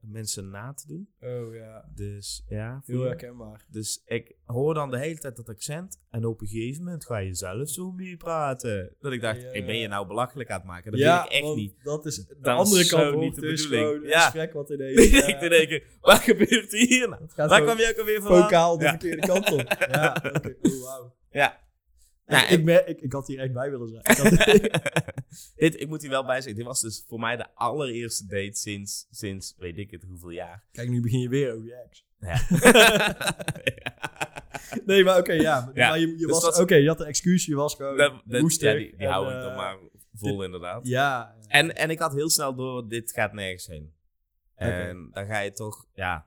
mensen 0.00 0.50
na 0.50 0.72
te 0.72 0.86
doen. 0.86 1.08
oh 1.20 1.54
ja, 1.54 1.84
Dus 1.94 2.44
ja, 2.48 2.82
heel 2.84 3.02
herkenbaar. 3.02 3.64
Dus 3.68 4.02
ik 4.06 4.34
hoor 4.44 4.74
dan 4.74 4.90
de 4.90 4.98
hele 4.98 5.18
tijd 5.18 5.36
dat 5.36 5.48
accent. 5.48 6.00
En 6.10 6.24
op 6.24 6.40
een 6.40 6.46
gegeven 6.46 6.84
moment 6.84 7.06
ga 7.06 7.16
je 7.18 7.34
zelf 7.34 7.68
zo 7.68 7.90
mee 7.92 8.16
praten. 8.16 8.94
Dat 9.00 9.12
ik 9.12 9.20
dacht, 9.20 9.40
Ja. 9.42 9.50
ik 9.52 9.66
ben 9.66 9.78
je 9.78 9.88
nou 9.88 10.06
belachelijk 10.06 10.50
aan 10.50 10.58
het 10.58 10.66
maken? 10.66 10.90
Dat 10.90 11.00
ja, 11.00 11.16
wil 11.28 11.38
ik 11.38 11.44
echt 11.44 11.54
niet. 11.54 11.74
dat 11.82 12.06
is 12.06 12.16
de 12.16 12.36
Dat 12.40 12.56
andere 12.58 12.80
is 12.80 12.88
kant 12.90 13.16
niet 13.16 13.28
op. 13.36 13.40
de 13.40 13.46
bedoeling. 13.46 14.08
Ja. 14.08 14.20
gesprek 14.20 14.52
wat 14.52 14.70
ineens... 14.70 14.96
ik 15.26 15.40
denken, 15.40 15.82
wat 16.00 16.18
gebeurt 16.20 16.72
hier 16.72 17.08
nou? 17.08 17.22
Waar 17.36 17.62
kwam 17.62 17.78
je 17.78 17.88
ook 17.90 17.98
alweer 17.98 18.22
vandaan? 18.22 18.42
vocaal 18.42 18.78
de 18.78 18.84
Ja. 18.84 18.90
verkeerde 18.90 19.26
kant 19.26 19.52
op. 19.52 19.76
Ja, 19.90 20.22
oké. 20.34 20.56
Oh, 20.62 20.82
wauw. 20.82 21.14
Ja. 21.30 21.66
Ik- 22.28 22.64
Nou, 22.64 22.78
ik, 22.78 22.86
ik, 22.88 23.00
ik 23.00 23.12
had 23.12 23.26
hier 23.26 23.38
echt 23.38 23.52
bij 23.52 23.70
willen 23.70 23.88
zijn. 23.88 24.30
Dit, 25.56 25.80
ik 25.80 25.88
moet 25.88 26.00
hier 26.00 26.10
wel 26.10 26.24
bij 26.24 26.34
zeggen, 26.36 26.54
dit 26.54 26.64
was 26.64 26.80
dus 26.80 27.04
voor 27.08 27.20
mij 27.20 27.36
de 27.36 27.46
allereerste 27.54 28.26
date 28.26 28.56
sinds, 28.58 29.06
sinds 29.10 29.54
weet 29.58 29.78
ik 29.78 29.90
het 29.90 30.02
hoeveel 30.02 30.30
jaar. 30.30 30.64
Kijk, 30.72 30.88
nu 30.88 31.00
begin 31.00 31.20
je 31.20 31.28
weer 31.28 31.52
over 31.54 31.66
je 31.66 31.74
ex. 31.74 32.06
Ja. 32.18 32.40
Nee, 34.84 35.04
maar 35.04 35.18
oké, 35.18 35.32
ja. 35.32 35.60
Maar, 35.64 35.76
Ja, 35.76 35.88
maar 35.88 35.98
je, 35.98 36.06
je 36.06 36.16
dus 36.26 36.42
was... 36.44 36.60
Oké, 36.60 36.74
je 36.74 36.88
had 36.88 36.98
de 36.98 37.04
excuus, 37.04 37.46
je 37.46 37.54
was 37.54 37.74
gewoon 37.74 37.96
Dat, 37.96 38.22
dat- 38.24 38.40
woestig. 38.40 38.72
ja, 38.72 38.78
die, 38.78 38.90
die 38.90 39.06
en, 39.06 39.12
hou 39.12 39.26
ik 39.28 39.34
eh, 39.36 39.42
dan 39.42 39.54
maar 39.56 39.76
vol 40.14 40.44
inderdaad. 40.44 40.86
Ja. 40.86 41.36
En, 41.46 41.76
en 41.76 41.90
ik 41.90 41.98
had 41.98 42.12
heel 42.14 42.30
snel 42.30 42.54
door, 42.54 42.88
dit 42.88 43.12
gaat 43.12 43.32
nergens 43.32 43.66
heen. 43.66 43.92
En 44.54 45.08
dan 45.12 45.26
ga 45.26 45.38
je 45.38 45.52
toch, 45.52 45.86
ja, 45.94 46.26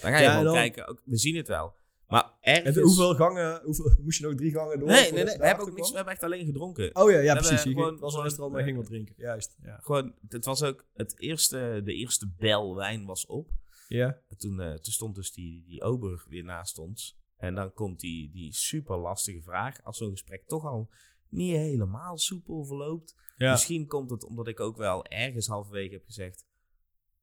dan 0.00 0.10
ga 0.12 0.18
je 0.18 0.28
gewoon 0.30 0.52
kijken, 0.54 0.86
ook, 0.88 1.02
we 1.04 1.16
zien 1.16 1.36
het 1.36 1.48
wel. 1.48 1.74
Maar 2.10 2.32
En 2.40 2.64
ergens... 2.64 2.76
hoeveel 2.84 3.14
gangen... 3.14 3.60
Hoeveel, 3.64 3.94
moest 4.04 4.18
je 4.18 4.24
nog 4.26 4.34
drie 4.34 4.50
gangen 4.52 4.78
door? 4.78 4.88
Nee, 4.88 5.12
nee, 5.12 5.24
nee, 5.24 5.36
we 5.38 5.46
hebben 5.46 5.66
ook 5.66 5.74
niks, 5.76 5.90
we 5.90 5.96
hebben 5.96 6.12
echt 6.14 6.22
alleen 6.22 6.44
gedronken. 6.46 6.96
Oh 6.96 7.10
ja, 7.10 7.18
ja 7.18 7.34
precies. 7.34 7.62
Je 7.62 7.70
gewoon- 7.70 7.90
het 7.90 8.00
was 8.00 8.14
een 8.14 8.22
restaurant, 8.22 8.54
maar 8.54 8.62
ging 8.64 8.76
wat 8.76 8.86
drinken. 8.86 9.14
Juist, 9.18 9.56
ja. 9.62 9.78
Gewoon, 9.82 10.14
het 10.28 10.44
was 10.44 10.62
ook 10.62 10.86
het 10.94 11.20
eerste, 11.20 11.80
de 11.84 11.94
eerste 11.94 12.32
bel 12.38 12.74
wijn 12.76 13.04
was 13.04 13.26
op. 13.26 13.50
Ja. 13.88 14.20
En 14.28 14.38
toen, 14.38 14.60
eh, 14.60 14.66
toen 14.74 14.92
stond 14.92 15.14
dus 15.14 15.32
die, 15.32 15.64
die 15.66 15.82
ober 15.82 16.24
weer 16.28 16.44
naast 16.44 16.78
ons. 16.78 17.18
En 17.36 17.54
dan 17.54 17.72
komt 17.72 18.00
die, 18.00 18.30
die 18.30 18.52
super 18.54 18.96
lastige 18.98 19.42
vraag. 19.42 19.82
Als 19.84 19.96
zo'n 19.96 20.10
gesprek 20.10 20.46
toch 20.46 20.64
al 20.64 20.90
niet 21.28 21.56
helemaal 21.56 22.18
soepel 22.18 22.64
verloopt. 22.64 23.14
Ja. 23.36 23.50
Misschien 23.50 23.86
komt 23.86 24.10
het 24.10 24.24
omdat 24.24 24.46
ik 24.48 24.60
ook 24.60 24.76
wel 24.76 25.04
ergens 25.04 25.46
halverwege 25.46 25.92
heb 25.94 26.04
gezegd. 26.04 26.44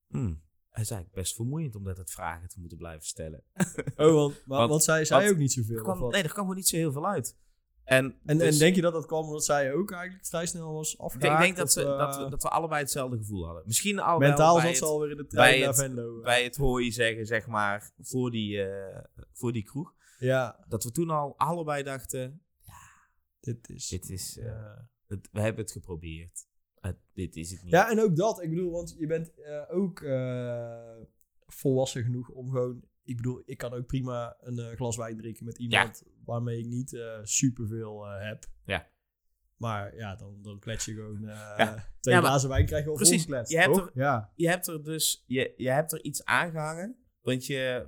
Hmm, 0.08 0.42
het 0.78 0.86
is 0.86 0.92
eigenlijk 0.92 1.22
best 1.22 1.36
vermoeiend 1.36 1.76
om 1.76 1.84
dat 1.84 1.98
het 1.98 2.12
vragen 2.12 2.50
te 2.50 2.60
moeten 2.60 2.78
blijven 2.78 3.06
stellen. 3.06 3.44
Oh, 3.96 4.14
want, 4.14 4.42
maar, 4.46 4.58
Want- 4.58 4.70
want 4.70 4.84
zij 4.84 5.06
zei 5.06 5.30
ook 5.30 5.38
niet 5.38 5.52
zoveel. 5.54 5.82
Kwam, 5.84 6.00
nee, 6.00 6.24
er 6.24 6.30
kwam 6.30 6.42
gewoon 6.42 6.56
niet 6.56 6.68
zo 6.68 6.76
heel 6.76 6.92
veel 6.92 7.08
uit. 7.08 7.38
En, 7.84 8.20
En, 8.26 8.38
dus- 8.38 8.54
en 8.54 8.60
denk 8.60 8.76
je 8.76 8.82
dat 8.82 8.94
dat 8.94 9.06
kwam 9.06 9.24
omdat 9.26 9.46
zij 9.46 9.74
ook 9.74 9.92
eigenlijk 9.92 10.26
vrij 10.26 10.46
snel 10.46 10.74
was 10.74 10.98
afgehaakt? 10.98 11.40
ik 11.40 11.46
denk 11.46 11.58
dat, 11.58 11.66
of, 11.66 11.72
ze, 11.72 11.82
eh, 11.82 11.98
dat, 11.98 12.18
we, 12.18 12.30
dat 12.30 12.44
we 12.44 12.50
allebei 12.50 12.82
hetzelfde 12.82 13.18
gevoel 13.18 13.46
hadden. 13.46 13.64
Misschien 13.66 14.00
al 14.00 14.18
Mentaal 14.20 14.56
zat 14.56 14.64
het- 14.68 14.78
ze 14.78 14.86
alweer 14.86 15.12
in 15.12 15.18
de 15.18 15.28
trein 15.28 15.50
bij 15.52 15.60
naar 15.60 15.68
het- 15.68 15.78
Venlo. 15.78 16.22
bij 16.22 16.44
het 16.44 16.56
hooi 16.56 16.92
zeggen, 16.92 17.26
zeg 17.26 17.48
maar, 17.48 17.92
voor 18.00 18.32
die, 18.32 18.62
eh, 18.64 19.04
voor 19.34 19.52
die 19.54 19.64
kroeg. 19.64 19.94
Ja, 20.20 20.66
Dat 20.68 20.84
we 20.84 20.92
toen 20.92 21.10
al 21.10 21.34
allebei 21.38 21.84
dachten, 21.84 22.42
dit 23.40 23.70
is... 23.70 23.88
dit 23.88 24.10
is, 24.10 24.38
eh, 24.38 24.46
ja. 24.46 24.90
het- 25.08 25.30
we 25.32 25.40
hebben 25.42 25.62
het 25.64 25.72
geprobeerd. 25.72 26.47
Het- 26.88 27.00
dit 27.14 27.36
is 27.36 27.52
het 27.52 27.62
niet. 27.64 27.72
Ja, 27.72 27.90
en 27.92 28.00
ook 28.00 28.16
dat. 28.16 28.42
Ik 28.44 28.50
bedoel, 28.50 28.72
want 28.72 28.96
je 29.00 29.08
bent 29.08 29.34
eh, 29.42 29.64
ook 29.70 30.02
eh, 30.02 30.96
volwassen 31.48 32.04
genoeg 32.04 32.30
om 32.30 32.50
gewoon... 32.52 32.84
Ik 33.04 33.16
bedoel, 33.16 33.42
ik 33.46 33.58
kan 33.58 33.74
ook 33.74 33.86
prima 33.86 34.38
een 34.40 34.60
eh, 34.60 34.76
glas 34.76 34.98
wijn 34.98 35.18
drinken 35.18 35.46
met 35.46 35.58
iemand 35.58 36.04
waarmee 36.26 36.60
ik 36.60 36.66
niet 36.66 36.94
eh 36.94 37.20
superveel 37.24 38.06
eh, 38.06 38.26
heb. 38.28 38.46
Ja. 38.66 38.88
Maar 39.58 39.96
ja, 39.96 40.16
dan, 40.16 40.42
dan 40.42 40.60
klets 40.60 40.86
je 40.86 40.94
gewoon 40.94 41.28
eh, 41.28 41.54
Ja. 41.58 41.88
twee 42.00 42.16
Ja, 42.16 42.22
glazen 42.22 42.50
wijn 42.50 42.66
krijg 42.66 42.86
je 42.86 42.92
Precies. 42.92 43.16
volgekletst, 43.24 43.52
Je 43.52 43.60
hebt 43.60 43.74
toch? 43.74 43.86
er- 43.86 43.92
Ja. 44.02 44.32
Je 44.36 44.50
hebt 44.50 44.68
er 44.68 44.84
dus, 44.84 45.24
je, 45.28 45.54
je 45.58 45.70
hebt 45.70 45.92
er 45.92 46.04
iets 46.04 46.26
aangehangen, 46.26 46.96
want 47.22 47.46
je, 47.46 47.88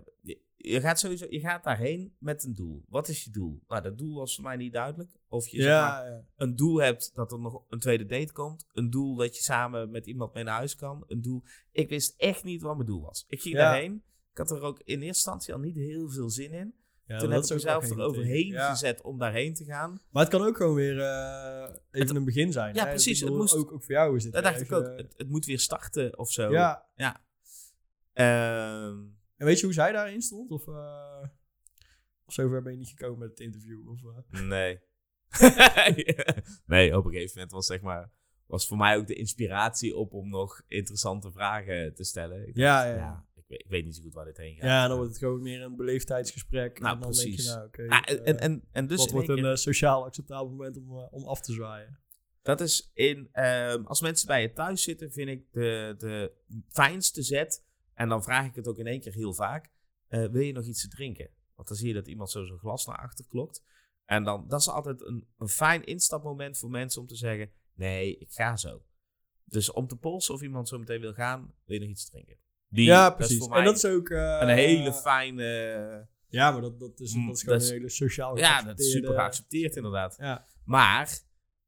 je, 0.62 0.82
gaat 0.82 1.00
sowieso, 1.00 1.26
je 1.30 1.40
gaat 1.40 1.64
daarheen 1.64 2.14
met 2.20 2.44
een 2.44 2.54
doel. 2.54 2.84
Wat 2.88 3.08
is 3.08 3.24
je 3.24 3.30
doel? 3.32 3.62
Nou, 3.68 3.82
dat 3.82 3.98
doel 3.98 4.16
was 4.16 4.36
voor 4.36 4.44
mij 4.44 4.56
niet 4.56 4.74
duidelijk. 4.74 5.10
Of 5.28 5.48
je 5.48 5.62
zeg 5.62 5.82
maar, 5.82 6.06
Ja, 6.06 6.12
ja. 6.12 6.24
een 6.38 6.56
doel 6.56 6.78
hebt 6.82 7.12
dat 7.16 7.32
er 7.32 7.40
nog 7.40 7.64
een 7.70 7.80
tweede 7.80 8.06
date 8.06 8.34
komt. 8.34 8.66
Een 8.74 8.90
doel 8.90 9.16
dat 9.16 9.36
je 9.36 9.44
samen 9.44 9.92
met 9.92 10.08
iemand 10.08 10.34
mee 10.34 10.44
naar 10.44 10.56
huis 10.58 10.76
kan. 10.76 11.04
Een 11.08 11.22
doel. 11.22 11.44
Ik 11.72 11.90
wist 11.90 12.14
echt 12.18 12.44
niet 12.44 12.62
wat 12.62 12.76
mijn 12.76 12.88
doel 12.88 13.02
was. 13.02 13.26
Ik 13.28 13.42
ging 13.42 13.56
Ja. 13.56 13.62
daarheen. 13.62 14.04
Ik 14.32 14.38
had 14.38 14.52
er 14.52 14.62
ook 14.62 14.80
in 14.80 14.86
eerste 14.94 15.06
instantie 15.06 15.54
al 15.54 15.60
niet 15.60 15.76
heel 15.76 16.10
veel 16.10 16.30
zin 16.30 16.52
in. 16.52 16.74
Ja, 17.08 17.18
Toen 17.20 17.30
dat 17.30 17.50
heb 17.50 17.58
ik 17.60 17.66
mezelf 17.66 18.16
idee. 18.18 18.46
Ja. 18.48 18.70
gezet 18.70 19.02
om 19.02 19.18
daarheen 19.18 19.54
te 19.54 19.64
gaan. 19.64 20.02
Maar 20.10 20.24
het 20.24 20.32
kan 20.32 20.42
ook 20.48 20.58
gewoon 20.58 20.76
weer 20.76 21.00
eh, 21.00 21.76
even 21.92 22.16
een 22.16 22.26
begin 22.26 22.52
zijn. 22.52 22.76
Ja, 22.76 22.84
hè? 22.84 22.90
precies, 22.90 23.20
bedoel, 23.20 23.34
het 23.40 23.42
moest- 23.54 23.56
ook, 23.66 23.72
ook 23.72 23.84
voor 23.84 23.94
jou 23.94 24.16
is 24.16 24.24
dit 24.24 24.34
Dat 24.34 24.44
dacht 24.44 24.62
ik 24.62 24.72
ook. 24.72 24.86
Het, 24.98 25.14
het 25.18 25.30
moet 25.30 25.46
weer 25.46 25.60
starten 25.60 26.18
of 26.18 26.32
zo. 26.32 26.52
Ja. 26.52 26.86
Ehm, 28.14 28.98
En 29.40 29.46
weet 29.46 29.60
je 29.60 29.66
hoe 29.66 29.74
zij 29.74 29.92
daarin 29.92 30.22
stond? 30.22 30.52
Of, 30.52 30.68
eh 30.68 31.24
of 32.26 32.34
zover 32.34 32.62
ben 32.62 32.72
je 32.72 32.78
niet 32.78 32.90
gekomen 32.90 33.20
met 33.20 33.30
het 33.30 33.40
interview? 33.40 33.90
Of, 33.90 34.02
eh? 34.32 34.42
Nee. 34.42 34.80
nee, 36.66 36.98
op 36.98 37.06
een 37.06 37.12
gegeven 37.12 37.32
moment 37.34 37.52
was 37.52 37.66
zeg 37.66 37.82
maar 37.82 38.12
was 38.46 38.68
voor 38.68 38.78
mij 38.78 38.98
ook 38.98 39.08
de 39.08 39.14
inspiratie 39.16 39.96
op 39.96 40.14
om 40.14 40.30
nog 40.30 40.62
interessante 40.68 41.32
vragen 41.32 41.94
te 41.94 42.04
stellen. 42.04 42.48
Ik 42.48 42.56
Ja, 42.58 42.84
dacht, 42.84 42.96
ja, 42.96 43.02
ja. 43.04 43.26
ik, 43.36 43.44
weet, 43.48 43.60
ik 43.60 43.70
weet 43.70 43.86
niet 43.86 43.96
zo 43.96 44.02
goed 44.02 44.14
waar 44.14 44.26
dit 44.26 44.38
heen 44.38 44.56
gaat. 44.56 44.64
Ja, 44.66 44.88
dan 44.88 44.96
wordt 44.98 45.12
het 45.12 45.20
gewoon 45.20 45.42
meer 45.42 45.62
een 45.62 45.76
beleefdheidsgesprek. 45.76 46.80
Nou, 46.80 46.94
en 46.96 47.02
dan 47.02 47.10
precies. 47.10 47.46
denk 47.54 47.76
je, 47.76 47.82
nou. 47.84 47.92
Ah, 47.92 48.10
en, 48.10 48.24
eh, 48.26 48.30
en, 48.34 48.40
en, 48.40 48.64
en 48.72 48.88
dus 48.88 49.12
wordt 49.12 49.30
een 49.30 49.36
keer- 49.36 49.58
sociaal 49.58 50.06
acceptabel 50.06 50.50
moment 50.50 50.78
om, 50.78 50.92
om 50.92 51.24
af 51.24 51.42
te 51.42 51.52
zwaaien? 51.54 52.00
dat 52.42 52.62
is 52.62 52.92
in, 52.94 53.30
ehm, 53.32 53.84
als 53.86 54.02
mensen 54.02 54.28
bij 54.28 54.42
je 54.42 54.54
thuis 54.54 54.84
zitten, 54.84 55.12
vind 55.12 55.30
ik 55.30 55.52
de, 55.52 55.96
de 55.98 56.32
fijnste 56.68 57.22
zet. 57.24 57.66
En 58.00 58.10
dan 58.10 58.24
vraag 58.24 58.46
ik 58.46 58.56
het 58.56 58.68
ook 58.68 58.78
in 58.78 58.88
één 58.88 59.00
keer 59.00 59.14
heel 59.14 59.34
vaak. 59.34 59.70
eh, 60.08 60.26
wil 60.26 60.42
je 60.42 60.52
nog 60.54 60.66
iets 60.66 60.82
te 60.82 60.88
drinken? 60.88 61.30
Want 61.56 61.68
dan 61.68 61.78
zie 61.78 61.88
je 61.88 61.94
dat 61.94 62.08
iemand 62.08 62.30
zo 62.32 62.46
zijn 62.46 62.60
glas 62.60 62.86
naar 62.86 62.98
achter 62.98 63.26
klokt. 63.28 63.64
En 64.06 64.24
dan, 64.24 64.46
dat 64.48 64.60
is 64.60 64.70
altijd 64.70 65.02
een, 65.02 65.28
een 65.38 65.48
fijn 65.48 65.84
instapmoment 65.84 66.58
voor 66.58 66.70
mensen 66.70 67.02
om 67.02 67.08
te 67.08 67.16
zeggen, 67.16 67.52
nee, 67.74 68.18
ik 68.18 68.32
ga 68.32 68.58
zo. 68.58 68.84
Dus 69.44 69.72
om 69.72 69.88
te 69.88 69.96
polsen 69.96 70.34
of 70.34 70.42
iemand 70.42 70.68
zo 70.68 70.78
meteen 70.80 71.02
wil 71.02 71.14
gaan, 71.14 71.54
wil 71.66 71.76
je 71.76 71.82
nog 71.82 71.90
iets 71.90 72.10
drinken. 72.10 72.38
Die, 72.68 72.86
ja, 72.86 73.10
dat 73.10 73.20
is 73.20 73.26
precies. 73.28 73.48
mij 73.48 73.58
en 73.60 73.66
dat 73.66 73.76
is 73.76 73.86
ook... 73.86 74.10
eh, 74.10 74.38
een 74.42 74.48
hele 74.50 74.94
fijne... 74.94 76.08
Ja, 76.28 76.52
maar 76.52 76.62
dat, 76.62 76.80
dat, 76.80 77.00
is, 77.00 77.14
Mm, 77.14 77.26
dat 77.28 77.36
is 77.36 77.44
gewoon 77.44 77.60
dat 77.60 77.68
een 77.68 77.74
hele 77.74 77.90
sociaal 77.90 78.38
Ja, 78.38 78.62
dat 78.62 78.80
is 78.80 78.92
super 78.92 79.14
geaccepteerd 79.14 79.76
inderdaad. 79.76 80.16
Ja. 80.20 80.46
Maar 80.64 81.20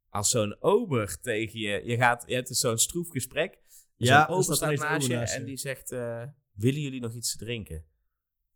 als 0.09 0.29
zo'n 0.29 0.61
ober 0.61 1.19
tegen 1.21 1.59
je, 1.59 1.81
je, 1.85 1.95
gaat, 1.97 2.23
je 2.27 2.33
hebt 2.33 2.47
dus 2.47 2.59
zo'n 2.59 2.77
stroef 2.77 3.09
gesprek. 3.09 3.59
Ja, 4.07 4.25
ober 4.29 4.55
staat 4.55 4.75
naast 4.75 5.07
je 5.07 5.15
en 5.17 5.45
die 5.45 5.57
zegt, 5.57 5.91
eh, 5.91 6.23
willen 6.53 6.81
jullie 6.81 7.01
nog 7.01 7.13
iets 7.13 7.31
te 7.31 7.37
drinken? 7.45 7.85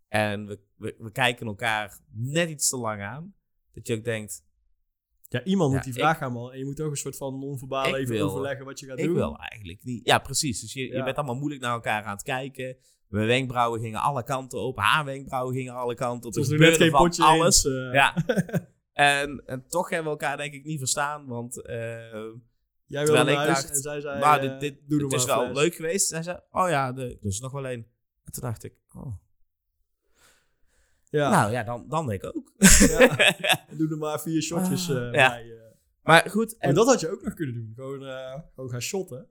En 0.08 0.46
we, 0.48 0.60
we, 0.76 0.96
we 0.98 1.12
kijken 1.12 1.48
elkaar 1.48 2.00
net 2.12 2.50
iets 2.50 2.70
te 2.70 2.78
lang 2.78 3.02
aan. 3.02 3.36
Dat 3.74 3.88
je 3.88 3.96
ook 3.96 4.04
denkt, 4.04 4.44
Ja, 5.28 5.44
iemand 5.44 5.70
Ja, 5.70 5.76
moet 5.76 5.86
die 5.86 5.94
vraag 5.94 6.18
gaan 6.18 6.32
man. 6.32 6.52
En 6.52 6.58
je 6.58 6.66
moet 6.66 6.82
ook 6.82 6.92
een 6.92 6.98
soort 6.98 7.18
van 7.18 7.40
non-verbaal 7.40 7.88
Ik 7.88 7.96
even 7.96 8.16
wil- 8.16 8.30
overleggen 8.30 8.66
wat 8.66 8.80
je 8.80 8.86
gaat 8.86 9.00
ik 9.00 9.06
doen. 9.06 9.14
wil 9.16 9.38
eigenlijk 9.38 9.84
niet. 9.84 10.06
Ja, 10.08 10.20
precies. 10.20 10.62
Dus 10.62 10.74
je, 10.74 10.88
je 10.88 11.04
bent 11.04 11.16
allemaal 11.18 11.36
moeilijk 11.36 11.62
naar 11.62 11.74
elkaar 11.74 12.04
aan 12.04 12.14
het 12.14 12.24
kijken. 12.24 12.78
Mijn 13.08 13.28
wenkbrauwen 13.28 13.80
gingen 13.82 14.00
alle 14.02 14.24
kanten 14.24 14.60
op. 14.60 14.78
Haar 14.78 15.06
wenkbrauwen 15.06 15.56
gingen 15.56 15.74
alle 15.74 15.96
kanten 15.96 16.30
op. 16.30 16.36
Het 16.36 16.36
was 16.36 16.48
Er 16.48 16.54
er 16.54 16.60
net 16.60 16.74
gebeurde 16.74 16.84
geen 16.84 17.00
van 17.00 17.08
potje 17.08 17.24
alles. 17.24 17.66
eens, 17.66 17.76
eh. 17.76 17.94
Ja. 17.94 18.16
en, 19.22 19.44
en 19.46 19.68
toch 19.68 19.90
hebben 19.90 20.06
we 20.14 20.20
elkaar 20.20 20.38
denk 20.38 20.54
ik 20.54 20.64
niet 20.66 20.80
verstaan. 20.80 21.26
Want 21.26 21.62
eh, 21.66 22.24
Jij 22.88 23.06
wilde 23.06 23.24
naar 23.24 23.32
ik 23.32 23.38
huis 23.38 23.62
dacht, 23.62 23.70
en 23.70 23.76
zij 23.82 24.02
zei, 24.02 24.20
maar 24.20 24.40
eh, 24.44 24.60
dit, 24.60 24.80
dit, 24.88 25.02
er 25.02 25.14
is 25.14 25.26
wel 25.26 25.44
fles. 25.46 25.58
leuk 25.58 25.76
geweest. 25.76 26.08
Zij 26.08 26.24
zei, 26.24 26.40
oh 26.52 26.70
ja, 26.70 26.92
de, 26.92 27.18
er 27.22 27.28
is 27.28 27.40
nog 27.40 27.52
wel 27.52 27.66
één. 27.68 27.88
En 28.24 28.32
toen 28.32 28.42
dacht 28.44 28.64
ik, 28.64 28.74
oh. 28.96 29.16
Ja, 31.10 31.30
nou 31.30 31.52
ja, 31.52 31.64
dan, 31.64 31.86
dan 31.90 32.08
denk 32.08 32.24
ik 32.24 32.36
ook. 32.36 32.52
ja. 32.88 33.16
doe 33.78 33.90
er 33.90 33.98
maar 33.98 34.22
vier 34.22 34.42
shotjes 34.42 34.90
eh, 34.90 34.96
Ja. 34.96 35.30
bij. 35.30 35.52
eh. 35.52 35.72
maar 36.02 36.30
goed, 36.30 36.58
En 36.58 36.70
en, 36.70 36.76
dat 36.76 36.88
had 36.88 37.00
je 37.00 37.10
ook 37.12 37.24
nog 37.24 37.34
kunnen 37.34 37.56
doen. 37.56 37.72
Gewoon, 37.76 38.06
eh, 38.06 38.40
gewoon 38.56 38.70
gaan 38.70 38.82
shotten. 38.82 39.28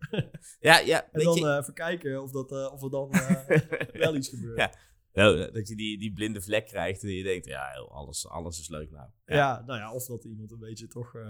ja, 0.61 0.79
ja, 0.79 1.09
En 1.12 1.25
dan 1.25 1.35
je, 1.35 1.47
eh 1.47 1.57
even 1.61 1.75
kijken 1.75 2.23
of, 2.23 2.31
dat, 2.31 2.53
eh, 2.53 2.73
of 2.73 2.83
er 2.83 2.90
dan 2.90 3.11
eh, 3.12 3.61
wel 4.03 4.14
iets 4.17 4.29
gebeurt. 4.29 4.59
Ja. 4.59 4.73
nou, 5.12 5.51
dat 5.53 5.69
je 5.69 5.77
die, 5.77 5.99
die 5.99 6.12
blinde 6.12 6.40
vlek 6.40 6.67
krijgt 6.67 7.03
en 7.03 7.09
je 7.09 7.23
denkt, 7.23 7.47
ja, 7.47 7.73
alles, 7.75 8.29
alles 8.29 8.59
is 8.61 8.69
leuk 8.69 8.90
nou. 8.90 9.09
Ja. 9.27 9.62
nou 9.67 9.79
ja, 9.79 9.93
of 9.93 10.07
dat 10.07 10.25
iemand 10.25 10.51
een 10.53 10.59
beetje 10.59 10.87
toch 10.87 11.14
eh, 11.14 11.23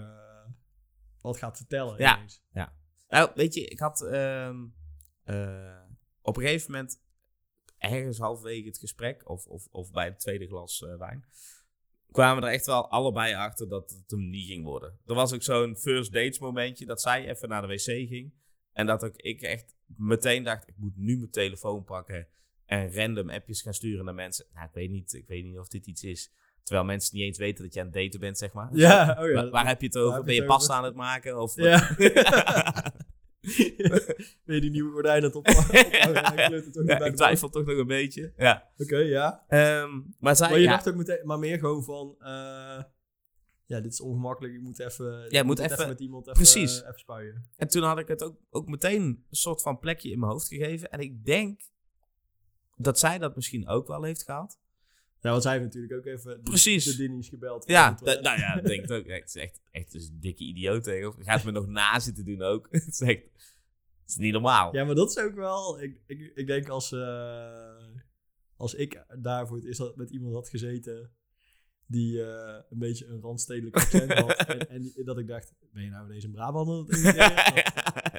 wat 1.24 1.36
gaat 1.36 1.56
vertellen. 1.56 1.98
Ja. 1.98 2.16
ineens. 2.16 2.42
Nou, 3.08 3.30
weet 3.34 3.54
je, 3.54 3.64
ik 3.64 3.78
had 3.78 4.02
ehm, 4.02 4.64
eh, 5.24 5.80
op 6.22 6.36
een 6.36 6.42
gegeven 6.42 6.72
moment, 6.72 7.00
ergens 7.78 8.18
halverwege 8.18 8.66
het 8.66 8.78
gesprek, 8.78 9.28
of, 9.28 9.46
of, 9.46 9.66
of 9.70 9.90
bij 9.90 10.04
het 10.04 10.20
tweede 10.20 10.46
glas 10.46 10.82
eh, 10.82 10.96
wijn, 10.96 11.24
kwamen 12.10 12.42
we 12.42 12.48
er 12.48 12.54
echt 12.54 12.66
wel 12.66 12.90
allebei 12.90 13.34
achter 13.34 13.68
dat 13.68 13.90
het 13.90 14.10
hem 14.10 14.30
niet 14.30 14.46
ging 14.46 14.64
worden. 14.64 14.98
Er 15.06 15.14
was 15.14 15.32
ook 15.32 15.42
zo'n 15.42 15.76
first 15.76 16.12
dates 16.12 16.38
momentje 16.38 16.86
dat 16.86 17.00
zij 17.00 17.28
even 17.28 17.48
naar 17.48 17.62
de 17.62 17.68
wc 17.68 18.08
ging. 18.08 18.32
En 18.72 18.86
dat 18.86 19.04
ook 19.04 19.16
ik 19.16 19.42
echt 19.42 19.74
meteen 19.86 20.44
dacht, 20.44 20.68
ik 20.68 20.76
moet 20.76 20.96
nu 20.96 21.16
mijn 21.16 21.30
telefoon 21.30 21.84
pakken 21.84 22.28
en 22.66 22.94
random 22.94 23.30
appjes 23.30 23.62
gaan 23.62 23.74
sturen 23.74 24.04
naar 24.04 24.14
mensen. 24.14 24.46
Nou, 24.54 24.66
ik 24.66 24.74
weet 24.74 24.90
niet, 24.90 25.12
ik 25.12 25.26
weet 25.26 25.44
niet 25.44 25.58
of 25.58 25.68
dit 25.68 25.86
iets 25.86 26.02
is. 26.02 26.32
Terwijl 26.64 26.86
mensen 26.86 27.16
niet 27.16 27.24
eens 27.24 27.38
weten 27.38 27.64
dat 27.64 27.74
je 27.74 27.80
aan 27.80 27.86
het 27.86 27.94
daten 27.94 28.20
bent, 28.20 28.38
zeg 28.38 28.52
maar. 28.52 28.68
Ja, 28.72 29.16
oh 29.20 29.28
ja. 29.28 29.34
Waar, 29.34 29.50
waar 29.50 29.66
heb 29.66 29.80
je 29.80 29.86
het 29.86 29.96
over? 29.96 30.24
Ben 30.24 30.34
je 30.34 30.44
pasta 30.44 30.74
aan 30.74 30.84
het 30.84 30.94
maken? 30.94 31.40
Of 31.40 31.56
Ja. 31.56 31.90
Ben 34.44 34.54
je 34.54 34.60
die 34.60 34.70
nieuwe 34.70 34.92
gordijn 34.92 35.24
aan 35.24 35.30
het 35.30 35.48
Ja, 36.86 36.98
bij 36.98 37.08
ik 37.08 37.16
twijfel 37.16 37.48
toch 37.48 37.64
nog 37.64 37.76
een 37.76 37.86
beetje. 37.86 38.32
Ja. 38.36 38.70
Oké, 38.76 38.96
ja. 38.96 39.44
Ehm, 39.48 40.00
maar 40.18 40.36
zij, 40.36 40.48
Maar 40.48 40.58
je 40.58 40.64
ja, 40.64 40.70
dacht 40.70 40.88
ook 40.88 40.94
meteen, 40.94 41.20
maar 41.26 41.38
meer 41.38 41.58
gewoon 41.58 41.84
van, 41.84 42.14
eh, 42.18 42.82
ja, 43.66 43.80
dit 43.80 43.92
is 43.92 44.00
ongemakkelijk, 44.00 44.54
ik 44.54 44.60
moet 44.60 44.78
even, 44.78 45.26
Ja, 45.28 45.42
moet 45.42 45.58
even- 45.58 45.88
met 45.88 46.00
iemand 46.00 46.22
even, 46.26 46.36
precies. 46.38 46.82
even 46.82 46.98
spuien. 46.98 47.48
en 47.56 47.68
toen 47.68 47.82
had 47.82 47.98
ik 47.98 48.08
het 48.08 48.22
ook, 48.22 48.36
ook 48.50 48.68
meteen 48.68 49.02
een 49.02 49.24
soort 49.30 49.62
van 49.62 49.78
plekje 49.78 50.10
in 50.10 50.18
mijn 50.18 50.32
hoofd 50.32 50.48
gegeven. 50.48 50.90
En 50.90 51.00
ik 51.00 51.24
denk 51.24 51.60
dat 52.76 52.98
zij 52.98 53.18
dat 53.18 53.36
misschien 53.36 53.68
ook 53.68 53.86
wel 53.86 54.02
heeft 54.02 54.22
gehad. 54.22 54.58
Ja, 55.24 55.30
want 55.30 55.42
zij 55.42 55.52
heeft 55.52 55.64
natuurlijk 55.64 55.92
ook 55.92 56.04
even 56.06 56.36
de, 56.36 56.50
Precies. 56.50 56.84
de 56.84 56.96
Dinnies 56.96 57.28
gebeld. 57.28 57.64
Ja, 57.68 57.98
da- 58.02 58.20
nou 58.20 58.38
ja, 58.38 58.54
ik 58.60 58.66
denk 58.66 58.80
het 58.80 58.92
ook. 58.92 59.06
Het 59.06 59.28
is 59.28 59.34
echt, 59.36 59.60
echt 59.70 59.92
dus 59.92 60.08
een 60.08 60.20
dikke 60.20 60.44
idioot 60.44 60.84
tegen. 60.84 61.14
Gaat 61.18 61.44
me 61.44 61.50
nog 61.50 61.66
na 61.66 61.98
zitten 61.98 62.24
doen 62.24 62.42
ook. 62.42 62.68
het 62.70 62.86
is 62.88 63.00
echt, 63.00 63.22
het 64.02 64.10
is 64.10 64.16
niet 64.16 64.32
normaal. 64.32 64.74
Ja, 64.76 64.84
maar 64.84 64.94
dat 64.94 65.10
is 65.10 65.18
ook 65.18 65.34
wel, 65.34 65.80
ik, 65.82 66.00
ik, 66.06 66.32
ik 66.34 66.46
denk 66.46 66.68
als, 66.68 66.92
eh, 66.92 67.86
als 68.56 68.74
ik 68.74 69.04
daar 69.18 69.46
voor 69.46 69.56
het 69.56 69.66
eerst 69.66 69.78
had- 69.78 69.96
met 69.96 70.10
iemand 70.10 70.34
had 70.34 70.48
gezeten 70.48 71.10
die 71.86 72.22
eh, 72.24 72.60
een 72.70 72.78
beetje 72.78 73.06
een 73.06 73.20
randstedelijk 73.20 73.76
accent 73.76 74.12
had. 74.12 74.36
en, 74.46 74.68
en 74.68 74.80
die- 74.82 75.04
dat 75.04 75.18
ik 75.18 75.26
dacht, 75.26 75.52
ben 75.72 75.82
je 75.82 75.90
nou 75.90 76.06
ineens 76.06 76.24
een 76.24 76.32
Brabander? 76.32 76.86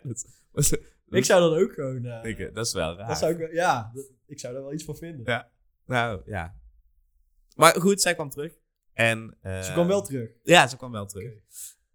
dat, 0.03 0.79
ik 1.09 1.25
zou 1.25 1.49
dan 1.49 1.59
ook 1.63 1.73
gewoon, 1.73 2.05
eh, 2.05 2.29
ik, 2.29 2.53
dat 2.53 2.65
is 2.65 2.73
wel 2.73 2.95
raar. 2.95 3.07
dat 3.07 3.17
zou 3.17 3.33
ik, 3.43 3.53
ja, 3.53 3.91
dat- 3.93 4.11
ik 4.25 4.39
zou 4.39 4.53
daar 4.53 4.63
wel 4.63 4.73
iets 4.73 4.83
van 4.83 4.95
vinden. 4.95 5.21
Ja. 5.25 5.51
Nou, 5.85 6.21
ja. 6.25 6.63
Maar 7.55 7.81
goed, 7.81 8.01
zij 8.01 8.13
kwam 8.13 8.29
terug. 8.29 8.53
En, 8.93 9.37
Ze 9.41 9.49
eh, 9.49 9.73
kwam 9.73 9.87
wel 9.87 10.01
terug. 10.01 10.31
Ja, 10.43 10.67
ze 10.67 10.77
kwam 10.77 10.91
wel 10.91 11.05
terug. 11.05 11.33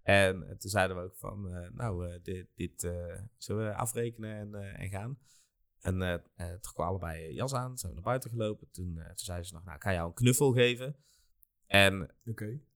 En 0.03 0.43
eh, 0.43 0.57
toen 0.57 0.71
zeiden 0.71 0.97
we 0.97 1.03
ook 1.03 1.17
van, 1.17 1.55
eh, 1.55 1.71
nou, 1.71 2.21
dit, 2.23 2.47
dit 2.55 2.93
zullen 3.37 3.67
we 3.67 3.75
afrekenen 3.75 4.37
en, 4.37 4.75
en 4.75 4.89
gaan. 4.89 5.19
En 5.81 6.23
toen 6.35 6.73
kwamen 6.73 6.91
allebei 6.91 7.29
een 7.29 7.35
jas 7.35 7.55
aan, 7.55 7.79
zijn 7.79 7.93
we 7.93 7.99
naar 7.99 8.09
buiten 8.09 8.31
gelopen. 8.31 8.71
Toen, 8.71 8.95
toen 8.95 9.13
zei 9.15 9.43
ze 9.43 9.55
nog, 9.55 9.65
nou, 9.65 9.77
ik 9.77 9.83
ga 9.83 9.93
jou 9.93 10.09
een 10.09 10.15
knuffel 10.15 10.53
geven. 10.53 10.97
En 11.67 12.15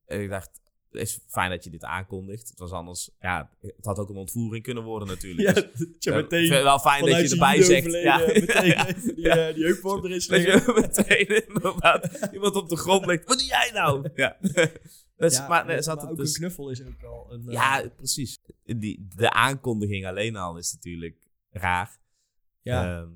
ik 0.07 0.29
dacht, 0.29 0.61
is 0.95 1.21
fijn 1.29 1.51
dat 1.51 1.65
je 1.65 1.71
dit 1.71 1.85
aankondigt. 1.85 2.49
Het 2.49 2.59
was 2.59 2.71
anders, 2.71 3.11
ja, 3.21 3.51
het 3.61 3.85
had 3.85 3.99
ook 3.99 4.09
een 4.09 4.17
ontvoering 4.17 4.65
kunnen 4.65 4.83
worden 4.83 5.09
natuurlijk. 5.09 5.57
Ja, 5.57 5.63
Dus, 5.63 6.07
eh, 6.07 6.15
meteen 6.15 6.41
ik 6.43 6.47
vind 6.47 6.51
het 6.55 6.63
wel 6.63 6.79
fijn 6.79 7.05
dat 7.07 7.21
je 7.21 7.29
erbij 7.31 7.63
zegt. 7.63 7.93
Ja, 7.93 8.17
meteen 8.19 8.67
ja, 8.67 8.87
even 8.89 9.15
die, 9.15 9.29
eh, 9.29 9.55
die 9.55 9.65
heupvorm 9.65 9.99
erin 9.99 10.11
Dat 10.11 10.23
slikken. 10.23 10.53
je 10.53 10.73
meteen 10.97 11.47
inderdaad 11.47 12.29
iemand 12.33 12.55
op 12.57 12.69
de 12.69 12.77
grond 12.77 13.07
legt. 13.07 13.25
Wat 13.25 13.39
doe 13.39 13.47
jij 13.47 13.71
nou? 13.73 14.09
Ja. 14.15 14.37
Dus, 15.17 15.37
Ja, 15.37 15.49
maar, 15.49 15.67
nee, 15.67 15.81
maar, 15.87 16.11
ook 16.11 16.17
dus, 16.17 16.29
een 16.29 16.35
knuffel 16.41 16.71
is 16.71 16.83
ook 16.87 17.03
al 17.03 17.33
een... 17.33 17.47
eh, 17.49 17.53
Ja, 17.53 17.89
precies. 17.97 18.39
Die, 18.65 19.07
de 19.17 19.31
aankondiging 19.31 20.07
alleen 20.07 20.37
al 20.37 20.57
is 20.59 20.73
natuurlijk 20.73 21.29
raar. 21.51 21.99
ja. 22.63 23.01
Ehm, 23.01 23.09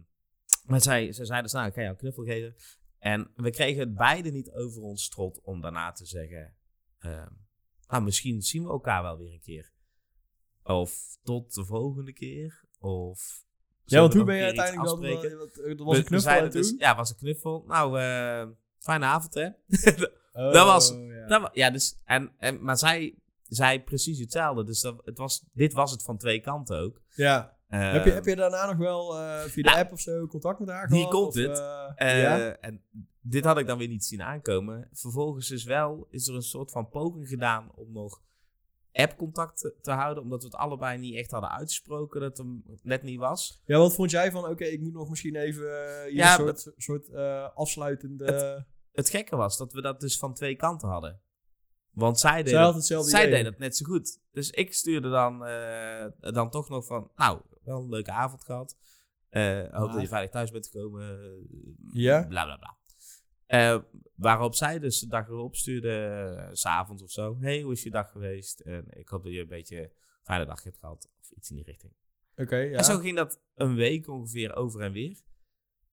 maar 0.65 0.81
zij, 0.83 1.13
zij 1.13 1.25
zei 1.25 1.43
dus, 1.43 1.53
nou, 1.53 1.67
ik 1.67 1.73
ga 1.75 1.81
jou 1.81 1.93
een 1.93 1.99
knuffel 1.99 2.25
geven. 2.25 2.55
En 2.99 3.31
we 3.37 3.51
kregen 3.51 3.81
het 3.81 3.95
beide 3.95 4.31
niet 4.31 4.51
over 4.53 4.83
ons 4.83 5.05
strot 5.05 5.41
om 5.43 5.61
daarna 5.61 5.93
te 5.93 6.07
zeggen... 6.07 6.55
ehm, 6.99 7.29
nou, 7.89 8.03
misschien 8.03 8.43
zien 8.43 8.63
we 8.65 8.69
elkaar 8.71 9.03
wel 9.03 9.19
weer 9.19 9.33
een 9.33 9.41
keer. 9.41 9.73
Of 10.63 11.19
tot 11.23 11.55
de 11.55 11.65
volgende 11.65 12.13
keer. 12.13 12.65
Of... 12.81 13.45
ja, 13.85 14.01
want 14.01 14.15
hoe 14.15 14.25
ben 14.25 14.37
je 14.37 14.43
uiteindelijk 14.43 14.85
dan... 14.89 14.99
afspreken? 15.05 15.31
eh, 15.65 15.71
Er 15.79 15.85
was 15.85 15.97
een 15.99 16.05
knuffel 16.05 16.31
en 16.33 16.51
toen? 16.51 16.61
dus, 16.61 16.75
Ja, 16.79 16.97
was 16.97 17.11
een 17.11 17.17
knuffel. 17.17 17.65
Nou, 17.67 18.01
eh, 18.01 18.47
fijne 18.79 19.05
avond 19.05 19.35
hè. 19.35 19.49
Oh, 20.33 20.53
dat 20.53 20.67
was- 20.67 20.91
ja. 20.91 21.27
Dat 21.27 21.51
ja, 21.53 21.71
dus, 21.71 21.99
en, 22.05 22.33
en, 22.39 22.63
maar 22.63 22.79
zij 22.79 23.15
zei 23.43 23.83
precies 23.83 24.19
hetzelfde. 24.19 24.65
Dus 24.65 24.81
dat, 24.81 25.01
het 25.05 25.19
was, 25.19 25.45
dit 25.53 25.73
was 25.73 25.91
het 25.91 26.03
van 26.03 26.19
twee 26.19 26.41
kanten 26.41 26.79
ook. 26.79 27.01
ja. 27.15 27.57
Heb, 27.69 28.05
je, 28.05 28.11
Eh, 28.11 28.15
heb 28.15 28.25
je 28.25 28.37
daarna 28.37 28.67
nog 28.67 28.77
wel 28.77 29.19
eh, 29.19 29.41
via 29.41 29.63
de 29.63 29.69
nou, 29.69 29.79
app 29.81 29.93
of 29.93 30.01
zo 30.01 30.27
contact 30.27 30.59
met 30.59 30.69
haar 30.69 30.89
hier 30.89 30.97
gehad? 30.97 31.13
komt 31.13 31.27
of, 31.27 31.35
het. 31.35 31.59
eh, 31.59 32.13
eh, 32.13 32.23
ja? 32.23 32.57
En 32.57 32.83
dit 33.21 33.45
had 33.45 33.59
ik 33.59 33.67
dan 33.67 33.79
weer 33.79 33.89
niet 33.89 34.05
zien 34.05 34.23
aankomen. 34.23 34.89
Vervolgens 34.93 35.51
is 35.51 35.65
wel, 35.65 36.07
is 36.11 36.29
er 36.29 36.35
een 36.35 36.43
soort 36.43 36.71
van 36.71 36.89
poging 36.89 37.29
gedaan 37.29 37.71
om 37.75 37.93
nog 37.93 38.21
appcontact 38.93 39.59
te, 39.59 39.75
te 39.83 39.91
houden. 39.91 40.23
Omdat 40.23 40.41
we 40.43 40.49
het 40.49 40.57
allebei 40.57 40.99
niet 40.99 41.15
echt 41.17 41.31
hadden 41.31 41.51
uitgesproken 41.51 42.21
dat 42.21 42.29
het 42.29 42.39
hem 42.47 42.63
net 42.83 43.03
niet 43.03 43.19
was. 43.19 43.63
Ja, 43.65 43.79
wat 43.79 43.95
vond 43.95 44.11
jij 44.11 44.31
van, 44.31 44.47
oké, 44.49 44.65
ik 44.65 44.81
moet 44.81 44.93
nog 44.93 45.09
misschien 45.09 45.37
even 45.37 45.63
hier 46.05 46.15
Ja, 46.15 46.39
een 46.39 46.57
soort, 46.57 46.73
soort 46.77 47.15
afsluitende... 47.55 48.67
Het 48.93 49.11
gekke 49.11 49.37
was 49.37 49.57
dat 49.59 49.73
we 49.73 49.81
dat 49.83 50.01
dus 50.01 50.19
van 50.19 50.35
twee 50.35 50.57
kanten 50.57 50.89
hadden. 50.89 51.21
Want 51.91 52.19
zij 52.19 52.43
deed, 52.43 52.85
Zij 52.85 53.03
zij 53.03 53.27
idee. 53.27 53.35
deed 53.35 53.45
het 53.45 53.59
net 53.59 53.77
zo 53.77 53.85
goed. 53.85 54.21
Dus 54.33 54.51
ik 54.51 54.75
stuurde 54.75 55.11
dan, 55.11 55.39
dan 56.35 56.51
toch 56.51 56.69
nog 56.69 56.87
van, 56.87 57.11
nou, 57.17 57.41
wel 57.69 57.83
een 57.83 57.89
leuke 57.89 58.11
avond 58.13 58.45
gehad. 58.45 58.77
Eh 59.29 59.63
hoop 59.71 59.93
dat 59.93 60.01
je 60.01 60.09
veilig 60.09 60.31
thuis 60.31 60.51
bent 60.51 60.67
gekomen. 60.67 61.21
eh, 61.21 61.73
Ja? 61.93 62.27
Bla 62.27 62.45
bla 62.45 62.57
bla. 62.57 62.77
Eh, 63.47 63.79
waarop 64.15 64.55
zij 64.55 64.79
dus 64.79 65.01
de 65.01 65.07
dag 65.07 65.29
erop 65.29 65.57
stuurde, 65.57 66.49
s 66.53 66.61
s'avonds 66.61 67.03
of 67.03 67.11
zo. 67.11 67.37
hey, 67.41 67.61
hoe 67.61 67.73
is 67.73 67.83
je 67.83 67.91
dag 67.91 68.11
geweest? 68.11 68.61
En 68.61 68.85
ik 68.91 69.09
hoop 69.09 69.23
dat 69.23 69.33
je 69.33 69.41
een 69.41 69.47
beetje 69.49 69.81
een 69.83 69.91
fijne 70.23 70.45
dag 70.47 70.63
hebt 70.63 70.79
gehad. 70.79 71.09
Of 71.21 71.31
iets 71.31 71.51
in 71.51 71.57
die 71.57 71.65
richting. 71.65 71.93
Oké, 72.37 72.57
ja. 72.57 72.77
En 72.79 72.85
zo 72.85 72.99
ging 72.99 73.17
dat 73.17 73.41
een 73.55 73.75
week 73.75 74.09
ongeveer 74.09 74.55
over 74.57 74.81
en 74.81 74.93
weer. 74.93 75.21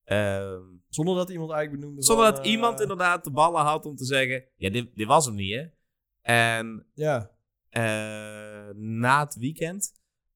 Ehm, 0.03 0.61
Zonder 0.89 1.15
dat 1.15 1.30
iemand 1.30 1.51
eigenlijk 1.51 1.82
benoemde 1.82 2.03
zonder 2.03 2.32
dat 2.34 2.45
iemand 2.45 2.80
inderdaad 2.82 3.23
de 3.23 3.32
ballen 3.32 3.61
had 3.61 3.86
om 3.86 3.95
te 3.95 4.05
zeggen... 4.05 4.45
Ja, 4.55 4.69
dit, 4.69 4.95
dit 4.95 5.07
was 5.07 5.26
hem 5.26 5.36
niet, 5.36 5.53
hè? 5.53 5.65
En 6.21 6.88
Ja, 6.93 7.32
na 8.76 9.19
het 9.23 9.36
weekend, 9.36 9.93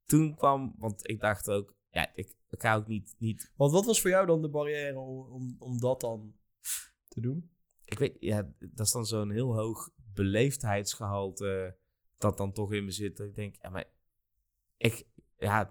toen 0.10 0.36
kwam... 0.36 0.76
Want 0.78 1.10
ik 1.10 1.20
dacht 1.20 1.50
ook, 1.50 1.76
ja, 1.90 2.12
ik, 2.16 2.36
ik 2.50 2.62
ga 2.62 2.76
ook 2.76 2.88
niet, 2.88 3.16
niet... 3.18 3.52
want 3.56 3.72
wat 3.72 3.86
was 3.86 4.02
voor 4.02 4.10
jou 4.10 4.26
dan 4.26 4.42
de 4.42 4.50
barrière 4.50 5.00
om, 5.00 5.56
om, 5.60 5.80
dat 5.80 6.02
dan 6.02 6.34
te 7.08 7.22
doen? 7.22 7.52
Ik 7.86 8.00
weet, 8.00 8.18
ja, 8.20 8.54
dat 8.60 8.86
is 8.86 8.92
dan 8.92 9.06
zo'n 9.06 9.32
heel 9.32 9.56
hoog 9.56 9.90
beleefdheidsgehalte 10.14 11.78
dat 12.18 12.38
dan 12.38 12.52
toch 12.52 12.74
in 12.74 12.86
me 12.86 12.92
zit. 12.92 13.18
Dat 13.18 13.28
ik 13.28 13.36
denk, 13.36 13.56
ja, 13.62 13.70
maar 13.70 13.86
ik, 14.78 15.08
ja, 15.38 15.62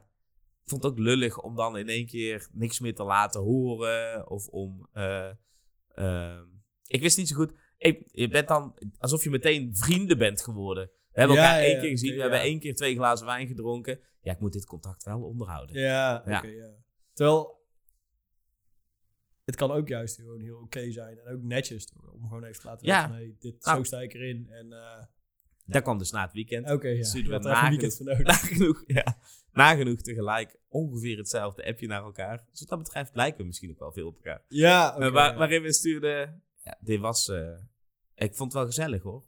ik 0.63 0.69
vond 0.69 0.83
het 0.83 0.93
ook 0.93 0.99
lullig 0.99 1.41
om 1.41 1.55
dan 1.55 1.79
in 1.79 1.89
één 1.89 2.07
keer 2.07 2.49
niks 2.53 2.81
meer 2.81 2.95
te 2.95 3.05
laten 3.05 3.41
horen. 3.41 4.31
Of 4.31 4.49
om, 4.49 4.89
eh, 4.93 5.31
ehm, 5.89 6.47
ik 6.87 7.01
wist 7.01 7.17
niet 7.17 7.29
zo 7.29 7.37
goed. 7.37 7.53
Ik, 7.77 8.09
je 8.13 8.29
bent 8.29 8.49
dan 8.49 8.79
alsof 8.99 9.25
je 9.25 9.31
meteen 9.31 9.77
vrienden 9.77 10.19
bent 10.19 10.43
geworden. 10.43 10.91
We 11.13 11.19
hebben 11.21 11.37
Ja, 11.37 11.43
elkaar 11.43 11.61
ja, 11.61 11.67
één 11.67 11.75
ja, 11.75 11.81
keer 11.81 11.91
gezien. 11.91 12.15
we 12.15 12.21
hebben 12.21 12.39
ja. 12.39 12.45
één 12.45 12.59
keer 12.61 12.75
twee 12.75 12.95
glazen 12.95 13.27
wijn 13.27 13.47
gedronken. 13.47 14.01
Ja, 14.21 14.33
ik 14.33 14.41
moet 14.41 14.53
dit 14.53 14.67
contact 14.67 15.05
wel 15.05 15.23
onderhouden. 15.23 15.81
Ja, 15.81 16.17
oké, 16.21 16.31
Ja. 16.31 16.43
ja. 16.43 16.71
Terwijl, 17.13 17.57
het 19.45 19.57
kan 19.57 19.71
ook 19.71 19.89
juist 19.89 20.17
gewoon 20.17 20.41
heel 20.41 20.59
oké 20.59 20.91
zijn. 20.93 21.19
En 21.19 21.33
ook 21.35 21.43
netjes, 21.43 21.93
om 22.13 22.23
gewoon 22.29 22.45
even 22.45 22.61
te 22.61 22.67
laten 22.67 22.87
Ja. 22.87 22.95
weten 23.01 23.09
van, 23.11 23.19
hey, 23.27 23.37
dit, 23.39 23.65
Nou. 23.65 23.77
zo 23.77 23.83
sta 23.85 24.01
ik 24.01 24.15
erin. 24.15 24.49
En 24.51 24.73
eh, 24.73 25.03
Dat 25.65 25.83
kwam 25.83 25.99
dus 25.99 26.11
na 26.11 26.23
het 26.23 26.33
weekend. 26.33 26.71
oké, 26.71 26.89
ja. 26.89 27.03
Sturen 27.05 27.23
Je 27.33 27.39
we 27.39 27.45
een 27.45 27.51
nagenoeg- 27.53 27.99
nodig. 27.99 28.19
Nagenoeg, 28.27 28.85
ja. 28.87 29.19
Nagenoeg 29.53 30.01
tegelijk 30.01 30.57
ongeveer 30.69 31.17
hetzelfde 31.17 31.65
appje 31.67 31.87
naar 31.87 32.03
elkaar. 32.03 32.45
Dus 32.51 32.61
wat 32.61 32.69
dat 32.69 32.79
betreft 32.79 33.15
lijken 33.15 33.41
we 33.41 33.47
misschien 33.47 33.71
ook 33.71 33.79
wel 33.79 33.93
veel 33.93 34.07
op 34.07 34.15
elkaar. 34.15 34.45
Ja. 34.49 34.99
Eh, 34.99 35.13
waar, 35.13 35.33
ja. 35.33 35.39
Waarin 35.39 35.63
we 35.63 35.73
stuurden... 35.73 36.43
Ja, 36.63 36.79
dit 36.81 37.01
was... 37.01 37.29
eh, 37.29 37.57
ik 38.15 38.35
vond 38.35 38.53
het 38.53 38.53
wel 38.53 38.67
gezellig 38.67 39.03
hoor. 39.03 39.25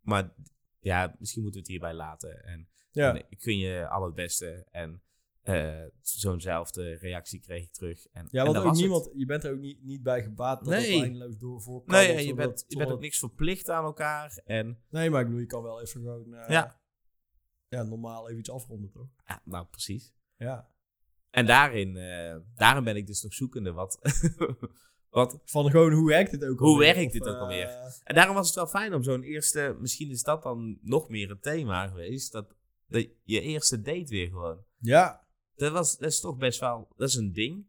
Maar 0.00 0.34
ja, 0.80 1.14
misschien 1.18 1.42
moeten 1.42 1.60
we 1.60 1.66
het 1.66 1.76
hierbij 1.76 1.94
laten. 1.94 2.44
En, 2.44 2.68
ja. 2.90 3.14
en 3.14 3.24
ik 3.28 3.42
gun 3.42 3.58
je 3.58 3.88
al 3.88 4.04
het 4.04 4.14
beste. 4.14 4.66
En 4.70 5.02
eh, 5.42 5.82
zo'nzelfde 6.00 6.94
reactie 6.94 7.40
kreeg 7.40 7.62
ik 7.64 7.72
terug. 7.72 8.06
En, 8.06 8.28
Ja, 8.30 8.44
want 8.44 8.56
ook 8.56 8.64
het. 8.64 8.74
niemand, 8.74 9.10
je 9.14 9.26
bent 9.26 9.44
er 9.44 9.52
ook 9.52 9.58
niet, 9.60 9.82
niet 9.82 10.02
bij 10.02 10.22
gebaat 10.22 10.58
dat 10.58 10.68
Nee. 10.68 10.92
het 10.92 11.02
eindeloos 11.02 11.36
door 11.38 11.60
voorkomt. 11.62 11.90
Nee, 11.90 12.12
en 12.12 12.24
je 12.26 12.34
bent, 12.34 12.64
je 12.68 12.76
bent 12.76 12.90
ook 12.90 13.00
niks 13.00 13.18
verplicht 13.18 13.68
aan 13.70 13.84
elkaar. 13.84 14.40
En 14.44 14.78
Nee, 14.88 15.10
maar 15.10 15.20
ik 15.20 15.26
bedoel, 15.26 15.40
je 15.40 15.46
kan 15.46 15.62
wel 15.62 15.80
even 15.80 16.00
gewoon 16.00 16.34
eh, 16.34 16.48
Ja. 16.48 16.80
ja, 17.68 17.82
normaal 17.82 18.26
even 18.28 18.38
iets 18.38 18.50
afronden, 18.50 18.90
toch? 18.90 19.08
ja, 19.26 19.40
nou 19.44 19.66
precies. 19.66 20.12
Ja. 20.36 20.68
En 21.30 21.46
daarin, 21.46 21.96
eh, 21.96 22.36
daarin 22.54 22.84
ben 22.84 22.96
ik 22.96 23.06
dus 23.06 23.22
nog 23.22 23.32
zoekende. 23.34 23.72
Wat, 23.72 23.98
wat, 25.10 25.40
Van 25.44 25.70
gewoon, 25.70 25.92
hoe 25.92 26.08
werkt 26.08 26.30
dit 26.30 26.44
ook 26.44 26.58
Hoe 26.58 26.68
alweer? 26.68 26.94
werkt 26.94 27.12
dit 27.12 27.28
ook 27.28 27.34
eh, 27.34 27.40
alweer? 27.40 27.68
En 28.04 28.14
daarom 28.14 28.34
was 28.34 28.46
het 28.46 28.56
wel 28.56 28.66
fijn 28.66 28.94
om 28.94 29.02
zo'n 29.02 29.22
eerste... 29.22 29.76
Misschien 29.80 30.10
is 30.10 30.22
dat 30.22 30.42
dan 30.42 30.78
nog 30.82 31.08
meer 31.08 31.30
een 31.30 31.40
thema 31.40 31.88
geweest. 31.88 32.32
Dat, 32.32 32.54
dat 32.88 33.08
je 33.24 33.40
eerste 33.40 33.80
date 33.80 34.06
weer 34.10 34.28
gewoon. 34.28 34.64
Ja. 34.78 35.26
Dat, 35.54 35.72
was, 35.72 35.98
dat 35.98 36.10
is 36.10 36.20
toch 36.20 36.36
best 36.36 36.60
wel... 36.60 36.88
Dat 36.96 37.08
is 37.08 37.14
een 37.14 37.32
ding. 37.32 37.68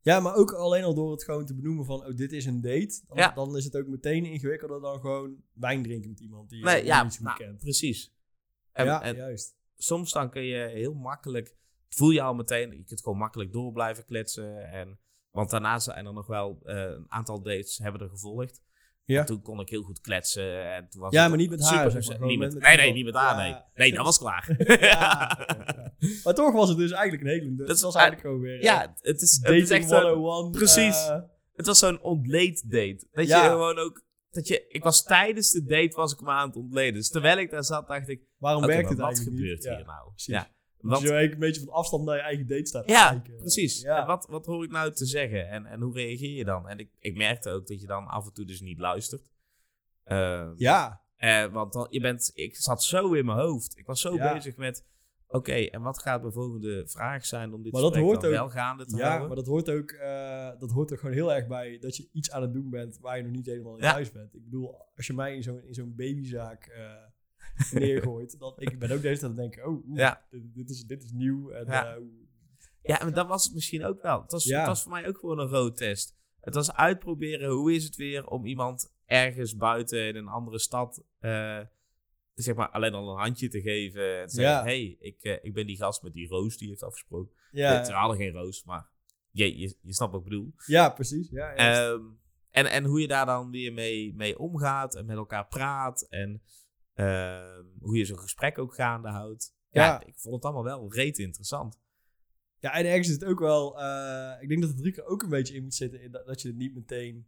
Ja, 0.00 0.20
maar 0.20 0.34
ook 0.34 0.52
alleen 0.52 0.84
al 0.84 0.94
door 0.94 1.10
het 1.10 1.24
gewoon 1.24 1.44
te 1.46 1.54
benoemen 1.54 1.84
van, 1.84 2.04
oh, 2.06 2.16
dit 2.16 2.32
is 2.32 2.44
een 2.44 2.60
date. 2.60 3.00
Dan, 3.06 3.16
Ja. 3.16 3.30
dan 3.32 3.56
is 3.56 3.64
het 3.64 3.76
ook 3.76 3.86
meteen 3.86 4.24
ingewikkelder 4.24 4.80
dan 4.80 5.00
gewoon 5.00 5.36
wijn 5.52 5.82
drinken 5.82 6.10
met 6.10 6.20
iemand 6.20 6.48
die 6.50 6.64
Nee, 6.64 6.76
je 6.80 6.84
ja, 6.84 7.02
niet 7.02 7.12
zo 7.12 7.16
goed 7.18 7.26
nou, 7.26 7.38
kent. 7.38 7.58
precies. 7.58 8.14
En, 8.72 8.84
ja, 8.84 9.02
en 9.02 9.16
juist. 9.16 9.56
soms 9.76 10.12
dan 10.12 10.30
kun 10.30 10.42
je 10.42 10.68
heel 10.68 10.94
makkelijk... 10.94 11.56
Voel 11.88 12.10
je 12.10 12.22
al 12.22 12.34
meteen... 12.34 12.70
Je 12.76 12.84
kunt 12.84 13.02
gewoon 13.02 13.18
makkelijk 13.18 13.52
door 13.52 13.72
blijven 13.72 14.04
kletsen. 14.04 14.70
En, 14.70 14.98
want 15.36 15.50
daarna 15.50 15.78
zijn 15.78 16.06
er 16.06 16.12
nog 16.12 16.26
wel 16.26 16.58
eh, 16.64 16.74
een 16.76 17.04
aantal 17.08 17.42
dates 17.42 17.78
hebben 17.78 18.00
er 18.00 18.08
gevolgd. 18.08 18.60
Ja. 19.04 19.20
En 19.20 19.26
toen 19.26 19.42
kon 19.42 19.60
ik 19.60 19.68
heel 19.68 19.82
goed 19.82 20.00
kletsen. 20.00 20.72
En 20.74 20.88
toen 20.90 21.00
was 21.00 21.12
Ja, 21.12 21.28
maar 21.28 21.36
niet 21.36 21.50
met 21.50 21.62
super 21.64 21.78
haar, 21.78 21.90
zeg 21.90 21.96
gezellig. 22.00 22.20
maar, 22.20 22.28
gewoon 22.28 22.44
Niet 22.46 22.54
met, 22.54 22.62
met- 22.62 22.76
nee, 22.76 22.86
nee, 22.86 22.92
niet 22.92 23.04
met 23.04 23.14
haar, 23.14 23.46
Ja. 23.46 23.52
nee. 23.52 23.62
Nee, 23.74 23.92
dat 23.96 24.04
was 24.04 24.18
klaar. 24.18 24.54
Ja. 24.80 25.38
Maar 26.24 26.34
toch 26.34 26.52
was 26.52 26.68
het 26.68 26.78
dus 26.78 26.90
eigenlijk 26.90 27.22
een 27.22 27.28
hele... 27.38 27.54
Dat, 27.56 27.66
Dat 27.66 27.76
is- 27.76 27.82
was 27.82 27.94
eigenlijk 27.94 28.26
gewoon 28.26 28.42
weer... 28.42 28.56
eh, 28.56 28.62
Ja, 28.62 28.94
het 29.00 29.22
is, 29.22 29.38
het 29.42 29.54
is 29.54 29.70
echt 29.70 29.90
101. 29.90 30.50
Precies. 30.50 31.06
eh, 31.08 31.20
Het 31.54 31.66
was 31.66 31.78
zo'n 31.78 32.00
ontleed 32.00 32.70
date. 32.70 33.06
Dat 33.12 33.26
je 33.28 33.34
gewoon 33.34 33.78
ook. 33.78 34.04
Dat 34.30 34.46
je, 34.48 34.66
ik 34.68 34.82
was 34.82 35.02
tijdens 35.02 35.50
de 35.50 35.64
date 35.64 35.96
was 35.96 36.12
ik 36.12 36.20
me 36.20 36.30
aan 36.30 36.46
het 36.48 36.56
ontleden. 36.56 36.94
Dus 36.94 37.08
terwijl 37.08 37.38
ik 37.38 37.50
daar 37.50 37.64
zat, 37.64 37.88
dacht 37.88 38.08
ik. 38.08 38.20
waarom 38.38 38.66
werkt 38.66 38.88
het 38.88 38.98
wat 38.98 39.06
eigenlijk 39.06 39.36
gebeurt 39.36 39.58
niet? 39.64 39.68
hier 39.76 39.84
nou? 39.86 40.08
precies. 40.10 40.26
Ja, 40.34 40.48
Wat, 40.90 41.00
je 41.00 41.04
eigenlijk 41.10 41.32
een 41.42 41.48
beetje 41.48 41.64
van 41.64 41.72
afstand 41.74 42.04
naar 42.04 42.16
je 42.16 42.22
eigen 42.22 42.46
date 42.46 42.66
staat 42.66 42.86
te 42.86 42.92
ja 42.92 43.10
kijken. 43.10 43.36
precies. 43.36 43.80
Ja. 43.80 44.00
En 44.00 44.06
wat, 44.06 44.26
wat 44.30 44.46
hoor 44.46 44.64
ik 44.64 44.70
nou 44.70 44.92
te 44.92 45.06
zeggen? 45.06 45.48
En, 45.48 45.66
en 45.66 45.80
hoe 45.80 45.94
reageer 45.94 46.36
je 46.36 46.44
dan? 46.44 46.68
En 46.68 46.78
ik, 46.78 46.88
ik 46.98 47.16
merkte 47.16 47.50
ook 47.50 47.66
dat 47.66 47.80
je 47.80 47.86
dan 47.86 48.06
af 48.06 48.26
en 48.26 48.32
toe 48.32 48.44
dus 48.44 48.60
niet 48.60 48.78
luistert. 48.78 49.30
Ehm, 50.04 50.52
Ja, 50.56 51.00
eh, 51.16 51.44
want 51.52 51.72
dan, 51.72 51.86
je 51.90 52.00
bent, 52.00 52.30
ik 52.34 52.56
zat 52.56 52.82
zo 52.84 53.12
in 53.12 53.24
mijn 53.26 53.38
hoofd. 53.38 53.78
Ik 53.78 53.86
was 53.86 54.00
zo 54.00 54.14
Ja. 54.14 54.32
bezig 54.32 54.56
met. 54.56 54.84
Oké, 55.28 55.52
en 55.54 55.82
wat 55.82 55.98
gaat 55.98 56.20
mijn 56.20 56.32
volgende 56.32 56.86
vraag 56.86 57.26
zijn 57.26 57.52
om 57.52 57.62
dit 57.62 57.72
Maar 57.72 57.82
dat 57.82 57.96
hoort 57.96 58.20
dan 58.20 58.30
ook- 58.30 58.36
wel 58.36 58.48
gaande 58.50 58.86
te 58.86 58.96
ja 58.96 59.06
houden? 59.06 59.26
maar 59.26 59.36
dat 59.36 59.46
hoort, 59.46 59.70
ook, 59.70 59.90
eh, 59.90 60.50
dat 60.58 60.70
hoort 60.70 60.90
er 60.90 60.98
gewoon 60.98 61.14
heel 61.14 61.34
erg 61.34 61.46
bij 61.46 61.78
dat 61.78 61.96
je 61.96 62.08
iets 62.12 62.30
aan 62.30 62.42
het 62.42 62.52
doen 62.52 62.70
bent 62.70 62.98
waar 63.00 63.16
je 63.16 63.22
nog 63.22 63.32
niet 63.32 63.46
helemaal 63.46 63.76
in 63.76 63.82
Ja. 63.82 63.92
thuis 63.92 64.12
bent. 64.12 64.34
Ik 64.34 64.44
bedoel, 64.44 64.74
als 64.96 65.06
je 65.06 65.12
mij 65.12 65.34
in 65.34 65.42
zo'n 65.42 65.62
in 65.64 65.74
zo'n 65.74 65.94
babyzaak 65.96 66.64
eh, 66.66 66.92
neergooit, 67.72 68.38
dan 68.38 68.52
ik 68.56 68.78
ben 68.78 68.90
ook 68.90 69.02
deze 69.02 69.22
aan 69.22 69.28
het 69.30 69.38
denken, 69.38 69.66
oh, 69.66 69.96
Ja. 69.96 70.24
dit, 70.30 70.54
dit 70.54 70.70
is, 70.70 70.84
dit 70.84 71.02
is 71.02 71.10
nieuw. 71.12 71.50
En, 71.50 71.64
Ja. 71.66 71.94
eh. 71.94 72.02
Ja, 72.82 72.98
maar 73.02 73.12
dat 73.12 73.26
was 73.26 73.44
het 73.44 73.54
misschien 73.54 73.84
ook 73.84 74.02
wel. 74.02 74.22
Het 74.22 74.32
was, 74.32 74.44
Ja. 74.44 74.58
het 74.58 74.66
was 74.68 74.82
voor 74.82 74.92
mij 74.92 75.08
ook 75.08 75.18
gewoon 75.18 75.38
een 75.38 75.48
roodtest. 75.48 76.14
Het 76.40 76.54
was 76.54 76.72
uitproberen, 76.72 77.50
hoe 77.50 77.74
is 77.74 77.84
het 77.84 77.96
weer 77.96 78.26
om 78.26 78.46
iemand 78.46 78.94
ergens 79.06 79.56
buiten 79.56 80.06
in 80.06 80.16
een 80.16 80.28
andere 80.28 80.58
stad, 80.58 81.04
eh, 81.18 81.60
zeg 82.34 82.54
maar, 82.54 82.68
alleen 82.70 82.94
al 82.94 83.10
een 83.10 83.18
handje 83.20 83.48
te 83.48 83.60
geven. 83.60 84.20
En 84.20 84.26
te 84.26 84.34
zeggen, 84.34 84.54
Ja. 84.56 84.62
hey, 84.62 84.96
ik, 85.00 85.22
eh, 85.22 85.36
ik 85.44 85.54
ben 85.54 85.66
die 85.66 85.76
gast 85.76 86.02
met 86.02 86.12
die 86.12 86.28
roos 86.28 86.56
die 86.58 86.68
heeft 86.68 86.82
afgesproken. 86.82 87.34
ja, 87.50 87.82
we 87.86 87.92
hadden 87.92 88.16
geen 88.16 88.32
roos, 88.32 88.64
maar 88.64 88.88
je, 89.30 89.58
je, 89.58 89.76
je 89.80 89.92
snapt 89.94 90.12
wat 90.12 90.20
ik 90.20 90.28
bedoel. 90.28 90.52
ja, 90.66 90.90
precies. 90.90 91.28
Ja. 91.30 91.54
Ehm, 91.54 92.02
en, 92.50 92.66
en 92.66 92.84
hoe 92.84 93.00
je 93.00 93.08
daar 93.08 93.26
dan 93.26 93.50
weer 93.50 93.72
mee, 93.72 94.14
mee 94.14 94.38
omgaat 94.38 94.94
en 94.94 95.06
met 95.06 95.16
elkaar 95.16 95.46
praat. 95.46 96.02
En 96.02 96.42
hoe 97.80 97.96
je 97.96 98.04
zo'n 98.04 98.18
gesprek 98.18 98.58
ook 98.58 98.74
gaande 98.74 99.08
houdt. 99.08 99.54
Ja, 99.70 99.84
Ja. 99.84 100.00
ik 100.06 100.18
vond 100.18 100.34
het 100.34 100.44
allemaal 100.44 100.64
wel 100.64 100.92
reet 100.94 101.18
interessant. 101.18 101.78
Ja, 102.58 102.72
en 102.74 102.86
ergens 102.86 103.08
is 103.08 103.14
het 103.14 103.24
ook 103.24 103.38
wel... 103.38 103.80
eh, 103.80 104.42
ik 104.42 104.48
denk 104.48 104.60
dat 104.60 104.70
het 104.76 104.96
er 104.98 105.04
ook 105.06 105.22
een 105.22 105.28
beetje 105.28 105.54
in 105.54 105.62
moet 105.62 105.74
zitten... 105.74 106.02
In 106.02 106.10
dat, 106.10 106.26
dat 106.26 106.42
je 106.42 106.48
het 106.48 106.56
niet 106.56 106.74
meteen 106.74 107.26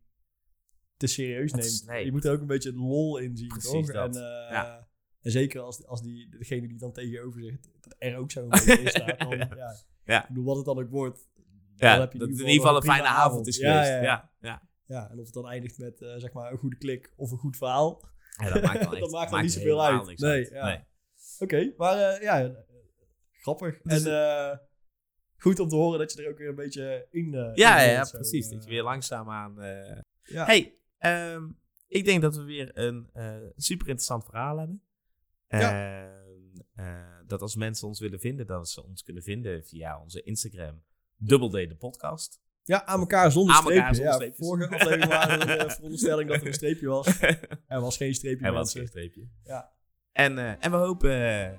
te 0.96 1.06
serieus 1.06 1.52
Het 1.52 1.60
neemt. 1.60 1.72
is- 1.72 1.82
nee. 1.82 2.04
Je 2.04 2.10
moet 2.12 2.24
er 2.24 2.32
ook 2.32 2.40
een 2.40 2.46
beetje 2.46 2.72
de 2.72 2.78
lol 2.78 3.18
in 3.18 3.36
zien, 3.36 3.48
Precies 3.48 3.70
toch? 3.70 3.92
dat. 3.92 4.16
En, 4.16 4.22
eh, 4.22 4.50
Ja. 4.50 4.88
en 5.22 5.30
zeker 5.30 5.60
als, 5.60 5.86
als 5.86 6.02
die, 6.02 6.28
degene 6.28 6.68
die 6.68 6.78
dan 6.78 6.92
tegenover 6.92 7.42
zegt... 7.42 7.68
dat 7.80 7.94
er 7.98 8.16
ook 8.16 8.30
zo 8.30 8.42
een 8.42 8.48
beetje 8.48 8.80
in 8.80 8.88
staat. 8.88 9.18
Dan, 9.28 9.38
Ja. 9.38 9.74
ja. 10.04 10.22
Ik 10.22 10.28
bedoel, 10.28 10.44
wat 10.44 10.56
het 10.56 10.64
dan 10.64 10.78
ook 10.78 10.90
wordt... 10.90 11.28
Ja, 11.76 11.90
dan 11.92 12.00
heb 12.00 12.12
je 12.12 12.18
dat 12.18 12.28
in 12.28 12.34
het 12.34 12.38
ieder 12.38 12.44
in 12.46 12.52
ieder 12.52 12.66
geval 12.66 12.76
een 12.76 12.88
fijne 12.88 13.08
avond 13.08 13.46
is 13.46 13.56
geweest. 13.56 13.88
ja, 13.88 13.96
Ja, 13.96 14.02
ja. 14.02 14.30
ja. 14.40 14.66
Ja, 14.86 15.10
en 15.10 15.18
of 15.18 15.24
het 15.24 15.34
dan 15.34 15.48
eindigt 15.48 15.78
met 15.78 16.00
eh, 16.02 16.14
zeg 16.16 16.32
maar 16.32 16.52
een 16.52 16.58
goede 16.58 16.76
klik 16.76 17.12
of 17.16 17.30
een 17.30 17.38
goed 17.38 17.56
verhaal. 17.56 18.02
Ja, 18.38 18.52
dat 18.52 18.62
maakt 18.62 18.82
dan, 18.90 19.00
Dat 19.10 19.10
maakt 19.10 19.42
niet 19.42 19.52
zoveel 19.52 19.84
uit. 19.84 20.18
Nee, 20.18 20.50
ja. 20.52 20.64
Nee. 20.64 20.84
Oké, 21.38 21.72
maar 21.76 21.98
eh, 21.98 22.22
ja, 22.22 22.64
grappig. 23.32 23.80
Dus- 23.82 24.04
en 24.04 24.12
eh, 24.12 24.56
goed 25.36 25.58
om 25.60 25.68
te 25.68 25.74
horen 25.74 25.98
dat 25.98 26.12
je 26.12 26.22
er 26.22 26.30
ook 26.30 26.38
weer 26.38 26.48
een 26.48 26.54
beetje 26.54 27.06
in... 27.10 27.34
eh, 27.34 27.54
Ja, 27.54 27.80
in 27.80 27.90
ja, 27.92 28.04
zo, 28.04 28.16
precies. 28.18 28.48
dat 28.48 28.64
je 28.64 28.70
weer 28.70 28.82
langzaamaan... 28.82 29.60
eh 29.60 29.98
Ja. 30.22 30.44
Hey, 30.44 30.74
ehm, 30.98 31.48
ik 31.86 32.04
denk 32.04 32.22
dat 32.22 32.36
we 32.36 32.42
weer 32.42 32.70
een 32.78 33.10
super 33.56 33.86
interessant 33.86 34.24
verhaal 34.24 34.58
hebben. 34.58 34.82
Ja. 35.48 36.02
Ehm, 36.06 36.60
eh, 36.74 37.18
dat 37.26 37.42
als 37.42 37.56
mensen 37.56 37.86
ons 37.88 38.00
willen 38.00 38.20
vinden, 38.20 38.46
dat 38.46 38.68
ze 38.68 38.84
ons 38.84 39.02
kunnen 39.02 39.22
vinden 39.22 39.64
via 39.64 40.00
onze 40.00 40.22
Instagram. 40.22 40.82
Double 41.16 41.48
D 41.66 41.68
de 41.68 41.76
podcast. 41.76 42.40
Ja, 42.68 42.84
aan 42.86 43.00
elkaar 43.00 43.32
zonder 43.32 43.54
Aan 43.56 43.64
elkaar 43.64 43.94
streepje. 43.94 44.10
zonder 44.12 44.28
ja, 44.28 44.34
vorige 44.36 44.74
aflevering 44.74 45.06
waren 45.08 45.38
we 45.38 45.44
de 45.46 45.70
veronderstelling 45.76 46.28
dat 46.28 46.40
er 46.40 46.46
een 46.46 46.54
streepje 46.54 46.86
was. 46.88 47.06
Er 47.66 47.80
was 47.80 47.96
geen 47.96 48.14
streepje, 48.14 48.44
En 48.46 48.52
wat 48.52 48.60
mensen. 48.62 48.80
een 48.80 48.86
streepje. 48.86 49.26
Ja. 49.44 49.70
En, 50.12 50.38
eh, 50.38 50.52
en 50.64 50.70
we 50.70 50.76
hopen 50.76 51.10
eh, 51.10 51.46
eh, 51.46 51.52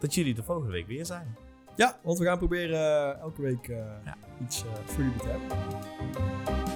dat 0.00 0.14
jullie 0.14 0.34
de 0.34 0.42
volgende 0.42 0.72
week 0.72 0.86
weer 0.86 1.06
zijn. 1.06 1.36
Ja, 1.76 1.98
want 2.02 2.18
we 2.18 2.24
gaan 2.24 2.38
proberen 2.38 2.78
eh, 2.78 3.20
elke 3.20 3.42
week 3.42 3.68
eh, 3.68 3.76
Ja. 4.04 4.16
iets 4.44 4.62
eh 4.64 4.70
voor 4.84 5.02
jullie 5.04 5.18
te 5.18 5.26
hebben. 5.28 5.48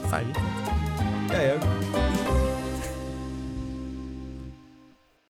Fijn 0.09 0.25
weekend. 0.25 1.31
Jij 1.31 1.55
ook. 1.55 1.63